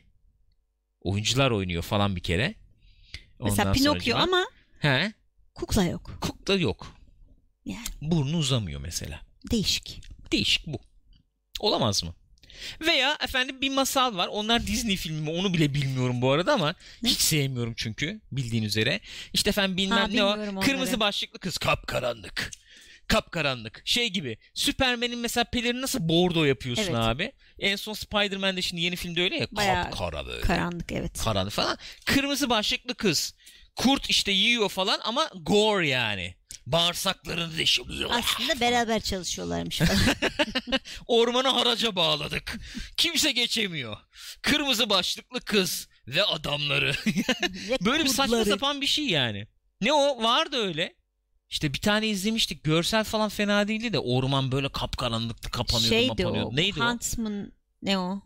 Oyuncular 1.00 1.50
oynuyor 1.50 1.82
falan 1.82 2.16
bir 2.16 2.20
kere. 2.20 2.54
Mesela 3.44 3.62
Ondan 3.70 3.72
Pinokyo 3.82 4.14
sonracıma- 4.16 4.22
ama 4.22 4.44
He. 4.78 5.12
kukla 5.54 5.84
yok. 5.84 6.18
Kukla 6.20 6.54
yok. 6.54 6.96
Yani 7.64 7.86
Burnu 8.02 8.36
uzamıyor 8.36 8.80
mesela. 8.80 9.20
değişik. 9.50 10.00
Değişik 10.32 10.66
bu. 10.66 10.78
Olamaz 11.60 12.04
mı? 12.04 12.14
Veya 12.80 13.18
efendim 13.24 13.60
bir 13.60 13.70
masal 13.70 14.16
var. 14.16 14.28
Onlar 14.32 14.66
Disney 14.66 14.96
filmi 14.96 15.20
mi 15.20 15.30
onu 15.30 15.54
bile 15.54 15.74
bilmiyorum 15.74 16.22
bu 16.22 16.30
arada 16.30 16.52
ama 16.54 16.74
Ne? 17.02 17.08
hiç 17.10 17.20
sevmiyorum 17.20 17.74
çünkü 17.76 18.20
bildiğin 18.32 18.62
üzere. 18.62 19.00
İşte 19.32 19.50
efendim 19.50 19.76
bilmem 19.76 19.98
Ha, 19.98 20.06
ne 20.08 20.24
o. 20.24 20.26
onları. 20.26 20.60
Kırmızı 20.60 21.00
başlıklı 21.00 21.38
kız 21.38 21.58
kapkaranlık. 21.58 22.50
Kapkaranlık. 23.10 23.82
Şey 23.84 24.08
gibi. 24.10 24.38
Süpermen'in 24.54 25.18
mesela 25.18 25.44
pelerini 25.44 25.82
nasıl 25.82 26.08
bordo 26.08 26.44
yapıyorsun 26.44 26.82
Evet. 26.82 26.94
abi. 26.94 27.32
En 27.58 27.76
son 27.76 27.92
Spider-Man'de 27.92 28.62
şimdi 28.62 28.82
yeni 28.82 28.96
filmde 28.96 29.22
öyle 29.22 29.36
ya. 29.36 29.46
Bayağı 29.52 29.90
Kapkara 29.90 30.26
böyle. 30.26 30.40
Karanlık 30.40 30.92
evet. 30.92 31.18
Karanlık 31.24 31.52
falan. 31.52 31.78
Kırmızı 32.06 32.50
başlıklı 32.50 32.94
kız. 32.94 33.34
Kurt 33.76 34.10
işte 34.10 34.32
yiyor 34.32 34.68
falan 34.68 35.00
ama 35.04 35.30
gore 35.42 35.88
yani. 35.88 36.34
Bağırsaklarını 36.66 37.58
deşiyor. 37.58 38.10
Aslında 38.10 38.60
beraber 38.60 39.00
çalışıyorlarmış 39.00 39.78
falan. 39.78 39.98
Ormanı 41.06 41.48
haraca 41.48 41.96
bağladık. 41.96 42.58
Kimse 42.96 43.32
geçemiyor. 43.32 43.96
Kırmızı 44.42 44.90
başlıklı 44.90 45.40
kız 45.40 45.88
ve 46.06 46.22
adamları. 46.24 46.94
Böyle 47.84 48.04
bir 48.04 48.08
saçma 48.08 48.44
sapan 48.44 48.80
bir 48.80 48.86
şey 48.86 49.04
yani. 49.06 49.46
Ne 49.80 49.92
o? 49.92 50.22
Vardı 50.22 50.56
öyle. 50.56 50.99
İşte 51.50 51.72
bir 51.74 51.80
tane 51.80 52.06
izlemiştik. 52.08 52.64
Görsel 52.64 53.04
falan 53.04 53.28
fena 53.28 53.68
değildi 53.68 53.92
de 53.92 53.98
orman 53.98 54.52
böyle 54.52 54.68
kapkaranlıktı, 54.68 55.50
kapanıyordu, 55.50 55.88
Şeydi 55.94 56.08
mapanıyordu. 56.24 56.48
o. 56.52 56.56
Neydi 56.56 56.82
o? 56.82 56.86
Huntsman 56.86 57.52
ne 57.82 57.98
o? 57.98 58.20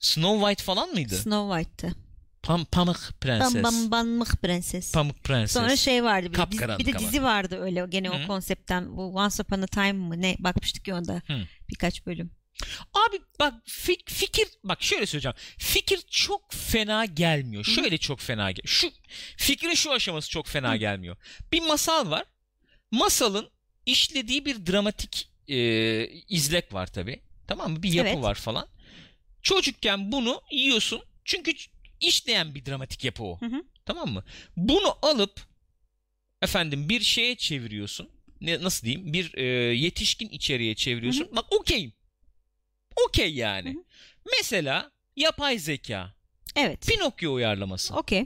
Snow 0.00 0.40
White 0.40 0.64
falan 0.64 0.88
mıydı? 0.90 1.16
Snow 1.16 1.62
White'tı. 1.62 1.96
Pam 2.42 2.64
Pamuk 2.64 2.96
Prenses. 3.20 3.54
Bam 3.54 3.62
bam 3.62 3.90
banmık 3.90 4.42
prenses. 4.42 4.92
Pamuk 4.92 5.24
Prenses. 5.24 5.52
Sonra 5.52 5.76
şey 5.76 6.04
vardı 6.04 6.26
bir, 6.26 6.30
de, 6.32 6.36
dizi- 6.36 6.36
Kapkaranlık 6.50 6.78
bir 6.86 6.86
de 6.92 6.98
ama. 6.98 7.06
dizi 7.08 7.22
vardı 7.22 7.58
öyle 7.60 7.86
gene 7.88 8.08
Hı. 8.08 8.24
o 8.24 8.26
konseptten. 8.26 8.96
Bu 8.96 9.14
Once 9.14 9.42
Upon 9.42 9.62
a 9.62 9.66
Time 9.66 9.92
mı 9.92 10.20
ne 10.22 10.36
bakmıştık 10.38 10.88
ya 10.88 10.96
onda 10.96 11.22
Hı. 11.26 11.38
birkaç 11.70 12.06
bölüm. 12.06 12.30
Abi 12.94 13.16
bak 13.40 13.54
fik- 13.66 14.10
fikir 14.10 14.48
bak 14.64 14.82
şöyle 14.82 15.06
söyleyeceğim. 15.06 15.36
Fikir 15.58 16.00
çok 16.10 16.52
fena 16.54 17.04
gelmiyor. 17.04 17.64
Şöyle 17.64 17.98
çok 17.98 18.20
fena 18.20 18.50
gel. 18.50 18.62
Şu 18.66 18.90
fikrin 19.36 19.74
şu 19.74 19.92
aşaması 19.92 20.30
çok 20.30 20.46
fena 20.46 20.76
gelmiyor. 20.76 21.16
Bir 21.52 21.60
masal 21.62 22.10
var. 22.10 22.24
Masalın 22.90 23.50
işlediği 23.86 24.44
bir 24.44 24.66
dramatik 24.66 25.30
e, 25.48 25.56
izlek 26.28 26.74
var 26.74 26.86
tabi. 26.92 27.22
Tamam 27.46 27.72
mı? 27.72 27.82
Bir 27.82 27.92
yapı 27.92 28.08
Evet. 28.08 28.22
var 28.22 28.34
falan. 28.34 28.68
Çocukken 29.42 30.12
bunu 30.12 30.42
yiyorsun. 30.52 31.02
Çünkü 31.24 31.52
işleyen 32.00 32.54
bir 32.54 32.64
dramatik 32.66 33.04
yapı 33.04 33.24
o. 33.24 33.40
Hı 33.40 33.46
hı. 33.46 33.62
Tamam 33.86 34.08
mı? 34.12 34.24
Bunu 34.56 34.98
alıp 35.02 35.40
efendim 36.42 36.88
bir 36.88 37.00
şeye 37.00 37.36
çeviriyorsun. 37.36 38.10
Ne, 38.40 38.62
nasıl 38.62 38.86
diyeyim? 38.86 39.12
Bir 39.12 39.34
e, 39.34 39.42
yetişkin 39.74 40.28
içeriğe 40.28 40.74
çeviriyorsun. 40.74 41.28
Bak 41.36 41.44
okeyim. 41.52 41.92
Okey 43.06 43.34
yani. 43.34 43.68
Hı 43.74 43.78
hı. 43.78 43.84
Mesela 44.38 44.92
yapay 45.16 45.58
zeka. 45.58 46.14
Evet. 46.56 46.86
Pinokyo 46.86 47.32
uyarlaması. 47.34 47.94
Okey. 47.94 48.24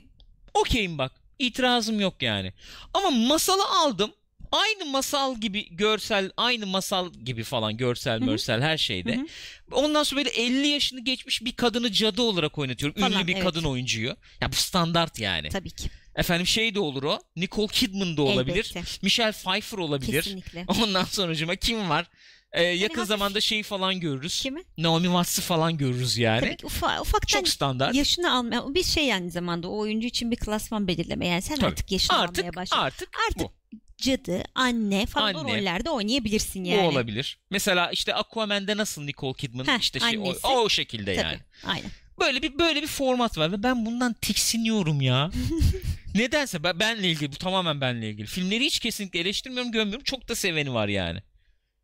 Okeyim 0.54 0.98
bak. 0.98 1.12
İtirazım 1.38 2.00
yok 2.00 2.22
yani. 2.22 2.52
Ama 2.94 3.10
masalı 3.10 3.62
aldım. 3.68 4.12
Aynı 4.52 4.84
masal 4.84 5.36
gibi 5.36 5.76
görsel, 5.76 6.30
aynı 6.36 6.66
masal 6.66 7.12
gibi 7.12 7.44
falan 7.44 7.76
görsel, 7.76 8.20
hı. 8.20 8.24
mörsel 8.24 8.62
her 8.62 8.78
şeyde. 8.78 9.16
Hı 9.16 9.20
hı. 9.20 9.26
Ondan 9.72 10.02
sonra 10.02 10.18
böyle 10.18 10.30
50 10.30 10.66
yaşını 10.66 11.00
geçmiş 11.00 11.44
bir 11.44 11.52
kadını 11.52 11.92
cadı 11.92 12.22
olarak 12.22 12.58
oynatıyorum. 12.58 13.00
Falan, 13.00 13.12
Ünlü 13.12 13.26
bir 13.26 13.34
evet. 13.34 13.44
kadın 13.44 13.64
oyuncuyu. 13.64 14.16
Ya 14.40 14.52
bu 14.52 14.56
standart 14.56 15.18
yani. 15.18 15.48
Tabii 15.48 15.70
ki. 15.70 15.88
Efendim 16.16 16.46
şey 16.46 16.74
de 16.74 16.80
olur 16.80 17.02
o. 17.02 17.18
Nicole 17.36 17.66
Kidman 17.66 18.16
da 18.16 18.22
olabilir. 18.22 18.72
Elbette. 18.74 18.82
Michelle 19.02 19.32
Pfeiffer 19.32 19.78
olabilir. 19.78 20.22
Kesinlikle. 20.22 20.64
Ondan 20.82 21.04
sonucuma 21.04 21.56
kim 21.56 21.90
var? 21.90 22.06
Ee, 22.52 22.62
yakın 22.62 22.94
hafif- 23.00 23.06
zamanda 23.06 23.40
şeyi 23.40 23.62
falan 23.62 24.00
görürüz. 24.00 24.42
Kimi? 24.42 24.62
Naomi 24.78 25.06
Watts'ı 25.06 25.42
falan 25.42 25.76
görürüz 25.78 26.18
yani. 26.18 26.40
Tabii 26.40 26.56
ki 26.56 26.66
ufa, 26.66 27.00
ufaktan 27.00 27.38
Çok 27.38 27.48
standart. 27.48 27.94
yaşını 27.94 28.32
almaya 28.32 28.74
bir 28.74 28.84
şey 28.84 29.06
yani 29.06 29.30
zamanda 29.30 29.68
o 29.68 29.78
oyuncu 29.78 30.06
için 30.06 30.30
bir 30.30 30.36
klasman 30.36 30.88
belirleme. 30.88 31.26
Yani 31.26 31.42
sen 31.42 31.56
Tabii. 31.56 31.66
artık 31.66 31.92
yaşını 31.92 32.16
almaya 32.16 32.28
Artık 32.28 32.56
başla. 32.56 32.76
artık, 32.78 33.08
Artık 33.28 33.38
bu. 33.38 33.61
Cadı, 34.02 34.42
anne 34.54 35.06
falan 35.06 35.34
o 35.34 35.38
Anne. 35.38 35.58
rollerde 35.60 35.90
oynayabilirsin 35.90 36.64
Bu 36.64 36.68
yani. 36.68 36.80
olabilir. 36.80 37.38
Mesela 37.50 37.90
işte 37.90 38.14
Aquaman'de 38.14 38.76
nasıl 38.76 39.02
Nicole 39.02 39.36
Kidman 39.36 39.66
Heh, 39.66 39.80
işte 39.80 40.00
şey 40.00 40.18
o, 40.18 40.22
annesi. 40.22 40.46
o 40.46 40.68
şekilde 40.68 41.14
Tabii. 41.14 41.26
yani. 41.26 41.38
Aynen. 41.64 41.90
Böyle 42.20 42.42
bir 42.42 42.58
böyle 42.58 42.82
bir 42.82 42.86
format 42.86 43.38
var 43.38 43.52
ve 43.52 43.62
ben 43.62 43.86
bundan 43.86 44.12
tiksiniyorum 44.12 45.00
ya. 45.00 45.30
Nedense 46.14 46.62
ben, 46.62 46.80
benle 46.80 47.10
ilgili 47.10 47.32
bu 47.32 47.36
tamamen 47.36 47.80
benle 47.80 48.10
ilgili. 48.10 48.26
Filmleri 48.26 48.64
hiç 48.64 48.78
kesinlikle 48.80 49.20
eleştirmiyorum, 49.20 49.72
gömmüyorum. 49.72 50.04
Çok 50.04 50.28
da 50.28 50.34
seveni 50.34 50.74
var 50.74 50.88
yani. 50.88 51.22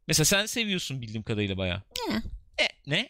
Mesela 0.09 0.25
sen 0.25 0.47
seviyorsun 0.47 1.03
bildiğim 1.03 1.23
kadarıyla 1.23 1.57
bayağı. 1.57 1.83
Ya. 2.11 2.23
E 2.61 2.69
ne? 2.87 3.09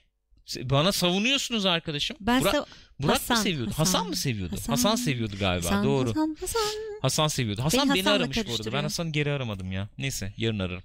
Bana 0.57 0.92
savunuyorsunuz 0.92 1.66
arkadaşım. 1.66 2.16
Ben 2.20 2.40
Burak, 2.40 2.68
Burak 3.01 3.14
Hasan, 3.14 3.36
mı 3.36 3.42
seviyordu? 3.42 3.70
Hasan, 3.70 3.84
Hasan, 3.84 4.09
mı 4.09 4.16
seviyordu? 4.16 4.53
Hasan, 4.57 4.72
Hasan. 4.72 4.96
seviyordu 4.96 5.34
galiba. 5.40 5.66
Hasan, 5.66 5.84
Doğru. 5.84 6.09
Hasan, 6.09 6.36
Hasan. 6.40 6.61
Hasan 7.03 7.28
seviyordu. 7.28 7.62
Hasan 7.62 7.88
beni 7.88 7.99
Hasan'la 7.99 8.16
aramış 8.16 8.36
bu 8.49 8.55
arada. 8.55 8.72
Ben. 8.72 8.82
Hasan'ı 8.82 9.12
geri 9.12 9.32
aramadım 9.32 9.72
ya. 9.72 9.88
Neyse 9.99 10.32
yarın 10.36 10.59
ararım. 10.59 10.82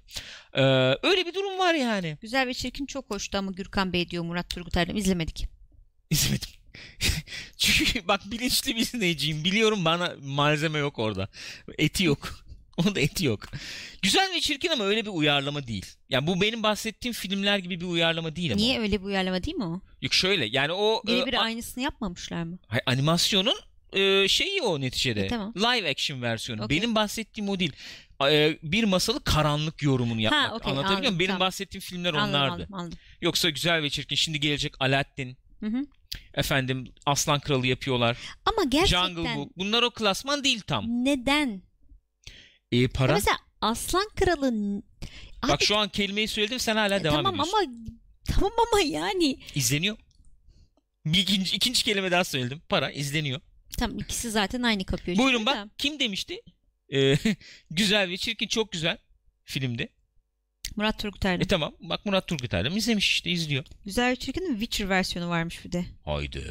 Ee, 0.54 0.62
öyle 1.08 1.26
bir 1.26 1.34
durum 1.34 1.58
var 1.58 1.74
yani. 1.74 2.18
Güzel 2.20 2.46
ve 2.46 2.54
Çirkin 2.54 2.86
çok 2.86 3.10
hoştu 3.10 3.38
ama 3.38 3.52
Gürkan 3.52 3.92
Bey 3.92 4.10
diyor 4.10 4.24
Murat 4.24 4.50
Turgut 4.50 4.76
Erdem. 4.76 4.96
izlemedik. 4.96 5.46
İzlemedim. 6.10 6.48
Çünkü 7.56 8.08
bak 8.08 8.20
bilinçli 8.30 8.76
bir 8.76 8.92
dinleyiciyim. 8.92 9.44
Biliyorum 9.44 9.84
bana 9.84 10.12
malzeme 10.22 10.78
yok 10.78 10.98
orada. 10.98 11.28
Eti 11.78 12.04
yok. 12.04 12.43
Onda 12.86 13.00
eti 13.00 13.24
yok. 13.24 13.40
Güzel 14.02 14.30
ve 14.34 14.40
çirkin 14.40 14.68
ama 14.70 14.84
öyle 14.84 15.04
bir 15.04 15.10
uyarlama 15.10 15.66
değil. 15.66 15.86
Yani 16.08 16.26
bu 16.26 16.40
benim 16.40 16.62
bahsettiğim 16.62 17.12
filmler 17.12 17.58
gibi 17.58 17.80
bir 17.80 17.86
uyarlama 17.86 18.36
değil 18.36 18.52
ama. 18.52 18.60
Niye 18.60 18.80
öyle 18.80 19.00
bir 19.00 19.04
uyarlama 19.06 19.42
değil 19.44 19.56
mi 19.56 19.64
o? 19.64 19.80
Yok 20.02 20.14
şöyle 20.14 20.44
yani 20.46 20.72
o 20.72 21.02
e, 21.04 21.06
Birebir 21.06 21.34
a- 21.34 21.40
aynısını 21.40 21.84
yapmamışlar 21.84 22.42
mı? 22.42 22.58
Hay- 22.66 22.80
animasyonun 22.86 23.56
e, 23.92 24.28
şeyi 24.28 24.62
o 24.62 24.80
neticede. 24.80 25.20
E, 25.24 25.28
tamam. 25.28 25.52
Live 25.56 25.90
action 25.90 26.22
versiyonu. 26.22 26.64
Okey. 26.64 26.78
Benim 26.78 26.94
bahsettiğim 26.94 27.48
o 27.50 27.58
değil. 27.60 27.72
E, 28.30 28.58
bir 28.62 28.84
masalı 28.84 29.24
karanlık 29.24 29.82
yorumunu 29.82 30.20
yapmak. 30.20 30.52
okey, 30.54 30.72
Anlatabiliyor 30.72 30.84
anladım, 30.98 31.00
muyum? 31.04 31.18
Benim 31.18 31.28
tamam. 31.28 31.40
bahsettiğim 31.40 31.80
filmler 31.82 32.14
Anladım, 32.14 32.30
onlardı. 32.30 32.52
anladım, 32.54 32.74
anladım. 32.74 32.98
Yoksa 33.20 33.50
güzel 33.50 33.82
ve 33.82 33.90
çirkin. 33.90 34.16
Şimdi 34.16 34.40
gelecek 34.40 34.74
Aladdin. 34.80 35.36
Hı 35.60 35.66
hı. 35.66 35.86
Efendim 36.34 36.92
Aslan 37.06 37.40
Kralı 37.40 37.66
yapıyorlar. 37.66 38.16
Ama 38.46 38.64
gerçekten 38.68 39.06
Jungle 39.14 39.36
Book. 39.36 39.52
Bunlar 39.56 39.82
o 39.82 39.90
klasman 39.90 40.44
değil 40.44 40.60
tam. 40.60 40.84
neden? 40.88 41.62
E, 42.74 42.80
Ya 42.82 42.88
para. 42.88 43.12
mesela 43.12 43.36
Aslan 43.60 44.08
Kralı 44.16 44.82
Bak 45.42 45.50
Abi, 45.50 45.64
şu 45.64 45.76
an 45.76 45.88
kelimeyi 45.88 46.28
söyledim 46.28 46.58
sen 46.58 46.76
hala 46.76 46.96
e, 46.96 47.04
devam 47.04 47.16
tamam 47.16 47.34
ediyorsun. 47.34 47.52
ama 47.58 47.72
tamam 48.24 48.52
ama 48.72 48.80
yani 48.82 49.38
İzleniyor. 49.54 49.96
Bir 51.06 51.18
ikinci, 51.18 51.56
ikinci 51.56 51.84
kelime 51.84 52.10
daha 52.10 52.24
söyledim. 52.24 52.62
Para 52.68 52.90
izleniyor. 52.90 53.40
tam 53.78 53.98
ikisi 53.98 54.30
zaten 54.30 54.62
aynı 54.62 54.84
kapıyor. 54.84 55.18
Buyurun 55.18 55.46
bak. 55.46 55.56
de. 55.56 55.70
Kim 55.78 56.00
demişti? 56.00 56.40
E, 56.92 57.16
güzel 57.70 58.08
ve 58.10 58.16
çirkin 58.16 58.48
çok 58.48 58.72
güzel 58.72 58.98
filmdi. 59.44 59.88
Murat 60.76 60.98
Turgut 60.98 61.24
E 61.24 61.44
tamam. 61.44 61.74
Bak 61.80 62.06
Murat 62.06 62.28
Turgut 62.28 62.54
Erdem 62.54 62.76
izlemiş 62.76 63.08
işte 63.08 63.30
izliyor. 63.30 63.64
Güzel 63.84 64.10
ve 64.10 64.16
Çirkin'in 64.16 64.58
Witcher 64.58 64.88
versiyonu 64.88 65.30
varmış 65.30 65.64
bir 65.64 65.72
de. 65.72 65.84
Haydi. 66.04 66.44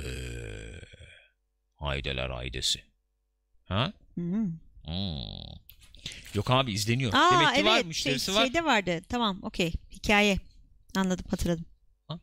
Haydeler 1.76 2.30
haydesi. 2.30 2.82
Ha? 3.65 3.93
Hmm. 4.15 4.51
Hmm. 4.86 5.62
Yok 6.34 6.51
abi 6.51 6.72
izleniyor. 6.72 7.12
Aa 7.14 7.32
Demek 7.32 7.47
ki 7.47 7.54
evet 7.62 7.66
var 7.72 7.76
şey, 7.80 7.84
müşterisi 7.88 8.34
var. 8.36 8.45
şeyde 8.45 8.64
vardı. 8.64 9.01
Tamam 9.10 9.39
okey. 9.43 9.74
Hikaye. 9.91 10.38
Anladım 10.95 11.26
hatırladım. 11.30 11.66
Ha? 12.08 12.20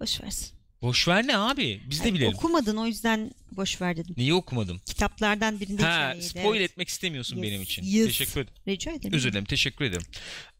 Boş 0.00 0.20
versin. 0.20 0.48
Boş 0.82 1.08
ver 1.08 1.26
ne 1.26 1.36
abi? 1.38 1.80
Biz 1.90 2.00
de 2.00 2.04
Ay, 2.04 2.14
bilelim. 2.14 2.34
Okumadın 2.34 2.76
o 2.76 2.86
yüzden 2.86 3.30
boş 3.52 3.80
ver 3.80 3.96
dedim. 3.96 4.14
Niye 4.16 4.34
okumadım? 4.34 4.80
Kitaplardan 4.86 5.60
birinde 5.60 5.82
Ha, 5.82 5.88
hikayeydi. 5.90 6.24
spoil 6.24 6.60
evet. 6.60 6.70
etmek 6.70 6.88
istemiyorsun 6.88 7.36
Yes, 7.36 7.42
benim 7.42 7.62
için. 7.62 7.82
yes. 7.84 8.06
Teşekkür 8.06 8.40
ederim. 8.40 8.54
Rica 8.68 8.92
ederim. 8.92 9.12
Özür 9.14 9.30
dilerim. 9.30 9.44
Teşekkür 9.44 9.84
ederim. 9.84 10.06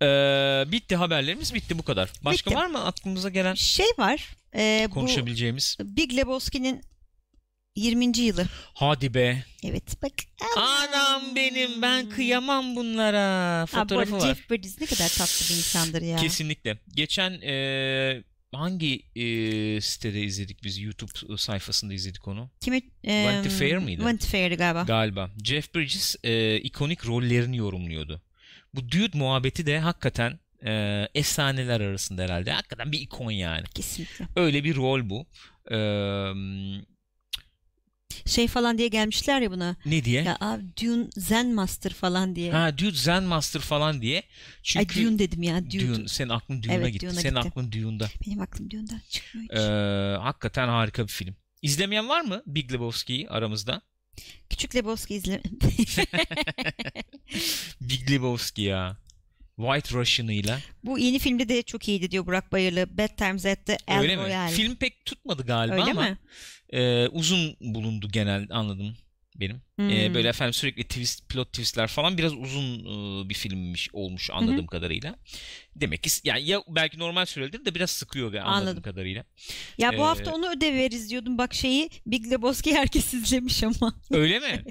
Ee, 0.02 0.72
bitti 0.72 0.96
haberlerimiz 0.96 1.54
bitti 1.54 1.78
bu 1.78 1.82
kadar. 1.82 2.10
Başka 2.24 2.50
Bitti. 2.50 2.60
var 2.60 2.66
mı 2.66 2.84
aklımıza 2.84 3.28
gelen 3.30 3.54
Şey 3.54 3.86
var. 3.98 4.36
E, 4.54 4.86
bu 4.90 4.94
konuşabileceğimiz? 4.94 5.76
Big 5.80 6.12
Lebowski'nin 6.16 6.82
20. 7.76 8.18
yılı. 8.18 8.46
Hadi 8.74 9.14
be. 9.14 9.44
Evet 9.64 10.02
bak. 10.02 10.12
Anam 10.56 11.36
benim 11.36 11.82
ben 11.82 12.10
kıyamam 12.10 12.76
bunlara. 12.76 13.60
Abi 13.62 13.66
bu 13.72 13.76
Fotoğrafı 13.80 14.14
arada 14.14 14.24
var. 14.26 14.34
Jeff 14.34 14.50
Bridges 14.50 14.80
ne 14.80 14.86
kadar 14.86 15.08
tatlı 15.08 15.46
bir 15.50 15.58
insandır 15.58 16.02
ya. 16.02 16.16
Kesinlikle. 16.16 16.78
Geçen 16.94 17.30
e, 17.32 18.22
hangi 18.52 19.02
e, 19.16 19.80
sitede 19.80 20.20
izledik 20.22 20.64
biz? 20.64 20.78
YouTube 20.78 21.36
sayfasında 21.38 21.94
izledik 21.94 22.28
onu. 22.28 22.50
Kimi? 22.60 22.82
E, 23.04 23.24
Vanity 23.26 23.48
Fair 23.48 23.76
miydi? 23.76 24.04
Vanity 24.04 24.26
Fair'di 24.26 24.54
galiba. 24.56 24.82
Galiba. 24.82 25.30
Jeff 25.44 25.74
Bridges 25.74 26.16
e, 26.24 26.56
ikonik 26.56 27.06
rollerini 27.06 27.56
yorumluyordu. 27.56 28.22
Bu 28.74 28.90
dude 28.90 29.18
muhabbeti 29.18 29.66
de 29.66 29.78
hakikaten 29.78 30.38
e, 30.66 30.72
efsaneler 31.14 31.80
arasında 31.80 32.22
herhalde. 32.22 32.52
Hakikaten 32.52 32.92
bir 32.92 33.00
ikon 33.00 33.30
yani. 33.30 33.64
Kesinlikle. 33.74 34.28
Öyle 34.36 34.64
bir 34.64 34.76
rol 34.76 35.10
bu. 35.10 35.26
E, 35.70 35.78
Şey 38.26 38.48
falan 38.48 38.78
diye 38.78 38.88
gelmişler 38.88 39.40
ya 39.40 39.50
buna. 39.50 39.76
ne 39.86 40.04
diye? 40.04 40.22
Ya 40.22 40.36
abi 40.40 40.62
Dune 40.82 41.06
Zen 41.16 41.54
Master 41.54 41.92
falan 41.92 42.36
diye. 42.36 42.52
Ha 42.52 42.78
Dude 42.78 42.96
Zen 42.96 43.22
Master 43.22 43.60
falan 43.60 44.02
diye. 44.02 44.22
Çünkü 44.62 45.00
Ay 45.00 45.06
Dune 45.06 45.18
dedim 45.18 45.42
ya. 45.42 45.70
Dune. 45.70 45.88
Dune. 45.88 46.08
Senin 46.08 46.28
aklın 46.28 46.62
Dune'a 46.62 46.74
Evet, 46.74 46.92
gitti. 46.92 47.06
Dune'a 47.06 47.20
Senin 47.20 47.34
gitti. 47.34 47.48
aklın 47.48 47.72
Dune'da. 47.72 48.08
Benim 48.26 48.40
aklım 48.40 48.70
Dune'dan 48.70 49.00
çıkmıyor 49.10 49.48
hiç. 49.50 49.58
Ee, 49.58 50.16
hakikaten 50.22 50.68
harika 50.68 51.02
bir 51.02 51.12
film. 51.12 51.36
İzlemeyen 51.62 52.08
var 52.08 52.20
mı 52.20 52.42
Big 52.46 52.72
Lebowski'yi 52.72 53.28
aramızda? 53.28 53.80
Küçük 54.50 54.74
Lebowski 54.74 55.14
izle. 55.14 55.42
Big 57.80 58.10
Lebowski 58.10 58.62
ya. 58.62 58.96
White 59.56 59.94
Russian'ıyla. 59.94 60.58
Bu 60.84 60.98
yeni 60.98 61.18
filmde 61.18 61.48
de 61.48 61.62
çok 61.62 61.88
iyiydi 61.88 62.10
diyor 62.10 62.26
Burak 62.26 62.52
Bayırlı. 62.52 62.98
Bad 62.98 63.16
Times 63.16 63.46
at 63.46 63.66
the 63.66 63.78
El 63.88 63.98
Öyle 64.00 64.16
mi? 64.16 64.22
Royale. 64.22 64.54
Film 64.54 64.74
pek 64.76 65.04
tutmadı 65.04 65.42
galiba 65.46 65.74
Öyle 65.74 65.90
ama 65.90 66.02
mi? 66.02 66.18
E, 66.74 67.08
uzun 67.08 67.56
bulundu 67.60 68.08
genel 68.12 68.46
anladım. 68.50 68.96
benim. 69.40 69.62
Hmm. 69.76 69.90
Ee, 69.90 70.14
böyle 70.14 70.28
efendim 70.28 70.52
sürekli 70.52 70.84
twist, 70.84 71.28
plot 71.28 71.48
twistler 71.52 71.86
falan 71.86 72.18
biraz 72.18 72.32
uzun 72.34 72.78
e, 73.24 73.28
bir 73.28 73.34
filmmiş 73.34 73.88
olmuş 73.92 74.30
anladığım 74.30 74.58
Hı 74.58 74.62
hı. 74.62 74.66
kadarıyla. 74.66 75.16
Demek 75.76 76.02
ki 76.02 76.10
yani 76.24 76.42
ya 76.48 76.62
belki 76.68 76.98
normal 76.98 77.26
sürelidir 77.26 77.64
de 77.64 77.74
biraz 77.74 77.90
sıkıyor 77.90 78.32
ve 78.32 78.42
anladığım 78.42 78.62
Anladım. 78.68 78.82
kadarıyla. 78.82 79.24
Ya 79.78 79.90
bu 79.92 79.96
Ee, 79.96 80.04
hafta 80.04 80.32
onu 80.34 80.50
ödev 80.50 80.74
veririz 80.74 81.10
diyordum. 81.10 81.38
Bak 81.38 81.54
şeyi 81.54 81.90
Big 82.06 82.30
Lebowski 82.32 82.74
herkes 82.74 83.14
izlemiş 83.14 83.62
ama. 83.64 83.94
Öyle 84.10 84.38
mi? 84.38 84.64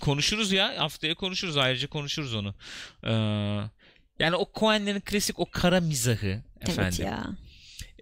Konuşuruz 0.00 0.52
ya. 0.52 0.74
Haftaya 0.78 1.14
konuşuruz. 1.14 1.56
Ayrıca 1.56 1.88
konuşuruz 1.88 2.34
onu. 2.34 2.54
Ee, 3.04 3.10
yani 4.18 4.36
o 4.36 4.50
Coen'lerin 4.54 5.00
klasik 5.00 5.38
o 5.38 5.50
kara 5.50 5.80
mizahı 5.80 6.42
efendim. 6.60 6.84
Evet 6.84 6.98
ya. 6.98 7.26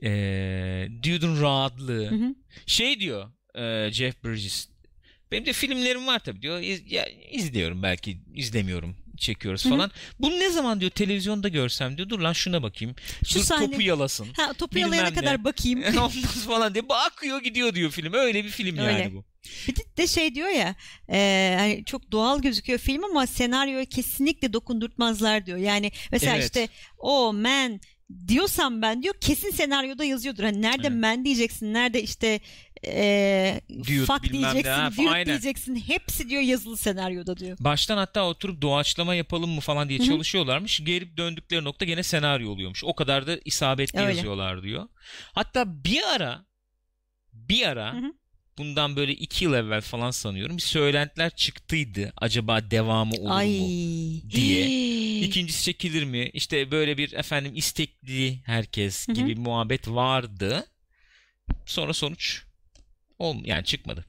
Ee, 0.03 0.89
Dude'un 1.03 1.41
rahatlığı. 1.43 2.07
Hı 2.11 2.15
hı. 2.15 2.35
Şey 2.67 3.01
diyor 3.01 3.31
e, 3.55 3.91
Jeff 3.93 4.25
Bridges. 4.25 4.69
Benim 5.33 5.47
de 5.47 5.53
filmlerim 5.53 6.07
var 6.07 6.19
tabii 6.19 6.43
diyor. 6.43 6.61
İz, 6.61 6.93
ya, 6.93 7.07
izliyorum 7.31 7.83
belki 7.83 8.19
izlemiyorum. 8.35 8.97
Çekiyoruz 9.19 9.65
Hı 9.65 9.69
hı. 9.69 9.73
falan. 9.73 9.91
Bunu 10.21 10.35
ne 10.41 10.51
zaman 10.51 10.81
diyor 10.81 10.91
televizyonda 10.91 11.49
görsem 11.49 11.97
diyor. 11.97 12.09
Dur 12.09 12.21
lan 12.21 12.33
şuna 12.33 12.63
bakayım. 12.63 12.95
Şu 13.27 13.39
Dur 13.39 13.45
sahne- 13.45 13.67
topu 13.71 13.83
yalasın. 13.83 14.27
Ha 14.37 14.53
topu 14.53 14.79
yalayana 14.79 15.09
ne. 15.09 15.15
kadar 15.15 15.45
bakayım. 15.45 15.81
Olmaz 15.99 16.47
falan 16.47 16.75
diye. 16.75 16.85
Akıyor 16.89 17.43
gidiyor 17.43 17.75
diyor 17.75 17.91
film. 17.91 18.13
Öyle 18.13 18.45
bir 18.45 18.49
film 18.51 18.79
Öyle. 18.79 19.01
yani 19.01 19.15
bu. 19.15 19.25
Bir 19.69 19.75
de- 19.97 20.07
şey 20.07 20.35
diyor 20.35 20.49
ya 20.49 20.75
e, 21.11 21.55
hani 21.59 21.85
çok 21.85 22.13
doğal 22.13 22.43
gözüküyor 22.43 22.79
film 22.79 23.05
ama 23.05 23.27
senaryoya 23.27 23.85
kesinlikle 23.85 24.53
dokundurtmazlar 24.53 25.47
diyor. 25.47 25.59
Yani 25.59 25.93
mesela 26.13 26.35
Evet. 26.35 26.45
işte 26.45 26.69
o 26.99 27.33
man 27.33 27.81
diyorsam 28.29 28.83
ben 28.83 29.03
diyor 29.03 29.15
kesin 29.21 29.51
senaryoda 29.51 30.05
yazıyordur. 30.05 30.43
Hani 30.45 30.63
nerede 30.63 30.87
Evet. 30.87 31.01
man 31.01 31.25
diyeceksin, 31.25 31.75
nerede 31.75 32.03
işte 32.03 32.41
e, 32.87 33.61
Dude, 33.71 34.05
fuck 34.05 34.23
bilmem 34.23 34.43
ne, 34.43 34.53
diyeceksin, 34.53 34.71
ha, 34.71 34.91
dude 34.97 35.11
aynen. 35.11 35.27
diyeceksin. 35.27 35.77
Hepsi 35.77 36.29
diyor 36.29 36.43
yazılı 36.43 36.77
senaryoda 36.77 37.37
diyor. 37.37 37.57
Baştan 37.61 37.97
hatta 37.97 38.27
oturup 38.27 38.63
doğaçlama 38.63 39.15
yapalım 39.15 39.51
mı 39.51 39.61
falan 39.61 39.89
diye 39.89 39.99
Hı 39.99 40.03
hı. 40.03 40.07
çalışıyorlarmış. 40.07 40.85
Gelip 40.85 41.17
döndükleri 41.17 41.65
nokta 41.65 41.85
gene 41.85 42.03
senaryo 42.03 42.51
oluyormuş. 42.51 42.85
O 42.85 42.95
kadar 42.95 43.27
da 43.27 43.39
isabetli 43.45 43.99
Öyle. 44.01 44.09
yazıyorlar 44.09 44.63
diyor. 44.63 44.89
Hatta 45.33 45.85
bir 45.85 46.03
ara 46.15 46.47
bir 47.33 47.67
ara 47.67 47.93
Hı 47.95 47.99
hı. 47.99 48.13
Bundan 48.59 48.97
böyle 48.97 49.13
iki 49.13 49.45
yıl 49.45 49.55
evvel 49.55 49.81
falan 49.81 50.11
sanıyorum 50.11 50.57
bir 50.57 50.63
söylentiler 50.63 51.31
çıktıydı. 51.31 52.13
Acaba 52.17 52.71
devamı 52.71 53.15
olur 53.15 53.31
Ay. 53.31 53.49
mu? 53.61 53.69
diye. 54.31 54.67
İkincisi 55.27 55.65
çekilir 55.65 56.05
mi? 56.05 56.31
İşte 56.33 56.71
böyle 56.71 56.99
bir 56.99 57.13
efendim 57.13 57.53
istekli 57.55 58.41
herkes 58.45 59.07
gibi 59.07 59.35
muhabbet 59.35 59.89
vardı. 59.89 60.67
Sonra 61.67 61.93
sonuç 61.93 62.43
ol 63.19 63.45
yani 63.45 63.65
çıkmadı. 63.65 64.05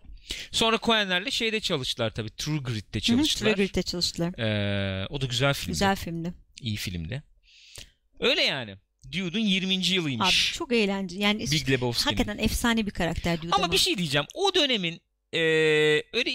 Sonra 0.52 0.80
Coen'lerle 0.84 1.32
şeyde 1.32 1.60
çalıştılar 1.60 2.10
tabii. 2.10 2.30
True 2.30 2.60
Grit'te 2.60 3.00
çalıştılar. 3.00 3.54
True 3.54 3.64
Grit'te 3.64 3.84
çalıştılar. 3.84 4.40
Ee, 4.40 5.08
o 5.10 5.22
da 5.22 5.26
güzel 5.26 5.54
filmdi. 5.54 5.72
Güzel 5.72 5.96
filmdi. 5.96 6.34
İyi 6.62 6.76
filmdi. 6.76 7.24
Öyle 8.20 8.42
yani. 8.42 8.76
Dude'un 9.12 9.40
20. 9.40 9.74
yılıymış. 9.86 10.52
Abi 10.52 10.58
çok 10.58 10.72
eğlenceli. 10.74 11.22
Yani 11.22 11.40
Big 11.52 11.70
Lebowski'nin. 11.70 12.16
hakikaten 12.16 12.44
efsane 12.44 12.86
bir 12.86 12.92
karakter 12.92 13.42
diyor. 13.42 13.54
Ama 13.56 13.72
bir 13.72 13.78
şey 13.78 13.98
diyeceğim. 13.98 14.28
O 14.34 14.54
dönemin 14.56 15.02
ee, 15.34 15.40
öyle 16.14 16.32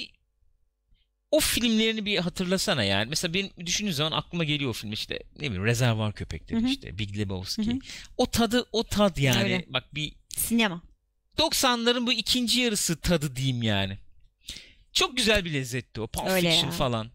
o 1.30 1.40
filmlerini 1.40 2.04
bir 2.04 2.18
hatırlasana 2.18 2.84
yani. 2.84 3.08
Mesela 3.08 3.34
benim 3.34 3.50
düşündüğüm 3.66 3.92
zaman 3.92 4.12
aklıma 4.12 4.44
geliyor 4.44 4.70
o 4.70 4.72
film 4.72 4.92
işte 4.92 5.18
ne 5.36 5.46
bileyim 5.46 5.64
Rezervuar 5.64 6.12
Köpekleri 6.12 6.60
Hı 6.60 6.64
hı. 6.64 6.68
işte 6.70 6.98
Big 6.98 7.18
Lebowski. 7.18 7.66
Hı 7.66 7.70
hı. 7.70 7.78
O 8.16 8.26
tadı 8.26 8.66
o 8.72 8.84
tad 8.84 9.16
yani. 9.16 9.42
Öyle. 9.42 9.64
Bak 9.68 9.94
bir 9.94 10.12
Sinema. 10.28 10.82
90'ların 11.38 12.06
bu 12.06 12.12
ikinci 12.12 12.60
yarısı 12.60 13.00
tadı 13.00 13.36
diyeyim 13.36 13.62
yani. 13.62 13.98
Çok 14.92 15.16
güzel 15.16 15.44
bir 15.44 15.52
lezzetti 15.52 16.00
o. 16.00 16.06
Pulp 16.06 16.28
Öyle 16.28 16.50
Fiction 16.50 16.70
ya. 16.70 16.76
falan. 16.76 17.10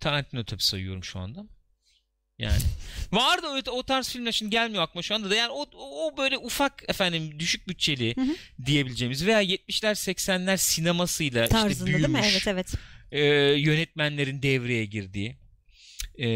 Tarantino 0.00 0.44
tabii 0.44 0.62
sayıyorum 0.62 1.04
şu 1.04 1.18
anda. 1.18 1.46
Yani. 2.42 2.62
Vardı 3.12 3.46
o, 3.46 3.70
o 3.70 3.82
tarz 3.82 4.08
filmler 4.08 4.32
şimdi 4.32 4.50
gelmiyor 4.50 4.82
aklıma 4.82 5.02
şu 5.02 5.14
anda 5.14 5.30
da. 5.30 5.34
Yani 5.34 5.50
o, 5.52 5.66
o 5.74 6.16
böyle 6.16 6.38
ufak 6.38 6.82
efendim 6.88 7.38
düşük 7.38 7.68
bütçeli 7.68 8.16
Hı 8.16 8.20
hı. 8.20 8.36
diyebileceğimiz 8.66 9.26
veya 9.26 9.42
70'ler 9.42 10.12
80'ler 10.12 10.56
sinemasıyla 10.56 11.42
işte 11.42 11.56
Tarzında 11.56 11.86
büyümüş 11.86 12.06
değil 12.06 12.18
mi? 12.18 12.30
Evet 12.32 12.46
evet. 12.46 12.74
e, 13.12 13.24
yönetmenlerin 13.60 14.42
devreye 14.42 14.84
girdiği 14.84 15.36
e, 16.18 16.26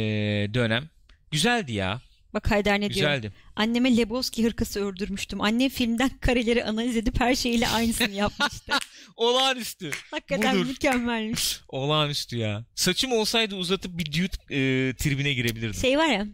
dönem. 0.54 0.88
Güzeldi 1.30 1.72
ya. 1.72 2.00
Bak 2.36 2.50
Haydar 2.50 2.80
ne 2.80 2.90
diyor? 2.90 3.10
Anneme 3.56 3.96
Lebowski 3.96 4.44
hırkası 4.44 4.80
ördürmüştüm. 4.84 5.40
Annem 5.40 5.68
filmden 5.68 6.10
kareleri 6.20 6.64
analiz 6.64 6.96
edip 6.96 7.20
her 7.20 7.34
şeyiyle 7.34 7.68
aynısını 7.68 8.10
yapmıştı. 8.14 8.72
Olağanüstü. 9.16 9.90
Hakikaten 10.10 10.56
Budur. 10.56 10.66
mükemmelmiş. 10.66 11.60
Olağanüstü 11.68 12.36
ya. 12.36 12.64
Saçım 12.74 13.12
olsaydı 13.12 13.54
uzatıp 13.54 13.98
bir 13.98 14.06
dude 14.06 14.54
e, 14.54 14.94
tribine 14.96 15.32
girebilirdim. 15.34 15.80
Şey 15.80 15.98
var 15.98 16.06
ya. 16.08 16.26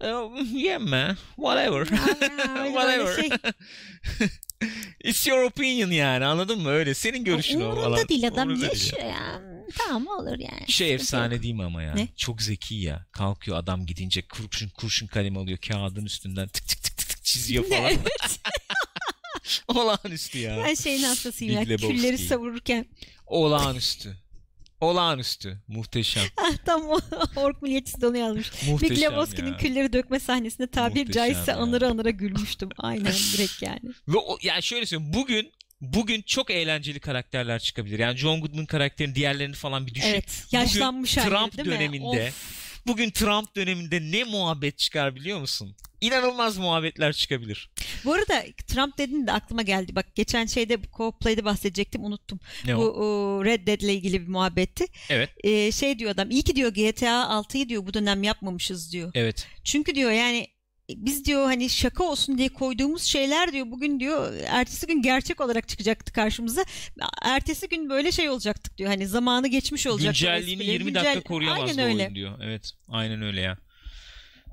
Oh, 0.00 0.32
yeah 0.52 0.80
man. 0.80 1.16
Whatever. 1.36 1.80
öyle 2.58 2.72
Whatever. 2.72 3.22
şey. 3.22 3.30
It's 5.04 5.26
your 5.26 5.42
opinion 5.42 5.90
yani 5.90 6.24
anladın 6.24 6.62
mı? 6.62 6.70
Öyle. 6.70 6.94
Senin 6.94 7.24
görüşün 7.24 7.60
o 7.60 7.72
Umurunda 7.72 8.08
değil 8.08 8.28
adam. 8.28 8.48
Umurunda 8.48 8.70
değil 8.70 8.90
şu 8.90 8.96
ya? 8.96 9.42
Tamam 9.78 10.06
olur 10.06 10.38
yani. 10.38 10.68
Şey 10.68 10.94
efsane 10.94 11.34
yok. 11.34 11.42
değil 11.42 11.54
mi 11.54 11.64
ama 11.64 11.82
ya? 11.82 11.94
Ne? 11.94 12.08
Çok 12.16 12.42
zeki 12.42 12.74
ya. 12.74 13.06
Kalkıyor 13.12 13.56
adam 13.56 13.86
gidince 13.86 14.22
kurşun 14.28 14.68
kurşun 14.68 15.06
kalem 15.06 15.36
alıyor 15.36 15.58
kağıdın 15.58 16.04
üstünden 16.04 16.48
tık 16.48 16.68
tık 16.68 16.82
tık 16.82 16.96
tık, 16.96 17.08
tık 17.08 17.24
çiziyor 17.24 17.68
falan. 17.68 17.84
Evet. 17.84 18.40
Olağanüstü 19.68 20.38
ya. 20.38 20.62
Ben 20.66 20.74
şeyin 20.74 21.02
hastasıyım 21.02 21.54
ya. 21.54 21.60
Lebowski. 21.60 21.96
Külleri 21.96 22.18
savururken. 22.18 22.86
Olağanüstü. 23.26 24.16
Olağanüstü. 24.80 25.60
Muhteşem. 25.68 26.22
Ah, 26.36 26.56
tam 26.64 26.82
Ork 27.36 27.62
Milliyetçisi 27.62 28.00
de 28.00 28.06
onu 28.06 28.16
yazmış. 28.16 28.52
Big 28.62 28.68
Muhteşem 28.68 29.12
Lebowski'nin 29.12 29.52
ya. 29.52 29.56
külleri 29.56 29.92
dökme 29.92 30.20
sahnesinde 30.20 30.66
tabir 30.66 31.00
Muhteşem 31.00 31.12
caizse 31.12 31.50
ya. 31.50 31.56
anıra 31.58 31.88
anıra 31.88 32.10
gülmüştüm. 32.10 32.68
Aynen 32.78 33.12
direkt 33.32 33.62
yani. 33.62 33.80
Ve 34.08 34.16
o, 34.18 34.38
yani 34.42 34.62
şöyle 34.62 34.86
söyleyeyim. 34.86 35.12
Bugün 35.14 35.52
bugün 35.80 36.22
çok 36.22 36.50
eğlenceli 36.50 37.00
karakterler 37.00 37.58
çıkabilir. 37.58 37.98
Yani 37.98 38.16
John 38.16 38.40
Goodman 38.40 38.66
karakterini 38.66 39.14
diğerlerini 39.14 39.54
falan 39.54 39.86
bir 39.86 39.94
düşün. 39.94 40.08
Evet. 40.08 40.44
Yaşlanmış 40.52 41.16
Bugün 41.16 41.30
halde 41.30 41.38
Trump 41.38 41.56
değil 41.56 41.68
mi? 41.68 41.74
döneminde 41.74 42.26
Of. 42.28 42.65
Bugün 42.86 43.10
Trump 43.10 43.56
döneminde 43.56 44.00
ne 44.00 44.24
muhabbet 44.24 44.78
çıkar 44.78 45.16
biliyor 45.16 45.40
musun? 45.40 45.76
İnanılmaz 46.00 46.58
muhabbetler 46.58 47.12
çıkabilir. 47.12 47.70
Bu 48.04 48.12
arada 48.14 48.44
Trump 48.66 48.98
dedin 48.98 49.26
de 49.26 49.32
aklıma 49.32 49.62
geldi. 49.62 49.94
Bak 49.94 50.14
geçen 50.14 50.46
şeyde 50.46 50.74
co-play'de 50.74 51.44
bahsedecektim 51.44 52.04
unuttum. 52.04 52.40
Ne 52.64 52.76
bu 52.76 52.80
o, 52.80 53.44
Red 53.44 53.66
Dead'le 53.66 53.88
ilgili 53.88 54.22
bir 54.22 54.28
muhabbetti. 54.28 54.86
Evet. 55.10 55.30
Ee, 55.44 55.72
şey 55.72 55.98
diyor 55.98 56.10
adam 56.10 56.30
iyi 56.30 56.42
ki 56.42 56.56
diyor 56.56 56.74
GTA 56.74 57.22
6'yı 57.22 57.68
diyor 57.68 57.86
bu 57.86 57.94
dönem 57.94 58.22
yapmamışız 58.22 58.92
diyor. 58.92 59.10
Evet. 59.14 59.46
Çünkü 59.64 59.94
diyor 59.94 60.10
yani 60.10 60.46
biz 60.90 61.24
diyor 61.24 61.44
hani 61.44 61.70
şaka 61.70 62.04
olsun 62.04 62.38
diye 62.38 62.48
koyduğumuz 62.48 63.02
şeyler 63.02 63.52
diyor 63.52 63.66
bugün 63.70 64.00
diyor 64.00 64.34
ertesi 64.46 64.86
gün 64.86 65.02
gerçek 65.02 65.40
olarak 65.40 65.68
çıkacaktı 65.68 66.12
karşımıza. 66.12 66.64
Ertesi 67.22 67.68
gün 67.68 67.90
böyle 67.90 68.12
şey 68.12 68.28
olacaktık 68.30 68.78
diyor. 68.78 68.90
Hani 68.90 69.06
zamanı 69.06 69.48
geçmiş 69.48 69.86
olacak. 69.86 70.14
Güncelliğini 70.14 70.64
20 70.64 70.94
dakika 70.94 71.20
koruyamazdı 71.20 71.70
Aynen 71.70 71.84
öyle. 71.90 72.02
oyun 72.02 72.14
diyor. 72.14 72.38
Evet. 72.42 72.70
Aynen 72.88 73.22
öyle 73.22 73.40
ya. 73.40 73.58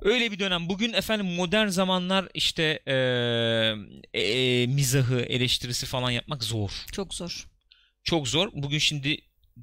Öyle 0.02 0.32
bir 0.32 0.38
dönem. 0.38 0.68
Bugün 0.68 0.92
efendim 0.92 1.26
modern 1.26 1.68
zamanlar 1.68 2.28
işte 2.34 2.80
eee, 2.86 3.74
eee, 4.14 4.66
mizahı, 4.66 5.20
eleştirisi 5.20 5.86
falan 5.86 6.10
yapmak 6.10 6.44
zor. 6.44 6.70
Çok 6.92 7.14
zor. 7.14 7.46
Çok 8.04 8.28
zor. 8.28 8.48
Bugün 8.52 8.78
şimdi 8.78 9.18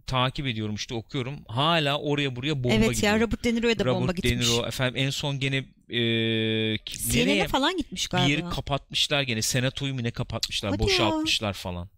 takip 0.08 0.48
ediyorum 0.48 0.76
işte 0.76 0.94
okuyorum. 0.94 1.40
Hala 1.48 2.00
oraya 2.00 2.36
buraya 2.36 2.64
bomba 2.64 2.76
evet 2.76 2.96
gidiyor. 2.96 3.14
ya 3.14 3.20
Robert 3.20 3.44
De 3.44 3.56
Niro'ya 3.56 3.80
da 3.80 3.86
bomba 3.86 4.04
Robert 4.04 4.24
De 4.24 4.30
gitmiş. 4.30 4.48
Niro 4.50 4.68
efendim 4.68 5.04
en 5.06 5.10
son 5.10 5.40
gene 5.40 5.64
ki- 6.86 6.98
CNN'e 7.12 7.26
nereye 7.26 7.48
falan 7.48 7.78
gitmiş 7.78 8.06
bir 8.06 8.10
galiba. 8.18 8.30
yeri 8.32 8.50
kapatmışlar 8.50 9.22
gene 9.22 9.42
senatoyu 9.42 9.94
mu 9.94 10.04
ne 10.04 10.12
kapatmışlar 10.12 10.72
Hadi 10.72 10.82
ya. 10.82 10.88
boşaltmışlar 10.88 11.54
falan. 11.54 11.90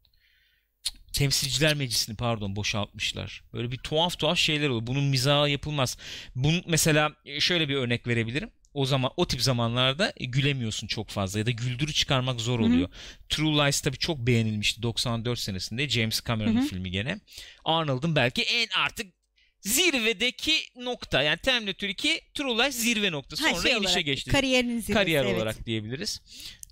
Cık, 0.84 1.14
Temsilciler 1.14 1.74
Meclisi'ni 1.76 2.16
pardon 2.16 2.56
boşaltmışlar. 2.56 3.44
Böyle 3.54 3.72
bir 3.72 3.78
tuhaf 3.78 4.20
tuhaf 4.20 4.38
şeyler 4.38 4.70
oluyor. 4.70 4.88
Bunun 4.88 5.04
mizahı 5.04 5.50
yapılmaz. 5.50 5.98
Bunun 6.36 6.64
mesela 6.68 7.12
e, 7.26 7.40
şöyle 7.40 7.70
bir 7.70 7.76
örnek 7.76 8.08
verebilirim. 8.08 8.50
O 8.74 8.86
zaman 8.86 9.12
o 9.18 9.28
tip 9.28 9.42
zamanlarda 9.42 10.14
e, 10.18 10.26
gülemiyorsun 10.26 10.88
çok 10.88 11.10
fazla 11.10 11.40
ya 11.40 11.46
da 11.46 11.52
güldürü 11.52 11.94
çıkarmak 11.94 12.40
zor 12.42 12.60
oluyor. 12.60 12.90
True 13.30 13.66
Lies 13.66 13.82
tabii 13.82 13.98
çok 13.98 14.18
beğenilmişti 14.20 14.84
94 14.84 15.40
senesinde 15.40 15.90
James 15.90 16.24
Cameron'ın 16.24 16.68
filmi 16.68 16.92
gene. 16.92 17.20
Arnold'un 17.66 18.16
belki 18.16 18.42
en 18.42 18.68
artık 18.86 19.14
zirvedeki 19.62 20.54
nokta. 20.76 21.22
Yani 21.22 21.38
Terminator 21.38 21.88
2 21.88 22.22
True 22.34 22.64
Lies 22.64 22.76
zirve 22.76 23.12
noktası. 23.12 23.44
Ha, 23.44 23.50
Sonra 23.50 23.62
şey 23.62 23.72
inişe 23.72 23.90
olarak, 23.90 24.06
geçti 24.06 24.32
Kariyerinin 24.32 24.80
zirvesi. 24.80 24.94
kariyer 24.94 25.26
evet. 25.26 25.38
olarak 25.38 25.66
diyebiliriz. 25.66 26.22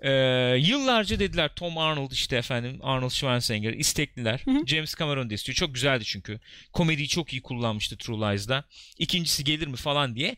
Ee, 0.01 0.11
yıllarca 0.59 1.19
dediler 1.19 1.55
Tom 1.55 1.77
Arnold 1.77 2.11
işte 2.11 2.35
efendim 2.35 2.79
Arnold 2.83 3.09
Schwarzenegger 3.09 3.73
istekliler. 3.73 4.41
Hı 4.45 4.51
hı. 4.51 4.67
James 4.67 4.95
Cameron 4.99 5.29
da 5.29 5.33
istiyor. 5.33 5.55
Çok 5.55 5.73
güzeldi 5.73 6.03
çünkü. 6.05 6.39
Komediyi 6.73 7.07
çok 7.07 7.33
iyi 7.33 7.41
kullanmıştı 7.41 7.97
True 7.97 8.17
Lies'da. 8.17 8.63
İkincisi 8.97 9.43
gelir 9.43 9.67
mi 9.67 9.75
falan 9.75 10.15
diye. 10.15 10.35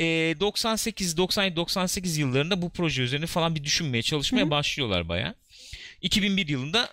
Ee, 0.00 0.34
98 0.40 1.16
97 1.16 1.56
98 1.56 2.18
yıllarında 2.18 2.62
bu 2.62 2.70
proje 2.70 3.02
üzerine 3.02 3.26
falan 3.26 3.54
bir 3.54 3.64
düşünmeye 3.64 4.02
çalışmaya 4.02 4.42
Hı 4.42 4.46
hı. 4.46 4.50
başlıyorlar 4.50 5.08
baya. 5.08 5.34
2001 6.00 6.48
yılında 6.48 6.90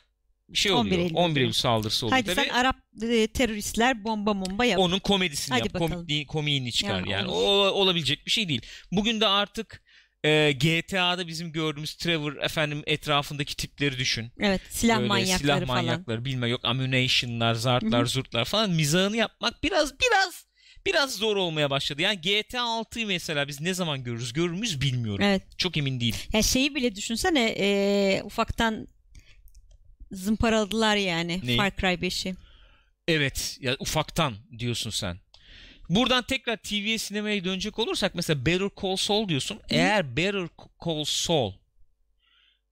şey 0.53 0.72
11 0.72 0.91
oluyor. 0.91 1.05
Eylül 1.05 1.15
11 1.15 1.41
Eylül 1.41 1.53
saldırısı 1.53 2.05
oluyor 2.05 2.22
Hadi 2.22 2.36
tabii. 2.36 2.45
sen 2.45 2.53
Arap 2.53 2.76
e, 3.01 3.28
teröristler 3.28 4.03
bomba 4.03 4.45
bomba 4.45 4.65
yap. 4.65 4.80
Onun 4.80 4.99
komedisini 4.99 5.57
Hadi 5.57 5.67
yap. 5.67 5.78
Komikliği, 5.78 6.26
komiğini 6.26 6.72
çıkar 6.72 6.99
Yani 6.99 7.11
yani. 7.11 7.28
O 7.28 7.41
olabilecek 7.72 8.26
bir 8.26 8.32
şey 8.32 8.49
değil. 8.49 8.61
Bugün 8.91 9.22
de 9.22 9.28
artık 9.28 9.84
e, 10.24 10.51
GTA'da 10.51 11.28
bizim 11.28 11.51
gördüğümüz 11.51 11.95
Trevor 11.95 12.36
efendim 12.36 12.84
etrafındaki 12.86 13.55
tipleri 13.55 13.97
düşün. 13.97 14.32
Evet 14.39 14.61
silah 14.69 14.97
Böyle 14.97 15.07
manyakları 15.07 15.39
silah 15.39 15.67
falan. 15.67 15.86
manyakları 15.86 16.26
bilme 16.26 16.47
yok 16.49 16.65
ammunition'lar, 16.65 17.53
zartlar, 17.53 18.05
zurtlar 18.05 18.45
falan 18.45 18.69
mizahını 18.69 19.17
yapmak 19.17 19.63
biraz 19.63 19.93
biraz 19.99 20.45
biraz 20.86 21.15
zor 21.15 21.36
olmaya 21.36 21.69
başladı. 21.69 22.01
Yani 22.01 22.22
GTA 22.22 22.59
6'yı 22.59 23.07
mesela 23.07 23.47
biz 23.47 23.61
ne 23.61 23.74
zaman 23.74 24.03
görürüz? 24.03 24.34
Görür 24.34 24.51
müyüz 24.51 24.82
bilmiyorum. 24.82 25.26
Evet. 25.26 25.41
Çok 25.57 25.78
emin 25.78 25.99
değilim. 25.99 26.19
Ya 26.34 26.41
şeyi 26.41 26.76
bile 26.76 26.95
düşünsene 26.95 27.55
e, 27.59 28.22
ufaktan 28.24 28.88
zımparaladılar 30.11 30.95
yani 30.95 31.41
Neyi? 31.43 31.57
Far 31.57 31.72
Cry 31.76 32.07
5'i. 32.07 32.36
Evet 33.07 33.57
ya 33.61 33.76
ufaktan 33.80 34.34
diyorsun 34.59 34.89
sen. 34.89 35.17
Buradan 35.91 36.23
tekrar 36.23 36.57
TV'ye 36.57 36.97
sinemaya 36.97 37.43
dönecek 37.43 37.79
olursak 37.79 38.15
mesela 38.15 38.45
Better 38.45 38.69
Call 38.81 38.95
Saul 38.95 39.29
diyorsun. 39.29 39.59
Eğer 39.69 40.17
Better 40.17 40.47
Call 40.85 41.03
Saul 41.03 41.53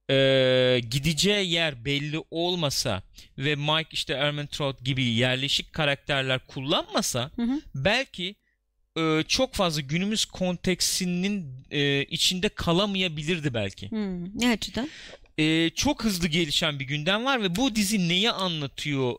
e, 0.10 0.82
gideceği 0.92 1.52
yer 1.52 1.86
belli 1.86 2.24
olmasa 2.32 3.04
ve 3.38 3.56
Mike 3.56 3.90
işte 3.92 4.14
Ermentrout 4.14 4.86
gibi 4.86 5.04
yerleşik 5.04 5.74
karakterler 5.74 6.48
kullanmasa 6.48 7.32
Hı 7.36 7.42
hı. 7.42 7.62
belki 7.76 8.36
e, 8.98 9.24
çok 9.28 9.54
fazla 9.54 9.82
günümüz 9.82 10.26
konteksinin 10.26 11.66
e, 11.72 12.04
içinde 12.04 12.50
kalamayabilirdi 12.50 13.54
belki. 13.54 13.92
Hmm, 13.92 14.40
ne 14.40 14.50
açıdan? 14.50 14.90
E, 15.38 15.70
çok 15.70 16.04
hızlı 16.04 16.28
gelişen 16.28 16.80
bir 16.80 16.86
gündem 16.86 17.26
var 17.26 17.42
ve 17.44 17.56
bu 17.56 17.76
dizi 17.76 18.10
neyi 18.10 18.32
anlatıyor 18.32 19.16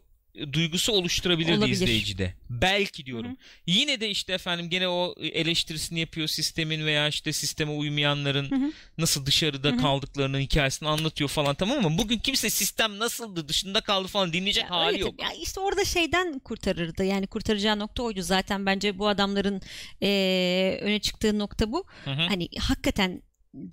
duygusu 0.53 0.93
oluşturabilirdi 0.93 1.59
Olabilir. 1.59 1.73
izleyicide. 1.75 2.35
Belki 2.51 3.07
diyorum. 3.07 3.27
Hı 3.31 3.33
hı. 3.33 3.37
Yine 3.67 4.01
de 4.01 4.11
işte 4.11 4.33
efendim 4.33 4.71
gene 4.71 4.89
o 4.89 5.15
eleştirisini 5.21 6.01
yapıyor 6.01 6.29
sistemin 6.29 6.87
veya 6.87 7.09
işte 7.09 7.33
sisteme 7.33 7.71
uymayanların 7.71 8.51
Hı 8.51 8.55
hı. 8.55 8.73
nasıl 8.99 9.27
dışarıda 9.27 9.69
Hı 9.69 9.73
hı. 9.73 9.77
kaldıklarının 9.77 10.41
hikayesini 10.41 10.89
anlatıyor 10.89 11.31
falan 11.31 11.55
tamam 11.55 11.83
mı? 11.83 11.99
Bugün 11.99 12.19
kimse 12.19 12.51
sistem 12.51 12.99
nasıldı 12.99 13.49
dışında 13.49 13.81
kaldı 13.81 14.09
falan 14.09 14.33
dinleyecek 14.33 14.65
Ya 14.65 14.71
hali 14.71 15.01
yok. 15.01 15.23
Ya 15.23 15.29
işte 15.43 15.61
orada 15.61 15.85
şeyden 15.85 16.39
kurtarırdı. 16.39 17.05
Yani 17.05 17.27
kurtaracağı 17.27 17.79
nokta 17.79 18.03
oydu. 18.03 18.23
Zaten 18.23 18.67
bence 18.67 18.99
bu 18.99 19.09
adamların 19.09 19.61
eee, 20.01 20.79
öne 20.81 21.01
çıktığı 21.01 21.39
nokta 21.39 21.73
bu. 21.73 21.85
Hı 22.05 22.11
hı. 22.11 22.23
Hani 22.29 22.49
hakikaten 22.59 23.23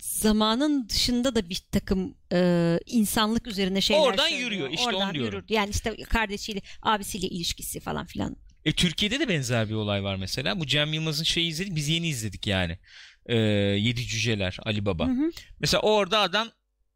zamanın 0.02 0.88
dışında 0.88 1.34
da 1.34 1.48
bir 1.48 1.62
takım 1.72 2.14
eee, 2.32 2.80
insanlık 2.86 3.46
üzerine 3.46 3.80
şeyler 3.80 4.00
Oradan 4.02 4.28
söylüyor. 4.28 4.50
yürüyor, 4.50 4.70
işte 4.70 4.88
onu 4.88 4.96
Oradan 4.96 5.14
diyorum. 5.14 5.34
yürür. 5.34 5.44
Yani 5.48 5.70
işte 5.70 5.96
kardeşiyle 6.04 6.60
abisiyle 6.82 7.26
ilişkisi 7.28 7.80
falan 7.80 8.06
filan. 8.06 8.36
E, 8.64 8.72
Türkiye'de 8.72 9.20
de 9.20 9.28
benzer 9.28 9.68
bir 9.68 9.74
olay 9.74 10.02
var 10.04 10.16
mesela. 10.16 10.60
Bu 10.60 10.66
Cem 10.66 10.92
Yılmaz'ın 10.92 11.24
şeyi 11.24 11.48
izledik. 11.48 11.76
Biz 11.76 11.88
yeni 11.88 12.08
izledik 12.08 12.46
yani. 12.46 12.78
Ee, 13.26 13.36
Yedi 13.36 14.06
Cüceler 14.06 14.56
Ali 14.62 14.86
Baba. 14.86 15.06
Hı 15.06 15.10
hı. 15.12 15.30
Mesela 15.60 15.80
orada 15.80 16.18
adam 16.20 16.48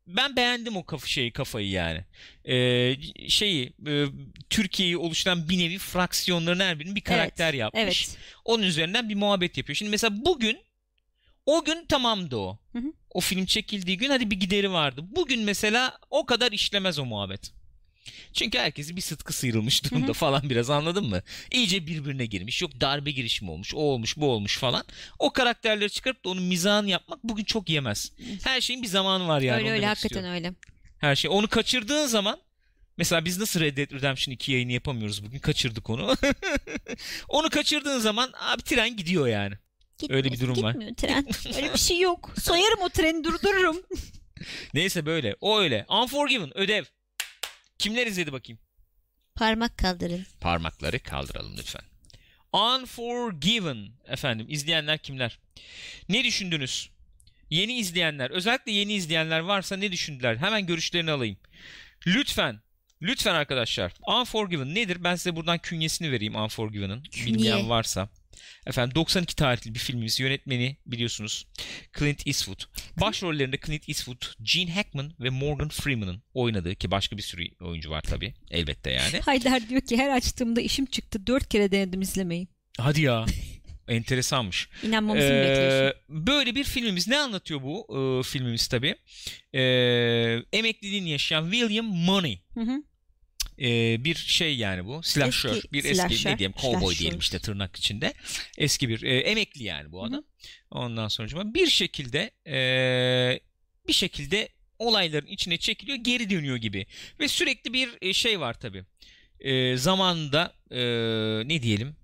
ben 0.07 0.37
beğendim 0.37 0.77
o 0.77 0.85
kafa 0.87 1.07
şeyi 1.07 1.33
kafayı 1.33 1.69
yani. 1.69 2.05
Ee, 2.49 2.97
şeyi 3.29 3.73
e, 3.87 4.05
Türkiye'yi 4.51 4.97
oluşturan 4.97 5.49
bir 5.49 5.59
nevi 5.59 5.79
fraksiyonların 5.79 6.61
her 6.61 6.81
birinin 6.81 6.97
bir 6.97 7.01
karakter 7.01 7.55
yapmış. 7.55 7.83
Evet. 7.83 8.17
Onun 8.45 8.63
üzerinden 8.63 9.09
bir 9.09 9.15
muhabbet 9.15 9.57
yapıyor. 9.59 9.77
Şimdi 9.77 9.91
mesela 9.91 10.25
bugün 10.25 10.59
o 11.47 11.65
gün 11.65 11.87
tamamdı 11.87 12.37
o. 12.37 12.59
Hı 12.73 12.79
hı. 12.79 12.93
O 13.11 13.21
film 13.21 13.47
çekildiği 13.47 13.99
gün 13.99 14.11
hadi 14.11 14.31
bir 14.31 14.41
gideri 14.41 14.73
vardı. 14.73 15.05
Bugün 15.17 15.41
mesela 15.41 15.99
o 16.11 16.27
kadar 16.27 16.53
işlemez 16.53 16.99
o 16.99 17.05
muhabbet. 17.05 17.53
Çünkü 18.33 18.59
herkesi 18.59 18.97
bir 18.97 19.01
sıtkı 19.01 19.33
sıyrılmış 19.33 19.85
durumda 19.85 20.07
Hı 20.07 20.11
hı. 20.11 20.15
falan 20.15 20.51
biraz 20.51 20.71
anladın 20.71 21.09
mı? 21.09 21.23
İyice 21.51 21.87
birbirine 21.87 22.27
girmiş. 22.27 22.63
Yok 22.63 22.81
darbe 22.81 23.11
girişimi 23.11 23.51
olmuş. 23.51 23.75
O 23.75 23.79
olmuş 23.79 24.17
bu 24.17 24.31
olmuş 24.31 24.59
falan. 24.59 24.85
O 25.19 25.33
karakterleri 25.33 25.91
çıkarıp 25.91 26.25
da 26.25 26.29
onun 26.29 26.43
mizahını 26.43 26.91
yapmak 26.91 27.25
bugün 27.25 27.45
çok 27.45 27.69
yemez. 27.69 28.13
Her 28.45 28.61
şeyin 28.61 28.83
bir 28.83 28.89
zamanı 28.89 29.29
var 29.29 29.41
yani. 29.41 29.59
öyle 29.59 29.71
öyle 29.71 29.87
hakikaten 29.87 30.17
istiyorum. 30.17 30.35
öyle. 30.35 30.55
Her 30.99 31.17
şey. 31.17 31.31
Onu 31.31 31.49
kaçırdığın 31.49 32.07
zaman 32.07 32.39
mesela 32.97 33.25
biz 33.25 33.39
nasıl 33.39 33.61
Red 33.61 33.77
Dead 33.77 33.93
Redemption 33.93 34.35
2 34.35 34.53
yayını 34.53 34.73
yapamıyoruz 34.73 35.25
bugün. 35.25 35.39
Kaçırdık 35.39 35.91
onu. 35.91 36.17
onu 37.29 37.51
kaçırdığın 37.51 37.99
zaman 37.99 38.33
abi 38.41 38.63
tren 38.63 38.97
gidiyor 38.97 39.27
yani. 39.27 39.55
Öyle 40.11 40.33
bir 40.33 40.41
durum 40.41 40.63
var. 40.63 40.73
Gitmiyor 40.73 40.95
tren. 40.95 41.27
Öyle 41.57 41.73
bir 41.73 41.79
şey 41.79 42.01
yok. 42.01 42.35
Soyarım 42.43 42.81
o 42.81 42.89
treni 42.89 43.25
durdururum. 43.25 43.83
Neyse 44.75 45.07
böyle. 45.07 45.37
O 45.41 45.59
öyle. 45.61 45.87
Unforgiven 45.89 46.59
ödev. 46.59 46.85
Kimler 47.79 48.07
izledi 48.07 48.33
bakayım? 48.33 48.59
Parmak 49.35 49.79
kaldırın. 49.79 50.27
Parmakları 50.41 50.99
kaldıralım 50.99 51.57
lütfen. 51.59 51.83
Unforgiven 52.53 53.89
efendim 54.09 54.47
izleyenler 54.49 54.99
kimler? 54.99 55.39
Ne 56.09 56.25
düşündünüz? 56.25 56.91
Yeni 57.51 57.79
izleyenler, 57.79 58.31
özellikle 58.31 58.73
yeni 58.73 58.93
izleyenler 58.95 59.41
varsa 59.41 59.77
ne 59.77 59.93
düşündüler? 59.93 60.37
Hemen 60.37 60.67
görüşlerini 60.67 61.11
alayım. 61.11 61.37
Lütfen, 62.07 62.61
lütfen 63.03 63.35
arkadaşlar. 63.35 63.93
Unforgiven 64.07 64.75
nedir? 64.75 65.05
Ben 65.05 65.15
size 65.15 65.37
buradan 65.37 65.59
künyesini 65.59 66.13
vereyim 66.13 66.35
Unforgiven'ın. 66.35 67.05
Bilmeyen 67.27 67.69
varsa. 67.69 68.09
Efendim 68.67 68.95
92 68.95 69.37
tarihli 69.37 69.75
bir 69.75 69.79
filmimiz. 69.79 70.21
Yönetmeni 70.21 70.77
biliyorsunuz 70.87 71.47
Clint 71.99 72.27
Eastwood. 72.27 72.61
Başrollerinde 73.01 73.59
Clint 73.67 73.89
Eastwood, 73.89 74.23
Gene 74.43 74.75
Hackman 74.75 75.13
ve 75.21 75.31
Morgan 75.31 75.69
Freeman'ın 75.69 76.23
oynadığı 76.35 76.75
ki 76.75 76.91
başka 76.91 77.17
bir 77.17 77.23
sürü 77.23 77.45
oyuncu 77.61 77.91
var 77.91 78.01
tabii. 78.03 78.35
Elbette 78.51 78.91
yani. 78.91 79.21
Haydar 79.25 79.69
diyor 79.69 79.81
ki 79.81 79.97
her 79.97 80.11
açtığımda 80.17 80.61
işim 80.61 80.87
çıktı. 80.87 81.27
Dört 81.27 81.49
kere 81.49 81.73
denedim 81.73 82.03
izlemeyi. 82.03 82.49
Hadi 82.79 83.01
ya. 83.01 83.27
Enteresanmış. 83.89 84.69
İnanmamızı 84.83 85.27
mı 85.29 85.33
Ee, 85.35 85.49
bekliyorsun? 85.49 86.01
böyle 86.27 86.55
bir 86.55 86.65
filmimiz. 86.65 87.09
Ne 87.09 87.19
anlatıyor 87.19 87.63
bu 87.63 87.87
e, 88.21 88.23
filmimiz 88.23 88.67
tabii? 88.69 88.95
Ee, 89.55 89.61
emekliliğini 90.53 91.11
yaşayan 91.11 91.51
William 91.51 91.87
Money. 91.87 92.43
Hı 92.55 92.61
hı. 92.61 92.83
Ee, 93.61 94.05
bir 94.05 94.15
şey 94.15 94.57
yani 94.57 94.87
bu. 94.87 95.03
Slasher. 95.03 95.51
Eski 95.51 95.73
bir 95.73 95.85
eski 95.85 95.97
slasher, 95.97 96.33
ne 96.33 96.39
diyelim 96.39 96.55
cowboy 96.61 96.97
diyelim 96.97 97.19
işte 97.19 97.39
tırnak 97.39 97.77
içinde. 97.77 98.15
Eski 98.59 98.89
bir 98.89 99.03
e, 99.03 99.19
emekli 99.21 99.65
yani 99.65 99.93
bu 99.93 100.05
adam. 100.05 100.25
Ondan 100.71 101.09
sonra 101.09 101.55
bir 101.55 101.67
şekilde 101.67 102.31
e, 102.47 103.41
bir 103.89 103.93
şekilde 103.93 104.49
olayların 104.79 105.27
içine 105.27 105.57
çekiliyor 105.57 105.99
geri 105.99 106.31
dönüyor 106.31 106.57
gibi. 106.57 106.87
Ve 107.21 107.29
sürekli 107.29 107.73
bir 107.73 107.89
e, 108.03 108.13
şey 108.13 108.41
var 108.41 108.55
tabii. 108.61 108.85
E, 109.41 109.77
zamanında 109.77 110.55
e, 110.71 110.79
ne 111.49 111.63
diyelim 111.63 111.97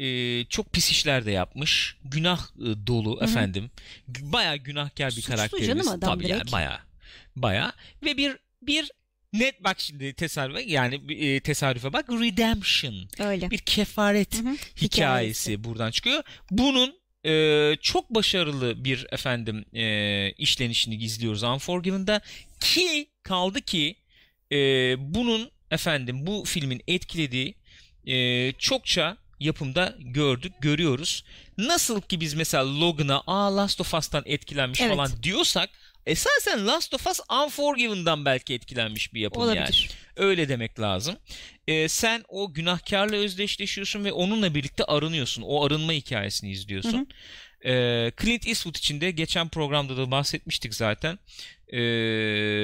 e, 0.00 0.44
çok 0.44 0.72
pis 0.72 0.90
işler 0.90 1.26
de 1.26 1.30
yapmış. 1.30 1.96
Günah 2.04 2.40
e, 2.56 2.86
dolu 2.86 3.20
hı. 3.20 3.24
efendim. 3.24 3.70
G- 4.12 4.32
Bayağı 4.32 4.56
günahkar 4.56 5.08
bir 5.08 5.14
Suçlu 5.14 5.28
karakterimiz. 5.36 5.68
canım 5.68 5.88
adam 5.88 6.14
Tabii 6.14 6.28
yani 6.28 6.38
direkt. 6.40 6.52
bayağı. 6.52 6.78
Bayağı. 7.36 7.72
Ve 8.04 8.16
bir 8.16 8.36
bir 8.62 8.90
net 9.32 9.64
bak 9.64 9.80
şimdi 9.80 10.14
tesadüfe 10.14 10.62
yani 10.62 11.00
e, 11.08 11.40
tesadüfe 11.40 11.92
bak 11.92 12.08
redemption. 12.10 12.94
Öyle. 13.18 13.50
Bir 13.50 13.58
kefaret 13.58 14.38
Hı 14.38 14.48
hı. 14.48 14.56
hikayesi 14.80 15.64
buradan 15.64 15.90
çıkıyor. 15.90 16.22
Bunun 16.50 17.00
e, 17.26 17.76
çok 17.80 18.10
başarılı 18.14 18.84
bir 18.84 19.06
efendim 19.10 19.64
e, 19.74 20.30
işlenişini 20.32 20.94
izliyoruz 20.96 21.42
Unforgiven'da 21.42 22.20
ki 22.60 23.08
kaldı 23.22 23.60
ki 23.60 23.96
e, 24.52 24.56
bunun 25.14 25.50
efendim 25.70 26.26
bu 26.26 26.44
filmin 26.46 26.82
etkilediği 26.88 27.54
e, 28.06 28.52
çokça 28.52 29.16
yapımda 29.40 29.96
gördük, 29.98 30.52
görüyoruz. 30.60 31.24
Nasıl 31.58 32.00
ki 32.00 32.20
biz 32.20 32.34
mesela 32.34 32.80
Logan'a 32.80 33.22
aa 33.26 33.56
Last 33.56 33.80
of 33.80 33.94
Us'tan 33.94 34.22
etkilenmiş 34.26 34.80
Evet. 34.80 34.96
falan 34.96 35.22
diyorsak 35.22 35.70
esasen 36.06 36.66
Last 36.66 36.94
of 36.94 37.06
Us 37.06 37.20
Unforgiven'dan 37.44 38.24
belki 38.24 38.54
etkilenmiş 38.54 39.14
bir 39.14 39.20
yapım 39.20 39.42
yani. 39.48 39.58
Olabilir. 39.58 39.90
Öyle 40.16 40.48
demek 40.48 40.80
lazım. 40.80 41.16
Ee, 41.68 41.88
sen 41.88 42.24
o 42.28 42.52
günahkarla 42.54 43.16
özdeşleşiyorsun 43.16 44.04
ve 44.04 44.12
onunla 44.12 44.54
birlikte 44.54 44.84
arınıyorsun. 44.84 45.42
O 45.42 45.64
arınma 45.66 45.92
hikayesini 45.92 46.50
izliyorsun. 46.50 47.08
Ee, 47.64 48.12
Clint 48.22 48.46
Eastwood 48.46 48.74
için 48.74 49.00
de 49.00 49.10
geçen 49.10 49.48
programda 49.48 49.96
da 49.96 50.10
bahsetmiştik 50.10 50.74
zaten. 50.74 51.18
Ee, 51.68 51.78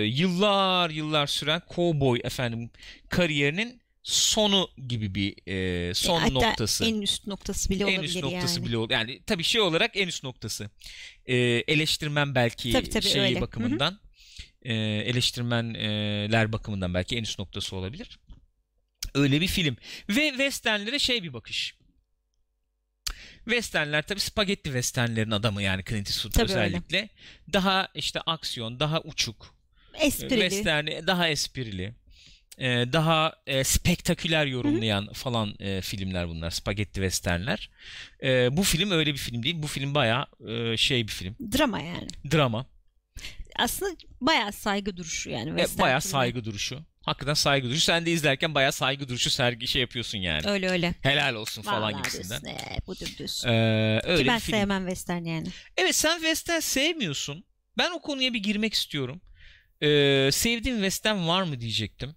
yıllar 0.05 0.91
yıllar 0.91 1.27
süren 1.27 1.63
cowboy 1.75 2.21
efendim 2.25 2.71
kariyerinin 3.09 3.81
sonu 4.03 4.69
gibi 4.89 5.15
bir 5.15 5.35
e, 5.49 5.95
son 5.95 6.21
Hatta 6.21 6.33
noktası. 6.33 6.85
en 6.85 7.01
üst 7.03 7.27
noktası 7.27 7.71
bile 7.71 7.83
En 7.85 7.87
olabilir 7.89 8.03
üst 8.09 8.23
noktası 8.23 8.59
yani. 8.61 8.69
bile 8.69 8.77
oldu. 8.79 8.93
Yani 8.93 9.21
tabii 9.27 9.45
şey 9.45 9.61
olarak 9.61 9.91
en 9.97 10.09
üst 10.09 10.25
noktası. 10.25 10.71
Ee, 11.27 11.37
eleştirmen 11.69 12.35
belki 12.35 12.73
Tabii, 12.73 12.91
tabii, 12.91 13.09
şeyi 13.09 13.25
öyle. 13.25 13.41
Bakımından 13.41 13.99
e, 14.63 14.75
eleştirmenler 15.07 16.53
bakımından 16.53 16.95
belki 16.95 17.17
en 17.17 17.23
üst 17.23 17.39
noktası 17.39 17.77
olabilir. 17.77 18.19
Öyle 19.15 19.41
bir 19.41 19.47
film. 19.49 19.77
Ve 20.09 20.29
westernlere 20.29 20.99
şey 20.99 21.23
bir 21.23 21.33
bakış. 21.33 21.75
Westernler 23.45 24.03
tabii 24.03 24.21
spagetti 24.21 24.65
westernlerin 24.65 25.31
adamı 25.31 25.63
yani 25.63 25.85
Clint 25.85 26.09
Eastwood 26.09 26.33
Tabii 26.33 26.53
öyle. 26.53 26.61
özellikle. 26.61 27.09
Daha 27.53 27.89
işte 27.95 28.21
aksiyon, 28.21 28.81
daha 28.81 29.01
uçuk. 29.01 29.55
Esprili. 29.95 30.41
Western'i 30.41 31.07
daha 31.07 31.29
esprili. 31.29 31.95
E, 32.59 32.93
daha 32.93 33.33
e, 33.47 33.65
spektaküler 33.65 34.47
yorumlayan 34.47 35.13
falan 35.13 35.55
e, 35.61 35.81
filmler 35.81 36.29
bunlar. 36.29 36.51
Spagetti 36.51 36.95
westernler. 36.95 37.71
E, 38.23 38.57
bu 38.57 38.63
film 38.63 38.91
öyle 38.91 39.13
bir 39.13 39.19
film 39.19 39.43
değil. 39.43 39.63
Bu 39.63 39.67
film 39.67 39.95
bayağı 39.95 40.27
e, 40.49 40.77
şey 40.77 41.07
bir 41.07 41.13
film. 41.13 41.37
Drama 41.59 41.81
yani. 41.81 42.09
Drama. 42.33 42.67
Aslında 43.57 43.97
bayağı 44.21 44.53
saygı 44.53 44.97
duruşu 44.97 45.31
yani. 45.31 45.61
E, 45.61 45.67
filmi. 45.67 46.01
saygı 46.01 46.45
duruşu. 46.45 46.85
Hakikaten 47.03 47.35
saygı 47.35 47.69
duruşu. 47.69 47.81
Sen 47.81 48.07
de 48.07 48.13
izlerken 48.13 48.55
bayağı 48.55 48.73
saygı 48.73 49.09
duruşu 49.09 49.31
sergi 49.31 49.69
şey 49.69 49.81
yapıyorsun 49.81 50.19
yani. 50.19 50.49
Öyle 50.49 50.69
öyle. 50.69 50.95
Helal 51.03 51.35
olsun 51.35 51.63
falan 51.63 51.83
Vallahi 51.83 51.97
gibisinden. 51.97 52.43
diyorsun, 52.43 52.65
ee, 52.71 52.87
budur 52.87 53.07
diyorsun. 53.19 53.49
Ee, 53.49 54.01
öyle 54.05 54.23
Ki 54.23 54.29
ben 54.29 54.37
bir 54.37 54.41
film. 54.41 54.59
sevmem 54.59 54.83
western 54.87 55.25
yani. 55.25 55.47
Evet 55.77 55.95
sen 55.95 56.17
western 56.19 56.61
sevmiyorsun. 56.61 57.45
Ben 57.79 57.91
o 57.91 58.01
konuya 58.01 58.33
bir 58.35 58.43
girmek 58.43 58.75
istiyorum. 58.75 59.21
Ee, 59.81 60.29
sevdiğin 60.33 60.77
western 60.77 61.27
var 61.29 61.43
mı 61.43 61.61
diyecektim. 61.61 62.17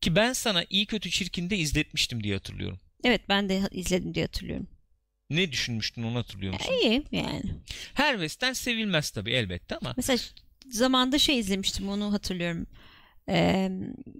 Ki 0.00 0.16
ben 0.16 0.32
sana 0.32 0.64
iyi 0.70 0.86
kötü 0.86 1.10
çirkinde 1.10 1.56
izletmiştim 1.56 2.22
diye 2.24 2.34
hatırlıyorum. 2.34 2.78
Evet 3.04 3.28
ben 3.28 3.48
de 3.48 3.62
izledim 3.70 4.14
diye 4.14 4.24
hatırlıyorum. 4.24 4.66
Ne 5.30 5.52
düşünmüştün 5.52 6.02
onu 6.02 6.18
hatırlıyor 6.18 6.52
musun? 6.52 6.72
İyi 6.82 7.04
yani. 7.12 7.42
Her 7.94 8.12
western 8.14 8.52
sevilmez 8.52 9.10
tabii 9.10 9.30
elbette 9.32 9.76
ama. 9.76 9.94
Mesela 9.96 10.18
zamanda 10.70 11.18
şey 11.18 11.38
izlemiştim 11.38 11.88
onu 11.88 12.12
hatırlıyorum. 12.12 12.66
Ee, 13.28 13.70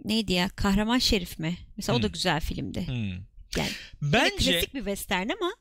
neydi 0.04 0.32
ya? 0.32 0.48
Kahraman 0.48 0.98
Şerif 0.98 1.38
mi? 1.38 1.58
Mesela 1.76 1.98
o 1.98 2.02
da 2.02 2.06
Hmm. 2.06 2.12
güzel 2.12 2.40
filmdi. 2.40 2.86
Hmm. 2.86 3.10
Yani 3.56 3.70
Bence 4.02 4.52
klasik 4.52 4.74
bir 4.74 4.78
western 4.78 5.28
ama 5.28 5.52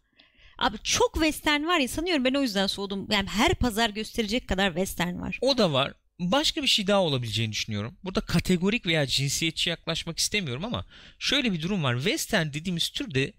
abi 0.58 0.78
çok 0.84 1.14
western 1.14 1.64
var 1.64 1.80
ya 1.80 1.88
sanıyorum 1.88 2.26
ben 2.26 2.34
o 2.34 2.42
yüzden 2.42 2.68
soğudum. 2.68 3.08
Yani 3.12 3.28
her 3.30 3.54
pazar 3.56 3.90
gösterecek 3.90 4.48
kadar 4.48 4.70
western 4.70 5.20
var. 5.22 5.40
o 5.42 5.58
da 5.58 5.74
var. 5.74 5.94
Başka 6.20 6.62
bir 6.64 6.68
şey 6.68 6.88
daha 6.88 7.02
olabileceğini 7.02 7.52
düşünüyorum. 7.52 7.98
Burada 8.04 8.22
kategorik 8.22 8.86
veya 8.86 9.08
cinsiyetçi 9.08 9.70
yaklaşmak 9.70 10.18
istemiyorum 10.18 10.66
ama 10.66 10.86
şöyle 11.20 11.54
bir 11.54 11.62
durum 11.62 11.84
var. 11.84 11.96
Western 11.96 12.48
dediğimiz 12.54 12.90
türde 12.90 13.34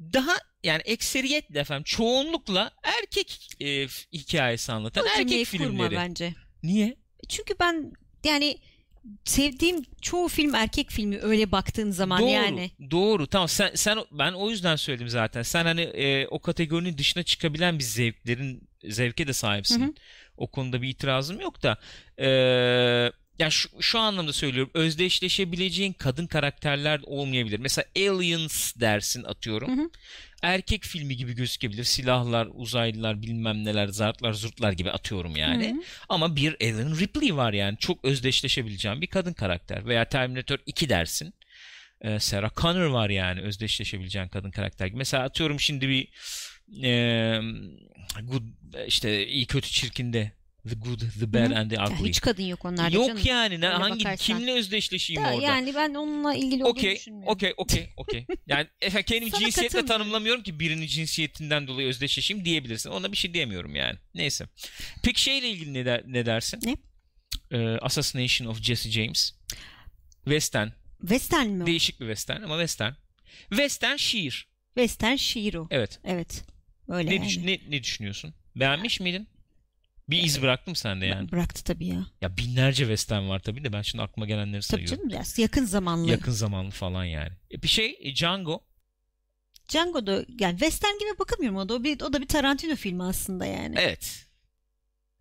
daha 0.00 0.32
yani 0.64 0.82
ekseriyetle 0.84 1.60
efendim 1.60 1.84
çoğunlukla 1.84 2.70
erkek 2.82 3.48
e, 3.60 3.86
hikayesi 4.12 4.72
anlatan 4.72 5.04
O 5.04 5.06
erkek 5.06 5.28
cümleyi 5.28 5.44
kurma 5.44 5.66
filmleri. 5.66 5.96
bence. 5.96 6.34
Niye? 6.62 6.96
Çünkü 7.28 7.54
ben 7.60 7.92
yani 8.24 8.58
sevdiğim 9.24 9.82
çoğu 10.02 10.28
film 10.28 10.54
erkek 10.54 10.90
filmi 10.90 11.18
öyle 11.18 11.52
baktığın 11.52 11.90
zaman 11.90 12.22
doğru, 12.22 12.30
yani. 12.30 12.70
Doğru. 12.90 13.26
Tamam 13.26 13.48
sen 13.48 13.70
sen 13.74 13.98
ben 14.10 14.32
o 14.32 14.50
yüzden 14.50 14.76
söyledim 14.76 15.08
zaten. 15.08 15.42
Sen 15.42 15.64
hani 15.64 15.80
e, 15.80 16.26
o 16.26 16.38
kategorinin 16.38 16.98
dışına 16.98 17.22
çıkabilen 17.22 17.78
bir 17.78 17.84
zevklerin 17.84 18.68
zevke 18.84 19.26
de 19.26 19.32
sahipsin. 19.32 19.82
Hı 19.82 19.86
hı. 19.86 19.92
O 20.36 20.46
konuda 20.46 20.82
bir 20.82 20.88
itirazım 20.88 21.40
yok 21.40 21.62
da 21.62 21.76
e, 22.18 22.28
ya 23.38 23.50
şu, 23.50 23.68
şu 23.80 23.98
anlamda 23.98 24.32
söylüyorum. 24.32 24.70
Özdeşleşebileceğin 24.74 25.92
kadın 25.92 26.26
karakterler 26.26 27.00
olmayabilir. 27.04 27.58
Mesela 27.58 27.84
Aliens 27.96 28.74
dersin 28.76 29.24
atıyorum. 29.24 29.78
Hı 29.78 29.82
hı. 29.82 29.90
Erkek 30.42 30.84
filmi 30.84 31.16
gibi 31.16 31.34
gözükebilir. 31.34 31.84
Silahlar, 31.84 32.48
uzaylılar, 32.54 33.22
bilmem 33.22 33.64
neler, 33.64 33.88
zartlar, 33.88 34.32
zurtlar 34.32 34.72
gibi 34.72 34.90
atıyorum 34.90 35.36
yani. 35.36 35.68
Hı 35.68 35.74
hı. 35.74 35.82
Ama 36.08 36.36
bir 36.36 36.56
Ellen 36.60 36.98
Ripley 36.98 37.36
var 37.36 37.52
yani. 37.52 37.78
Çok 37.78 38.04
özdeşleşebileceğim 38.04 39.00
bir 39.00 39.06
kadın 39.06 39.32
karakter. 39.32 39.86
Veya 39.86 40.04
Terminator 40.04 40.58
2 40.66 40.88
dersin. 40.88 41.34
Ee, 42.00 42.20
Sarah 42.20 42.50
Connor 42.56 42.86
var 42.86 43.10
yani 43.10 43.40
özdeşleşebileceğin 43.40 44.28
kadın 44.28 44.50
karakter 44.50 44.86
gibi. 44.86 44.96
Mesela 44.96 45.24
atıyorum 45.24 45.60
şimdi 45.60 45.88
bir 45.88 46.08
e, 46.82 47.40
good, 48.22 48.42
işte 48.86 49.26
iyi 49.26 49.46
kötü 49.46 49.70
çirkinde 49.70 50.32
The 50.68 50.74
Good, 50.74 51.00
The 51.20 51.32
Bad 51.32 51.50
Hı 51.50 51.54
hı. 51.54 51.58
and 51.58 51.70
The 51.70 51.76
Ya 51.76 51.86
Ugly. 51.88 52.08
hiç 52.08 52.20
kadın 52.20 52.42
yok 52.42 52.64
onlarda 52.64 52.96
Yok 52.96 53.06
canım. 53.08 53.22
yani 53.24 53.60
ne, 53.60 53.66
hangi 53.66 54.04
bakarsan. 54.04 54.38
kimle 54.38 54.52
özdeşleşeyim 54.52 55.24
Da, 55.24 55.34
orada? 55.34 55.42
yani 55.46 55.74
ben 55.74 55.94
onunla 55.94 56.34
ilgili 56.34 56.64
olduğunu 56.64 56.68
Okey, 56.78 56.96
düşünmüyorum. 56.96 57.32
okey, 57.32 57.54
okey, 57.56 57.88
okey. 57.96 58.26
Yani 58.46 58.66
efendim 58.80 59.04
kendimi 59.08 59.30
Sana 59.30 59.40
cinsiyetle 59.40 59.68
katılmıyorum. 59.68 59.86
tanımlamıyorum 60.02 60.42
ki 60.42 60.60
birinin 60.60 60.86
cinsiyetinden 60.86 61.66
dolayı 61.66 61.88
özdeşleşeyim 61.88 62.44
diyebilirsin. 62.44 62.90
Ona 62.90 63.12
bir 63.12 63.16
şey 63.16 63.34
diyemiyorum 63.34 63.74
yani. 63.74 63.98
Neyse. 64.14 64.46
Peki 65.02 65.22
şeyle 65.22 65.48
ilgili 65.50 65.74
ne, 65.74 65.84
der, 65.86 66.02
ne 66.06 66.26
dersin? 66.26 66.60
Ne? 66.64 66.76
Ee, 67.58 67.78
Assassination 67.78 68.48
of 68.48 68.62
Jesse 68.62 68.90
James. 68.90 69.32
Western. 70.24 70.68
Western 71.00 71.46
mi 71.46 71.62
o? 71.62 71.66
Değişik 71.66 72.00
bir 72.00 72.06
western 72.06 72.42
ama 72.42 72.54
western. 72.54 72.92
Western 73.48 73.96
şiir. 73.96 74.48
Western 74.74 75.16
şiir 75.16 75.54
o. 75.54 75.66
Evet. 75.70 76.00
Evet. 76.04 76.44
Öyle 76.88 77.10
Ne, 77.10 77.14
yani. 77.14 77.26
düş- 77.28 77.36
ne, 77.36 77.58
ne 77.68 77.82
düşünüyorsun? 77.82 78.34
Beğenmiş 78.56 79.00
miydin? 79.00 79.28
Bir 80.08 80.22
iz 80.22 80.42
bıraktım 80.42 80.76
sende 80.76 81.06
yani. 81.06 81.32
Bıraktı 81.32 81.64
tabii 81.64 81.86
ya. 81.86 82.06
Ya 82.20 82.36
binlerce 82.36 82.82
western 82.84 83.28
var 83.28 83.38
tabii 83.38 83.64
de 83.64 83.72
ben 83.72 83.82
şimdi 83.82 84.02
aklıma 84.02 84.26
gelenleri 84.26 84.52
Tabii 84.60 84.62
sayıyorum. 84.62 84.96
canım 84.96 85.10
biraz 85.10 85.38
yakın 85.38 85.64
zamanlı. 85.64 86.10
Yakın 86.10 86.32
zamanlı 86.32 86.70
falan 86.70 87.04
yani. 87.04 87.32
E, 87.50 87.62
bir 87.62 87.68
şey 87.68 87.98
e, 88.00 88.14
Django. 88.14 88.64
Django'da 89.68 90.24
yani 90.40 90.58
western 90.58 90.98
gibi 90.98 91.18
bakılmıyorum 91.18 91.58
o 91.58 91.68
da. 91.68 91.74
O, 91.74 91.84
bir, 91.84 92.00
o 92.00 92.12
da 92.12 92.20
bir 92.22 92.26
Tarantino 92.28 92.76
filmi 92.76 93.02
aslında 93.02 93.46
yani. 93.46 93.74
Evet. 93.78 94.26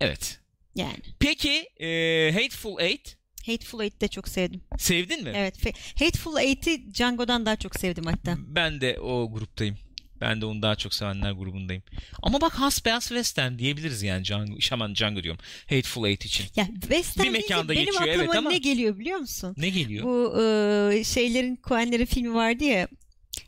Evet. 0.02 0.40
Yani. 0.76 0.98
Peki 1.20 1.52
e, 1.80 2.32
Hateful 2.34 2.80
Eight 2.80 3.18
Hateful 3.46 3.82
Eight'i 3.82 4.02
de 4.02 4.08
çok 4.08 4.28
sevdim. 4.28 4.62
sevdin 4.78 5.24
mi? 5.24 5.32
Evet. 5.36 5.66
Fe- 5.66 6.04
Hateful 6.06 6.38
Eight'i 6.38 6.94
Django'dan 6.94 7.46
daha 7.46 7.56
çok 7.56 7.76
sevdim 7.76 8.06
hatta. 8.06 8.36
Ben 8.38 8.82
de 8.82 9.00
o 9.00 9.32
gruptayım. 9.32 9.78
Ben 10.24 10.42
de 10.42 10.46
onu 10.46 10.62
daha 10.62 10.76
çok 10.76 10.94
sevenler 10.94 11.32
grubundayım. 11.32 11.84
Ama 12.22 12.42
bak 12.42 12.54
hasbeyaz 12.54 13.08
western 13.08 13.58
diyebiliriz 13.58 14.04
yani 14.04 14.26
Django, 14.26 14.62
şaman 14.62 14.96
Django 14.96 15.24
diyorum. 15.24 15.42
Hateful 15.70 16.08
Eight 16.08 16.26
için. 16.26 16.46
Ya 16.56 16.68
western 16.82 17.26
Bir 17.26 17.32
mekanda 17.32 17.74
benim 17.74 17.86
geçiyor, 17.86 18.02
aklıma 18.02 18.24
evet 18.24 18.36
ama- 18.36 18.50
ne 18.50 18.58
geliyor 18.58 19.00
biliyor 19.00 19.20
musun? 19.20 19.56
Ne 19.58 19.70
geliyor? 19.70 20.04
Bu 20.04 20.42
e, 20.42 21.04
şeylerin 21.04 21.60
Coen'lerin 21.64 22.06
filmi 22.06 22.34
vardı 22.34 22.64
ya. 22.64 22.88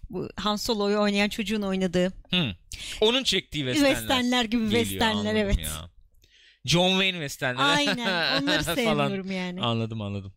Bu 0.10 0.30
Han 0.36 0.56
Solo'yu 0.56 0.98
oynayan 0.98 1.30
çocuğun 1.30 1.62
oynadığı. 1.62 2.14
Hı. 2.30 2.56
Onun 3.02 3.24
çektiği 3.24 3.60
westernler. 3.60 3.96
Westernler 3.96 4.46
gibi 4.46 4.64
geliyor, 4.64 4.84
westernler 4.84 5.36
evet. 5.36 5.60
ya. 5.60 5.90
John 6.66 6.90
Wayne 6.90 7.18
westernleri. 7.18 7.66
Aynen. 7.66 8.42
Onları 8.42 8.64
sevmiyorum 8.76 9.32
yani. 9.32 9.62
Anladım 9.62 10.02
anladım. 10.02 10.34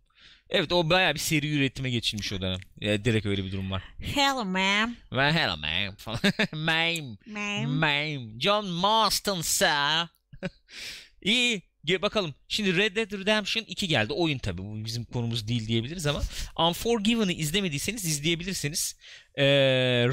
Evet 0.50 0.72
o 0.72 0.90
bayağı 0.90 1.14
bir 1.14 1.18
seri 1.18 1.56
üretime 1.56 1.90
geçilmiş 1.90 2.32
o 2.32 2.40
dönem. 2.40 2.60
Ya, 2.80 3.04
direkt 3.04 3.26
öyle 3.26 3.44
bir 3.44 3.52
durum 3.52 3.70
var. 3.70 3.82
Hello 4.14 4.44
ma'am. 4.44 4.96
Well, 5.10 5.32
hello 5.32 5.56
ma'am. 5.56 5.94
falan. 5.96 6.20
ma'am. 6.52 7.18
Ma'am. 7.26 7.70
Ma'am. 7.70 8.40
John 8.40 8.66
Marston 8.66 9.40
sir. 9.40 10.08
İyi. 11.22 11.62
Gel 11.84 12.02
bakalım. 12.02 12.34
Şimdi 12.48 12.76
Red 12.76 12.96
Dead 12.96 13.12
Redemption 13.12 13.64
2 13.68 13.88
geldi. 13.88 14.12
Oyun 14.12 14.38
tabii. 14.38 14.62
Bu 14.62 14.84
bizim 14.84 15.04
konumuz 15.04 15.48
değil 15.48 15.68
diyebiliriz 15.68 16.06
ama 16.06 16.22
Unforgiven'ı 16.58 17.32
izlemediyseniz 17.32 18.04
izleyebilirsiniz. 18.04 18.96
Ee, 19.38 19.44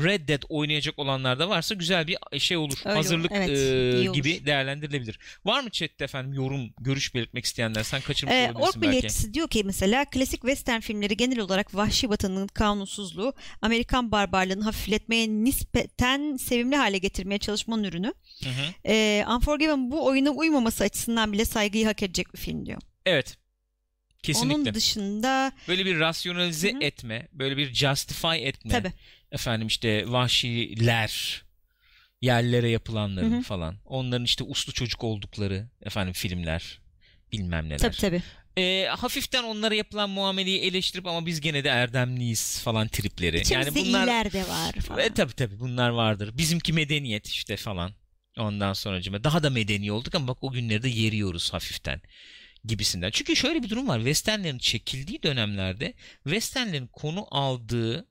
Red 0.03 0.27
Dead 0.29 0.43
oynayacak 0.49 0.99
olanlar 0.99 1.39
da 1.39 1.49
varsa 1.49 1.75
güzel 1.75 2.07
bir 2.07 2.39
şey 2.39 2.57
olur. 2.57 2.77
Öyle 2.85 2.95
Hazırlık 2.97 3.31
olur. 3.31 3.39
Evet, 3.39 4.03
e, 4.05 4.09
olur. 4.09 4.13
gibi 4.15 4.45
değerlendirilebilir. 4.45 5.19
Var 5.45 5.63
mı 5.63 5.69
chatte 5.69 6.03
efendim 6.03 6.33
yorum, 6.33 6.69
görüş 6.79 7.15
belirtmek 7.15 7.45
isteyenler? 7.45 7.83
Sen 7.83 8.01
kaçırmış 8.01 8.35
Ee, 8.35 8.37
olabilirsin 8.37 8.61
Ork 8.61 8.75
belki. 8.75 8.87
Milliyetçisi 8.87 9.33
diyor 9.33 9.47
ki 9.47 9.63
mesela 9.63 10.05
klasik 10.05 10.41
western 10.41 10.79
filmleri 10.79 11.17
genel 11.17 11.39
olarak 11.39 11.75
vahşi 11.75 12.09
batının 12.09 12.47
kanunsuzluğu, 12.47 13.33
Amerikan 13.61 14.11
barbarlığını 14.11 14.63
hafifletmeye 14.63 15.27
nispeten 15.29 16.37
sevimli 16.37 16.75
hale 16.75 16.97
getirmeye 16.97 17.37
çalışmanın 17.37 17.83
ürünü. 17.83 18.13
Hı 18.43 18.49
hı. 18.49 18.73
Ee, 18.91 19.25
Unforgiven 19.35 19.91
bu 19.91 20.05
oyuna 20.05 20.29
uymaması 20.29 20.83
açısından 20.83 21.33
bile 21.33 21.45
saygıyı 21.45 21.85
hak 21.85 22.03
edecek 22.03 22.33
bir 22.33 22.39
film 22.39 22.65
diyor. 22.65 22.81
Evet. 23.05 23.37
Kesinlikle. 24.23 24.55
Onun 24.55 24.73
dışında 24.73 25.51
Böyle 25.67 25.85
bir 25.85 25.99
rasyonalize 25.99 26.71
Hı 26.73 26.77
hı. 26.77 26.83
etme, 26.83 27.27
böyle 27.33 27.57
bir 27.57 27.73
justify 27.73 28.35
etme. 28.47 28.71
tabii 28.71 28.91
Efendim 29.35 29.67
işte 29.67 30.11
vahşiler, 30.11 31.43
yerlere 32.21 32.69
yapılanların 32.69 33.31
Hı 33.31 33.37
hı. 33.37 33.41
falan. 33.41 33.75
Onların 33.85 34.25
işte 34.25 34.43
uslu 34.43 34.73
çocuk 34.73 35.03
oldukları 35.03 35.69
efendim 35.81 36.13
filmler, 36.13 36.79
bilmem 37.31 37.65
neler. 37.65 37.79
tabii 37.79 37.95
tabii. 37.95 38.21
Ee, 38.57 38.87
hafiften 38.89 39.43
onlara 39.43 39.75
yapılan 39.75 40.09
muameleyi 40.09 40.59
eleştirip 40.59 41.07
ama 41.07 41.25
biz 41.25 41.41
gene 41.41 41.63
de 41.63 41.69
erdemliyiz 41.69 42.61
falan 42.61 42.87
tripleri. 42.87 43.39
İçimizde 43.39 43.79
yani 43.79 43.87
bunlar 43.87 44.01
iyiler 44.01 44.31
de 44.31 44.47
var 44.47 44.73
falan. 44.73 44.99
e, 44.99 45.13
tabii 45.13 45.33
tabii 45.33 45.59
bunlar 45.59 45.89
vardır. 45.89 46.37
Bizimki 46.37 46.73
medeniyet 46.73 47.27
işte 47.27 47.57
falan. 47.57 47.91
Ondan 48.37 48.73
sonra 48.73 49.23
daha 49.23 49.43
da 49.43 49.49
medeni 49.49 49.91
olduk 49.91 50.15
ama 50.15 50.27
bak 50.27 50.37
o 50.41 50.51
günleri 50.51 50.83
de 50.83 50.89
yeriyoruz 50.89 51.53
hafiften 51.53 52.01
gibisinden. 52.65 53.11
Çünkü 53.11 53.35
şöyle 53.35 53.63
bir 53.63 53.69
durum 53.69 53.87
var. 53.87 53.97
Westernlerin 53.97 54.57
çekildiği 54.57 55.23
dönemlerde 55.23 55.93
Westernlerin 56.23 56.87
konu 56.87 57.27
aldığı 57.31 58.07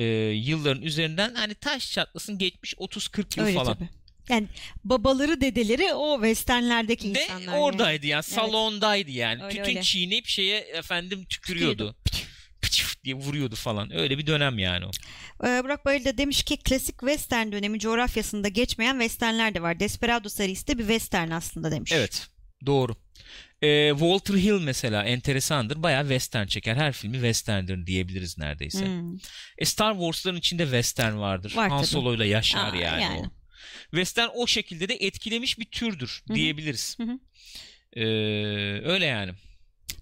e, 0.00 0.04
yılların 0.30 0.82
üzerinden 0.82 1.34
hani 1.34 1.54
taş 1.54 1.92
çatlasın 1.92 2.38
geçmiş 2.38 2.74
30-40 2.74 3.38
yıl 3.40 3.46
Öyle 3.46 3.54
falan. 3.58 3.74
tabii. 3.74 3.88
Yani 4.28 4.46
babaları 4.84 5.40
dedeleri 5.40 5.94
o 5.94 6.14
westernlerdeki 6.16 7.14
De 7.14 7.22
insanlar. 7.24 7.40
yani. 7.42 7.56
oradaydı 7.56 8.06
yani 8.06 8.22
salondaydı 8.22 9.10
yani. 9.10 9.44
Öyle, 9.44 9.56
Tütün 9.56 9.70
öyle. 9.70 9.82
çiğneyip 9.82 10.26
şeye 10.26 10.58
efendim 10.58 11.24
tükürüyordu. 11.24 11.96
Pıçıf 12.62 13.04
diye 13.04 13.14
vuruyordu 13.14 13.54
falan. 13.56 13.96
Öyle 13.96 14.18
bir 14.18 14.26
dönem 14.26 14.58
yani 14.58 14.84
o. 14.86 14.90
Ee, 15.46 15.64
Burak 15.64 15.84
Bayır 15.84 16.04
da 16.04 16.18
demiş 16.18 16.42
ki 16.42 16.56
klasik 16.56 17.00
western 17.00 17.52
dönemi 17.52 17.78
coğrafyasında 17.78 18.48
geçmeyen 18.48 18.92
westernler 18.92 19.54
de 19.54 19.62
var. 19.62 19.80
Desperado 19.80 20.28
serisi 20.28 20.66
de 20.66 20.78
bir 20.78 20.82
western 20.82 21.30
aslında 21.30 21.70
demiş. 21.70 21.92
Evet. 21.92 22.26
Doğru. 22.66 22.96
Ee, 23.62 23.90
Walter 23.90 24.34
Hill 24.34 24.60
mesela 24.60 25.02
enteresandır. 25.04 25.82
Bayağı 25.82 26.02
western 26.02 26.46
çeker. 26.46 26.76
Her 26.76 26.92
filmi 26.92 27.14
westerndir 27.14 27.86
diyebiliriz 27.86 28.38
neredeyse. 28.38 28.86
Hmm. 28.86 29.16
E, 29.58 29.64
Star 29.64 29.92
Wars'ların 29.92 30.36
içinde 30.36 30.62
western 30.64 31.16
vardır. 31.18 31.52
Var 31.56 31.70
Han. 31.70 31.82
Solo'yla 31.82 32.24
yaşar 32.24 32.72
Aa, 32.72 32.76
yani, 32.76 33.02
yani. 33.02 33.18
o. 33.20 33.30
Western 33.90 34.28
o 34.34 34.46
şekilde 34.46 34.88
de 34.88 34.94
etkilemiş 34.94 35.58
bir 35.58 35.64
türdür 35.64 36.22
Hı 36.26 36.32
hı. 36.32 36.36
diyebiliriz. 36.36 36.96
Hı 36.98 37.02
hı. 37.02 37.18
Ee, 37.96 38.04
öyle 38.84 39.04
yani. 39.06 39.32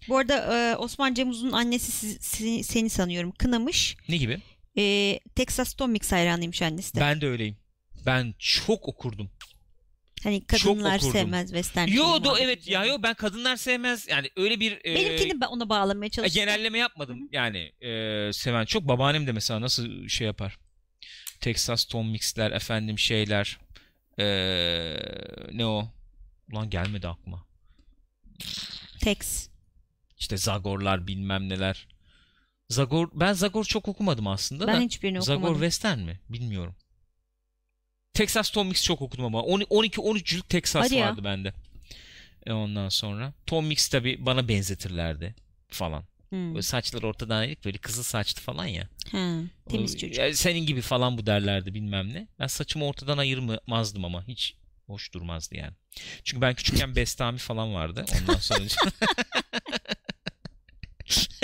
Bu 0.08 0.18
arada 0.18 0.56
e, 0.72 0.76
Osman 0.76 1.14
Cemuz'un 1.14 1.52
annesi 1.52 1.92
siz- 1.92 2.18
si- 2.20 2.64
seni 2.64 2.90
sanıyorum 2.90 3.32
kınamış. 3.38 3.96
Ne 4.08 4.16
gibi? 4.16 4.38
E, 4.78 5.20
Texas 5.34 5.74
Tom 5.74 5.90
Mix 5.90 6.12
hayranıymış 6.12 6.62
annesi 6.62 6.94
de. 6.94 7.00
Ben 7.00 7.20
de 7.20 7.26
öyleyim. 7.28 7.56
Ben 8.06 8.34
çok 8.38 8.88
okurdum. 8.88 9.30
Hani 10.22 10.46
kadınlar 10.46 10.98
sevmez 10.98 11.48
western. 11.48 11.88
Yo 11.88 12.24
do 12.24 12.38
evet 12.38 12.68
ya 12.68 12.84
yo 12.84 12.96
ben 13.02 13.14
kadınlar 13.14 13.56
sevmez 13.56 14.08
yani 14.08 14.30
öyle 14.36 14.60
bir 14.60 14.72
e, 14.84 14.94
Benimkini 14.94 15.40
ben 15.40 15.46
ona 15.46 15.68
bağlamaya 15.68 16.06
e, 16.06 16.10
çalıştım. 16.10 16.42
genelleme 16.44 16.78
yapmadım 16.78 17.28
yani 17.32 17.72
e, 17.80 18.30
seven 18.32 18.64
çok 18.64 18.88
babaannem 18.88 19.26
de 19.26 19.32
mesela 19.32 19.60
nasıl 19.60 20.08
şey 20.08 20.26
yapar. 20.26 20.58
Texas 21.40 21.84
Tom 21.84 22.10
Mix'ler 22.10 22.50
efendim 22.50 22.98
şeyler 22.98 23.58
e, 24.18 24.26
ne 25.52 25.66
o? 25.66 25.92
Ulan 26.52 26.70
gelmedi 26.70 27.08
aklıma. 27.08 27.46
Tex. 29.00 29.48
İşte 30.18 30.36
Zagorlar 30.36 31.06
bilmem 31.06 31.48
neler. 31.48 31.88
Zagor 32.68 33.08
ben 33.14 33.32
Zagor 33.32 33.64
çok 33.64 33.88
okumadım 33.88 34.26
aslında 34.26 34.66
Ben 34.66 34.76
da. 34.76 34.80
hiçbirini 34.80 35.22
Zagor 35.22 35.38
okumadım. 35.40 35.60
Western 35.60 35.98
mi? 35.98 36.20
Bilmiyorum. 36.28 36.76
Texas 38.18 38.50
Tom 38.50 38.66
Mix 38.68 38.84
çok 38.84 39.02
okudum 39.02 39.24
ama 39.24 39.38
12-13 39.40 40.24
cilt 40.24 40.48
Texas 40.48 40.84
Hadi 40.86 40.94
ya. 40.94 41.06
vardı 41.06 41.24
bende. 41.24 41.52
E 42.46 42.52
ondan 42.52 42.88
sonra 42.88 43.32
Tom 43.46 43.66
Mix 43.66 43.88
tabi 43.88 44.26
bana 44.26 44.48
benzetirlerdi 44.48 45.34
falan. 45.68 46.04
Hmm. 46.28 46.54
Böyle 46.54 46.62
saçlar 46.62 47.02
ortadan 47.02 47.44
eğik 47.44 47.64
böyle 47.64 47.78
kızıl 47.78 48.02
saçlı 48.02 48.40
falan 48.42 48.66
ya. 48.66 48.88
Ha, 49.12 49.36
temiz 49.70 49.94
O- 49.94 49.98
çocuk. 49.98 50.18
ya 50.18 50.34
senin 50.34 50.66
gibi 50.66 50.80
falan 50.80 51.18
bu 51.18 51.26
derlerdi 51.26 51.74
bilmem 51.74 52.14
ne. 52.14 52.26
Ben 52.38 52.46
saçımı 52.46 52.84
ortadan 52.84 53.18
ayırmazdım 53.18 54.04
ama 54.04 54.24
hiç 54.28 54.54
hoş 54.86 55.14
durmazdı 55.14 55.56
yani. 55.56 55.72
Çünkü 56.24 56.40
ben 56.40 56.54
küçükken 56.54 56.96
Bestami 56.96 57.38
falan 57.38 57.74
vardı. 57.74 58.04
Ondan 58.22 58.40
sonra 58.40 58.60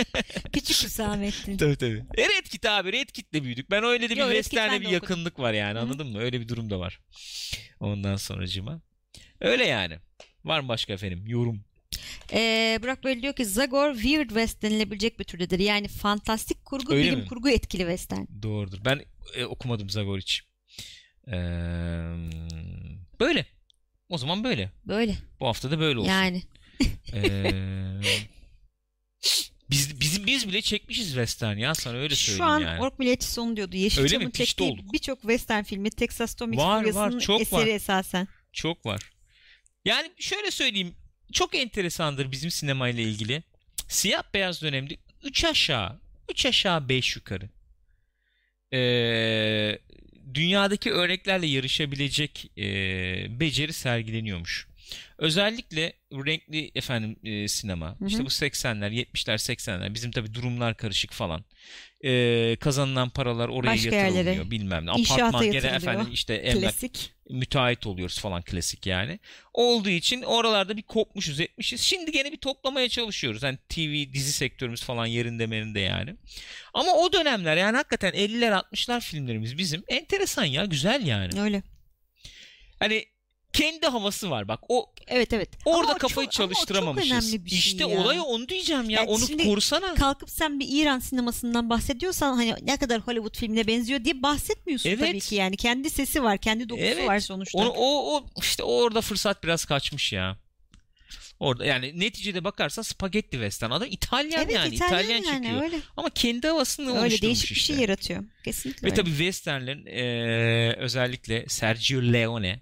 Küçük 0.52 0.82
Hüsamettin. 0.84 1.56
Tabii 1.56 1.76
tabii. 1.76 2.04
E, 2.18 2.22
Red 2.22 2.46
Kit 2.46 2.66
abi 2.66 2.92
Red 2.92 3.08
Kit'le 3.08 3.32
büyüdük. 3.44 3.70
Ben 3.70 3.84
öyle 3.84 4.08
de 4.08 4.12
bir 4.12 4.16
Yo, 4.20 4.26
western'e 4.30 4.72
bir 4.72 4.76
okudum. 4.76 4.92
yakınlık 4.92 5.38
var 5.38 5.52
yani 5.52 5.78
hı. 5.78 5.82
anladın 5.82 6.06
mı? 6.12 6.18
Öyle 6.18 6.40
bir 6.40 6.48
durum 6.48 6.70
da 6.70 6.78
var. 6.80 7.00
Ondan 7.80 8.16
sonracığıma. 8.16 8.80
Öyle 9.40 9.64
yani. 9.66 9.98
Var 10.44 10.60
mı 10.60 10.68
başka 10.68 10.92
efendim? 10.92 11.24
Yorum. 11.26 11.64
Ee, 12.32 12.78
Burak 12.82 13.04
böyle 13.04 13.22
diyor 13.22 13.34
ki 13.34 13.44
Zagor 13.46 13.94
Weird 13.94 14.28
West 14.28 14.62
denilebilecek 14.62 15.18
bir 15.18 15.24
türdedir. 15.24 15.58
Yani 15.58 15.88
fantastik 15.88 16.64
kurgu, 16.64 16.92
Öyle 16.94 17.04
bilim 17.06 17.18
mi? 17.18 17.26
kurgu 17.26 17.50
etkili 17.50 17.82
western. 17.82 18.24
Doğrudur. 18.42 18.78
Ben 18.84 19.00
e, 19.36 19.44
okumadım 19.44 19.90
Zagor 19.90 20.18
hiç. 20.18 20.42
Ee, 21.28 21.32
böyle. 23.20 23.46
O 24.08 24.18
zaman 24.18 24.44
böyle. 24.44 24.72
Böyle. 24.84 25.16
Bu 25.40 25.46
hafta 25.46 25.70
da 25.70 25.78
böyle 25.78 25.98
olsun. 25.98 26.10
Yani. 26.10 26.42
Ee, 27.14 28.00
biz, 29.74 30.00
biz, 30.00 30.26
biz 30.26 30.48
bile 30.48 30.62
çekmişiz 30.62 31.06
western 31.06 31.56
ya 31.56 31.74
sana 31.74 31.96
öyle 31.96 32.14
söyleyeyim 32.14 32.38
Şu 32.38 32.44
an 32.44 32.60
yani. 32.60 32.80
Ork 32.80 32.98
Milliyetçisi 32.98 33.40
onu 33.40 33.56
diyordu. 33.56 33.76
Yeşilçam'ın 33.76 34.30
çektiği 34.30 34.78
birçok 34.92 35.20
western 35.20 35.62
filmi 35.62 35.90
Texas 35.90 36.34
Tom 36.34 36.52
furyasının 36.52 37.40
eseri 37.40 37.52
var. 37.52 37.66
esasen. 37.66 38.28
Çok 38.52 38.86
var. 38.86 39.00
Yani 39.84 40.10
şöyle 40.18 40.50
söyleyeyim. 40.50 40.94
Çok 41.32 41.54
enteresandır 41.54 42.32
bizim 42.32 42.50
sinemayla 42.50 43.02
ilgili. 43.02 43.42
Siyah 43.88 44.22
beyaz 44.34 44.62
dönemde 44.62 44.96
3 45.22 45.44
aşağı, 45.44 46.00
3 46.30 46.46
aşağı 46.46 46.88
5 46.88 47.16
yukarı. 47.16 47.48
Ee, 48.72 49.78
dünyadaki 50.34 50.92
örneklerle 50.92 51.46
yarışabilecek 51.46 52.50
e, 52.58 52.64
beceri 53.40 53.72
sergileniyormuş. 53.72 54.68
Özellikle 55.18 55.92
renkli 56.12 56.70
efendim 56.74 57.16
e, 57.24 57.48
sinema. 57.48 57.90
Hı 57.98 58.04
hı. 58.04 58.08
İşte 58.08 58.24
bu 58.24 58.28
80'ler, 58.28 58.90
70'ler, 58.90 59.34
80'ler. 59.34 59.94
Bizim 59.94 60.10
tabii 60.10 60.34
durumlar 60.34 60.76
karışık 60.76 61.12
falan. 61.12 61.44
Ee, 62.04 62.56
kazanılan 62.60 63.10
paralar 63.10 63.48
oraya 63.48 63.66
Başka 63.66 63.96
yatırılmıyor 63.96 64.26
yerlere, 64.26 64.50
bilmem 64.50 64.86
ne. 64.86 64.90
Apartman 64.90 65.50
gene 65.50 65.66
efendim 65.66 66.08
işte 66.12 66.34
emlak 66.34 66.74
müteahhit 67.30 67.86
oluyoruz 67.86 68.18
falan 68.18 68.42
klasik 68.42 68.86
yani. 68.86 69.18
Olduğu 69.54 69.88
için 69.88 70.22
oralarda 70.22 70.76
bir 70.76 70.82
kopmuşuz 70.82 71.40
etmişiz. 71.40 71.80
Şimdi 71.80 72.12
gene 72.12 72.32
bir 72.32 72.36
toplamaya 72.36 72.88
çalışıyoruz. 72.88 73.42
Hani 73.42 73.58
TV 73.68 74.12
dizi 74.12 74.32
sektörümüz 74.32 74.82
falan 74.82 75.06
yerinde 75.06 75.46
merinde 75.46 75.80
yani. 75.80 76.14
Ama 76.74 76.92
o 76.92 77.12
dönemler 77.12 77.56
yani 77.56 77.76
hakikaten 77.76 78.12
50'ler 78.12 78.62
60'lar 78.72 79.00
filmlerimiz 79.00 79.58
bizim 79.58 79.84
enteresan 79.88 80.44
ya 80.44 80.64
güzel 80.64 81.06
yani. 81.06 81.40
Öyle. 81.40 81.62
Hani 82.78 83.04
kendi 83.54 83.86
havası 83.86 84.30
var 84.30 84.48
bak 84.48 84.60
o 84.68 84.92
Evet 85.06 85.32
evet. 85.32 85.48
orada 85.64 85.90
Ama 85.90 85.98
kafayı 85.98 86.28
çok- 86.28 86.40
ama 86.40 86.46
o 86.50 86.54
çok 86.54 86.56
çalıştıramamışız. 86.56 87.10
önemli 87.12 87.44
bir 87.44 87.50
şey 87.50 87.58
işte 87.58 87.78
ya. 87.84 87.88
olay 88.00 88.20
onu 88.26 88.48
diyeceğim 88.48 88.90
ya 88.90 89.00
Yani 89.00 89.10
onu 89.10 89.44
korusana. 89.44 89.94
Kalkıp 89.94 90.30
sen 90.30 90.60
bir 90.60 90.66
İran 90.70 90.98
sinemasından 90.98 91.70
bahsediyorsan 91.70 92.34
hani 92.36 92.54
ne 92.62 92.76
kadar 92.76 93.00
Hollywood 93.00 93.36
filmine 93.38 93.66
benziyor 93.66 94.04
diye 94.04 94.22
bahsetmiyorsun 94.22 94.88
Evet. 94.90 95.00
tabii 95.08 95.20
ki 95.20 95.34
yani. 95.34 95.56
Kendi 95.56 95.90
sesi 95.90 96.22
var, 96.22 96.38
kendi 96.38 96.68
dokusu 96.68 96.86
Evet. 96.86 97.08
var 97.08 97.20
sonuçta. 97.20 97.58
Onu, 97.58 97.68
o, 97.76 98.16
o 98.16 98.26
işte 98.40 98.62
orada 98.62 99.00
fırsat 99.00 99.44
biraz 99.44 99.64
kaçmış 99.64 100.12
ya. 100.12 100.38
Orada 101.40 101.64
yani 101.64 102.00
neticede 102.00 102.44
bakarsan 102.44 102.82
spagetti 102.82 103.30
western 103.30 103.70
adam 103.70 103.88
İtalyan 103.90 104.44
evet 104.44 104.54
yani 104.54 104.74
İtalyan, 104.74 105.00
İtalyan, 105.04 105.22
yani 105.34 105.42
çekiyor. 105.44 105.62
öyle. 105.62 105.76
Ama 105.96 106.10
kendi 106.10 106.46
havasını 106.48 106.88
Öyle 106.90 106.98
oluşturmuş 107.00 107.22
değişik 107.22 107.50
bir 107.50 107.56
işte. 107.56 107.72
şey 107.74 107.82
yaratıyor. 107.82 108.24
Kesinlikle 108.44 108.82
Ve 108.82 108.86
öyle. 108.86 108.94
tabii 108.94 109.10
westernlerin 109.10 109.86
eee, 109.86 110.76
özellikle 110.78 111.44
Sergio 111.48 112.02
Leone 112.02 112.60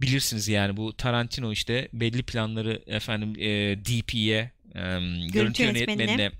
bilirsiniz 0.00 0.48
yani 0.48 0.76
bu 0.76 0.96
Tarantino 0.96 1.52
işte 1.52 1.88
belli 1.92 2.22
planları 2.22 2.82
efendim 2.86 3.34
eee, 3.36 3.84
DP'ye 3.84 4.50
em, 4.74 5.28
görüntü 5.28 5.62
yönetmenine. 5.62 6.02
yönetmenine 6.02 6.30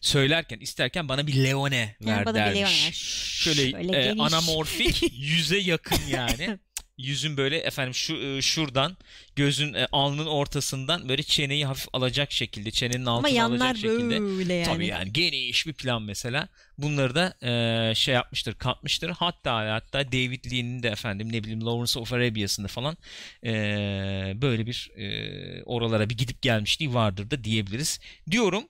söylerken 0.00 0.58
isterken 0.60 1.08
bana 1.08 1.26
bir 1.26 1.44
Leone 1.44 1.96
ver 2.00 2.10
Yani 2.10 2.24
bana 2.26 2.34
bir 2.34 2.40
dermiş. 2.40 2.56
Leone 2.60 2.84
ver. 2.86 2.92
Şöyle, 2.92 3.70
Şöyle 3.70 3.98
e, 3.98 4.12
anamorfik 4.18 5.02
yüze 5.18 5.58
yakın 5.58 6.00
yani. 6.10 6.58
Yüzün 6.98 7.36
böyle 7.36 7.58
efendim 7.58 7.94
şu 7.94 8.16
e, 8.16 8.42
şuradan 8.42 8.96
gözün 9.36 9.74
e, 9.74 9.88
alnın 9.92 10.26
ortasından 10.26 11.08
böyle 11.08 11.22
çeneyi 11.22 11.66
hafif 11.66 11.88
alacak 11.92 12.32
şekilde 12.32 12.70
çenenin 12.70 13.06
altına 13.06 13.44
alacak 13.44 13.76
şekilde. 13.76 14.20
böyle 14.20 14.54
yani. 14.54 14.66
Tabii 14.66 14.86
yani 14.86 15.12
geniş 15.12 15.66
bir 15.66 15.72
plan 15.72 16.02
mesela. 16.02 16.48
Bunları 16.78 17.14
da 17.14 17.34
e, 17.42 17.94
şey 17.94 18.14
yapmıştır, 18.14 18.54
katmıştır. 18.54 19.10
Hatta 19.10 19.74
hatta 19.74 20.12
David 20.12 20.52
Lean'in 20.52 20.82
de 20.82 20.88
efendim 20.88 21.32
ne 21.32 21.42
bileyim 21.42 21.66
Lawrence 21.66 21.98
of 21.98 22.12
Arabia'sında 22.12 22.68
falan 22.68 22.96
e, 23.44 23.52
böyle 24.42 24.66
bir 24.66 24.90
e, 24.96 25.62
oralara 25.62 26.10
bir 26.10 26.18
gidip 26.18 26.42
gelmişliği 26.42 26.94
vardır 26.94 27.30
da 27.30 27.44
diyebiliriz. 27.44 28.00
Diyorum. 28.30 28.64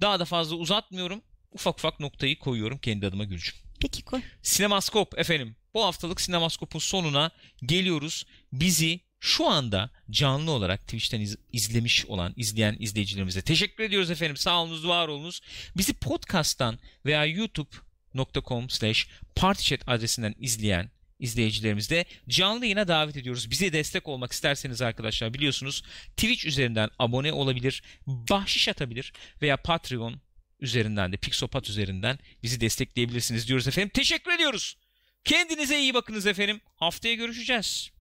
Daha 0.00 0.20
da 0.20 0.24
fazla 0.24 0.56
uzatmıyorum. 0.56 1.22
Ufak 1.52 1.78
ufak 1.78 2.00
noktayı 2.00 2.38
koyuyorum 2.38 2.78
kendi 2.78 3.06
adıma 3.06 3.24
Gülcüm. 3.24 3.54
Peki 3.80 4.02
koy. 4.02 4.20
Sinemaskop 4.42 5.18
efendim. 5.18 5.56
Bu 5.74 5.84
haftalık 5.84 6.20
Sinemaskop'un 6.20 6.78
sonuna 6.78 7.30
geliyoruz. 7.62 8.24
Bizi 8.52 9.00
şu 9.20 9.48
anda 9.48 9.90
canlı 10.10 10.50
olarak 10.50 10.80
Twitch'ten 10.82 11.20
iz- 11.20 11.36
izlemiş 11.52 12.06
olan, 12.06 12.32
izleyen 12.36 12.76
izleyicilerimize 12.78 13.42
teşekkür 13.42 13.84
ediyoruz 13.84 14.10
efendim. 14.10 14.36
Sağ 14.36 14.62
var 14.88 15.08
olunuz. 15.08 15.40
Bizi 15.76 15.92
podcast'tan 15.92 16.78
veya 17.06 17.24
youtube.com 17.24 18.70
slash 18.70 19.08
partychat 19.36 19.88
adresinden 19.88 20.34
izleyen 20.38 20.90
izleyicilerimiz 21.18 21.90
canlı 22.28 22.64
yayına 22.64 22.88
davet 22.88 23.16
ediyoruz. 23.16 23.50
Bize 23.50 23.72
destek 23.72 24.08
olmak 24.08 24.32
isterseniz 24.32 24.82
arkadaşlar 24.82 25.34
biliyorsunuz 25.34 25.82
Twitch 26.16 26.46
üzerinden 26.46 26.90
abone 26.98 27.32
olabilir, 27.32 27.82
bahşiş 28.06 28.68
atabilir 28.68 29.12
veya 29.42 29.56
Patreon 29.56 30.20
üzerinden 30.60 31.12
de 31.12 31.16
Pixopat 31.16 31.70
üzerinden 31.70 32.18
bizi 32.42 32.60
destekleyebilirsiniz 32.60 33.48
diyoruz 33.48 33.68
efendim. 33.68 33.90
Teşekkür 33.94 34.32
ediyoruz. 34.32 34.76
Kendinize 35.24 35.78
iyi 35.78 35.94
bakınız 35.94 36.26
efendim. 36.26 36.60
Haftaya 36.76 37.14
görüşeceğiz. 37.14 37.91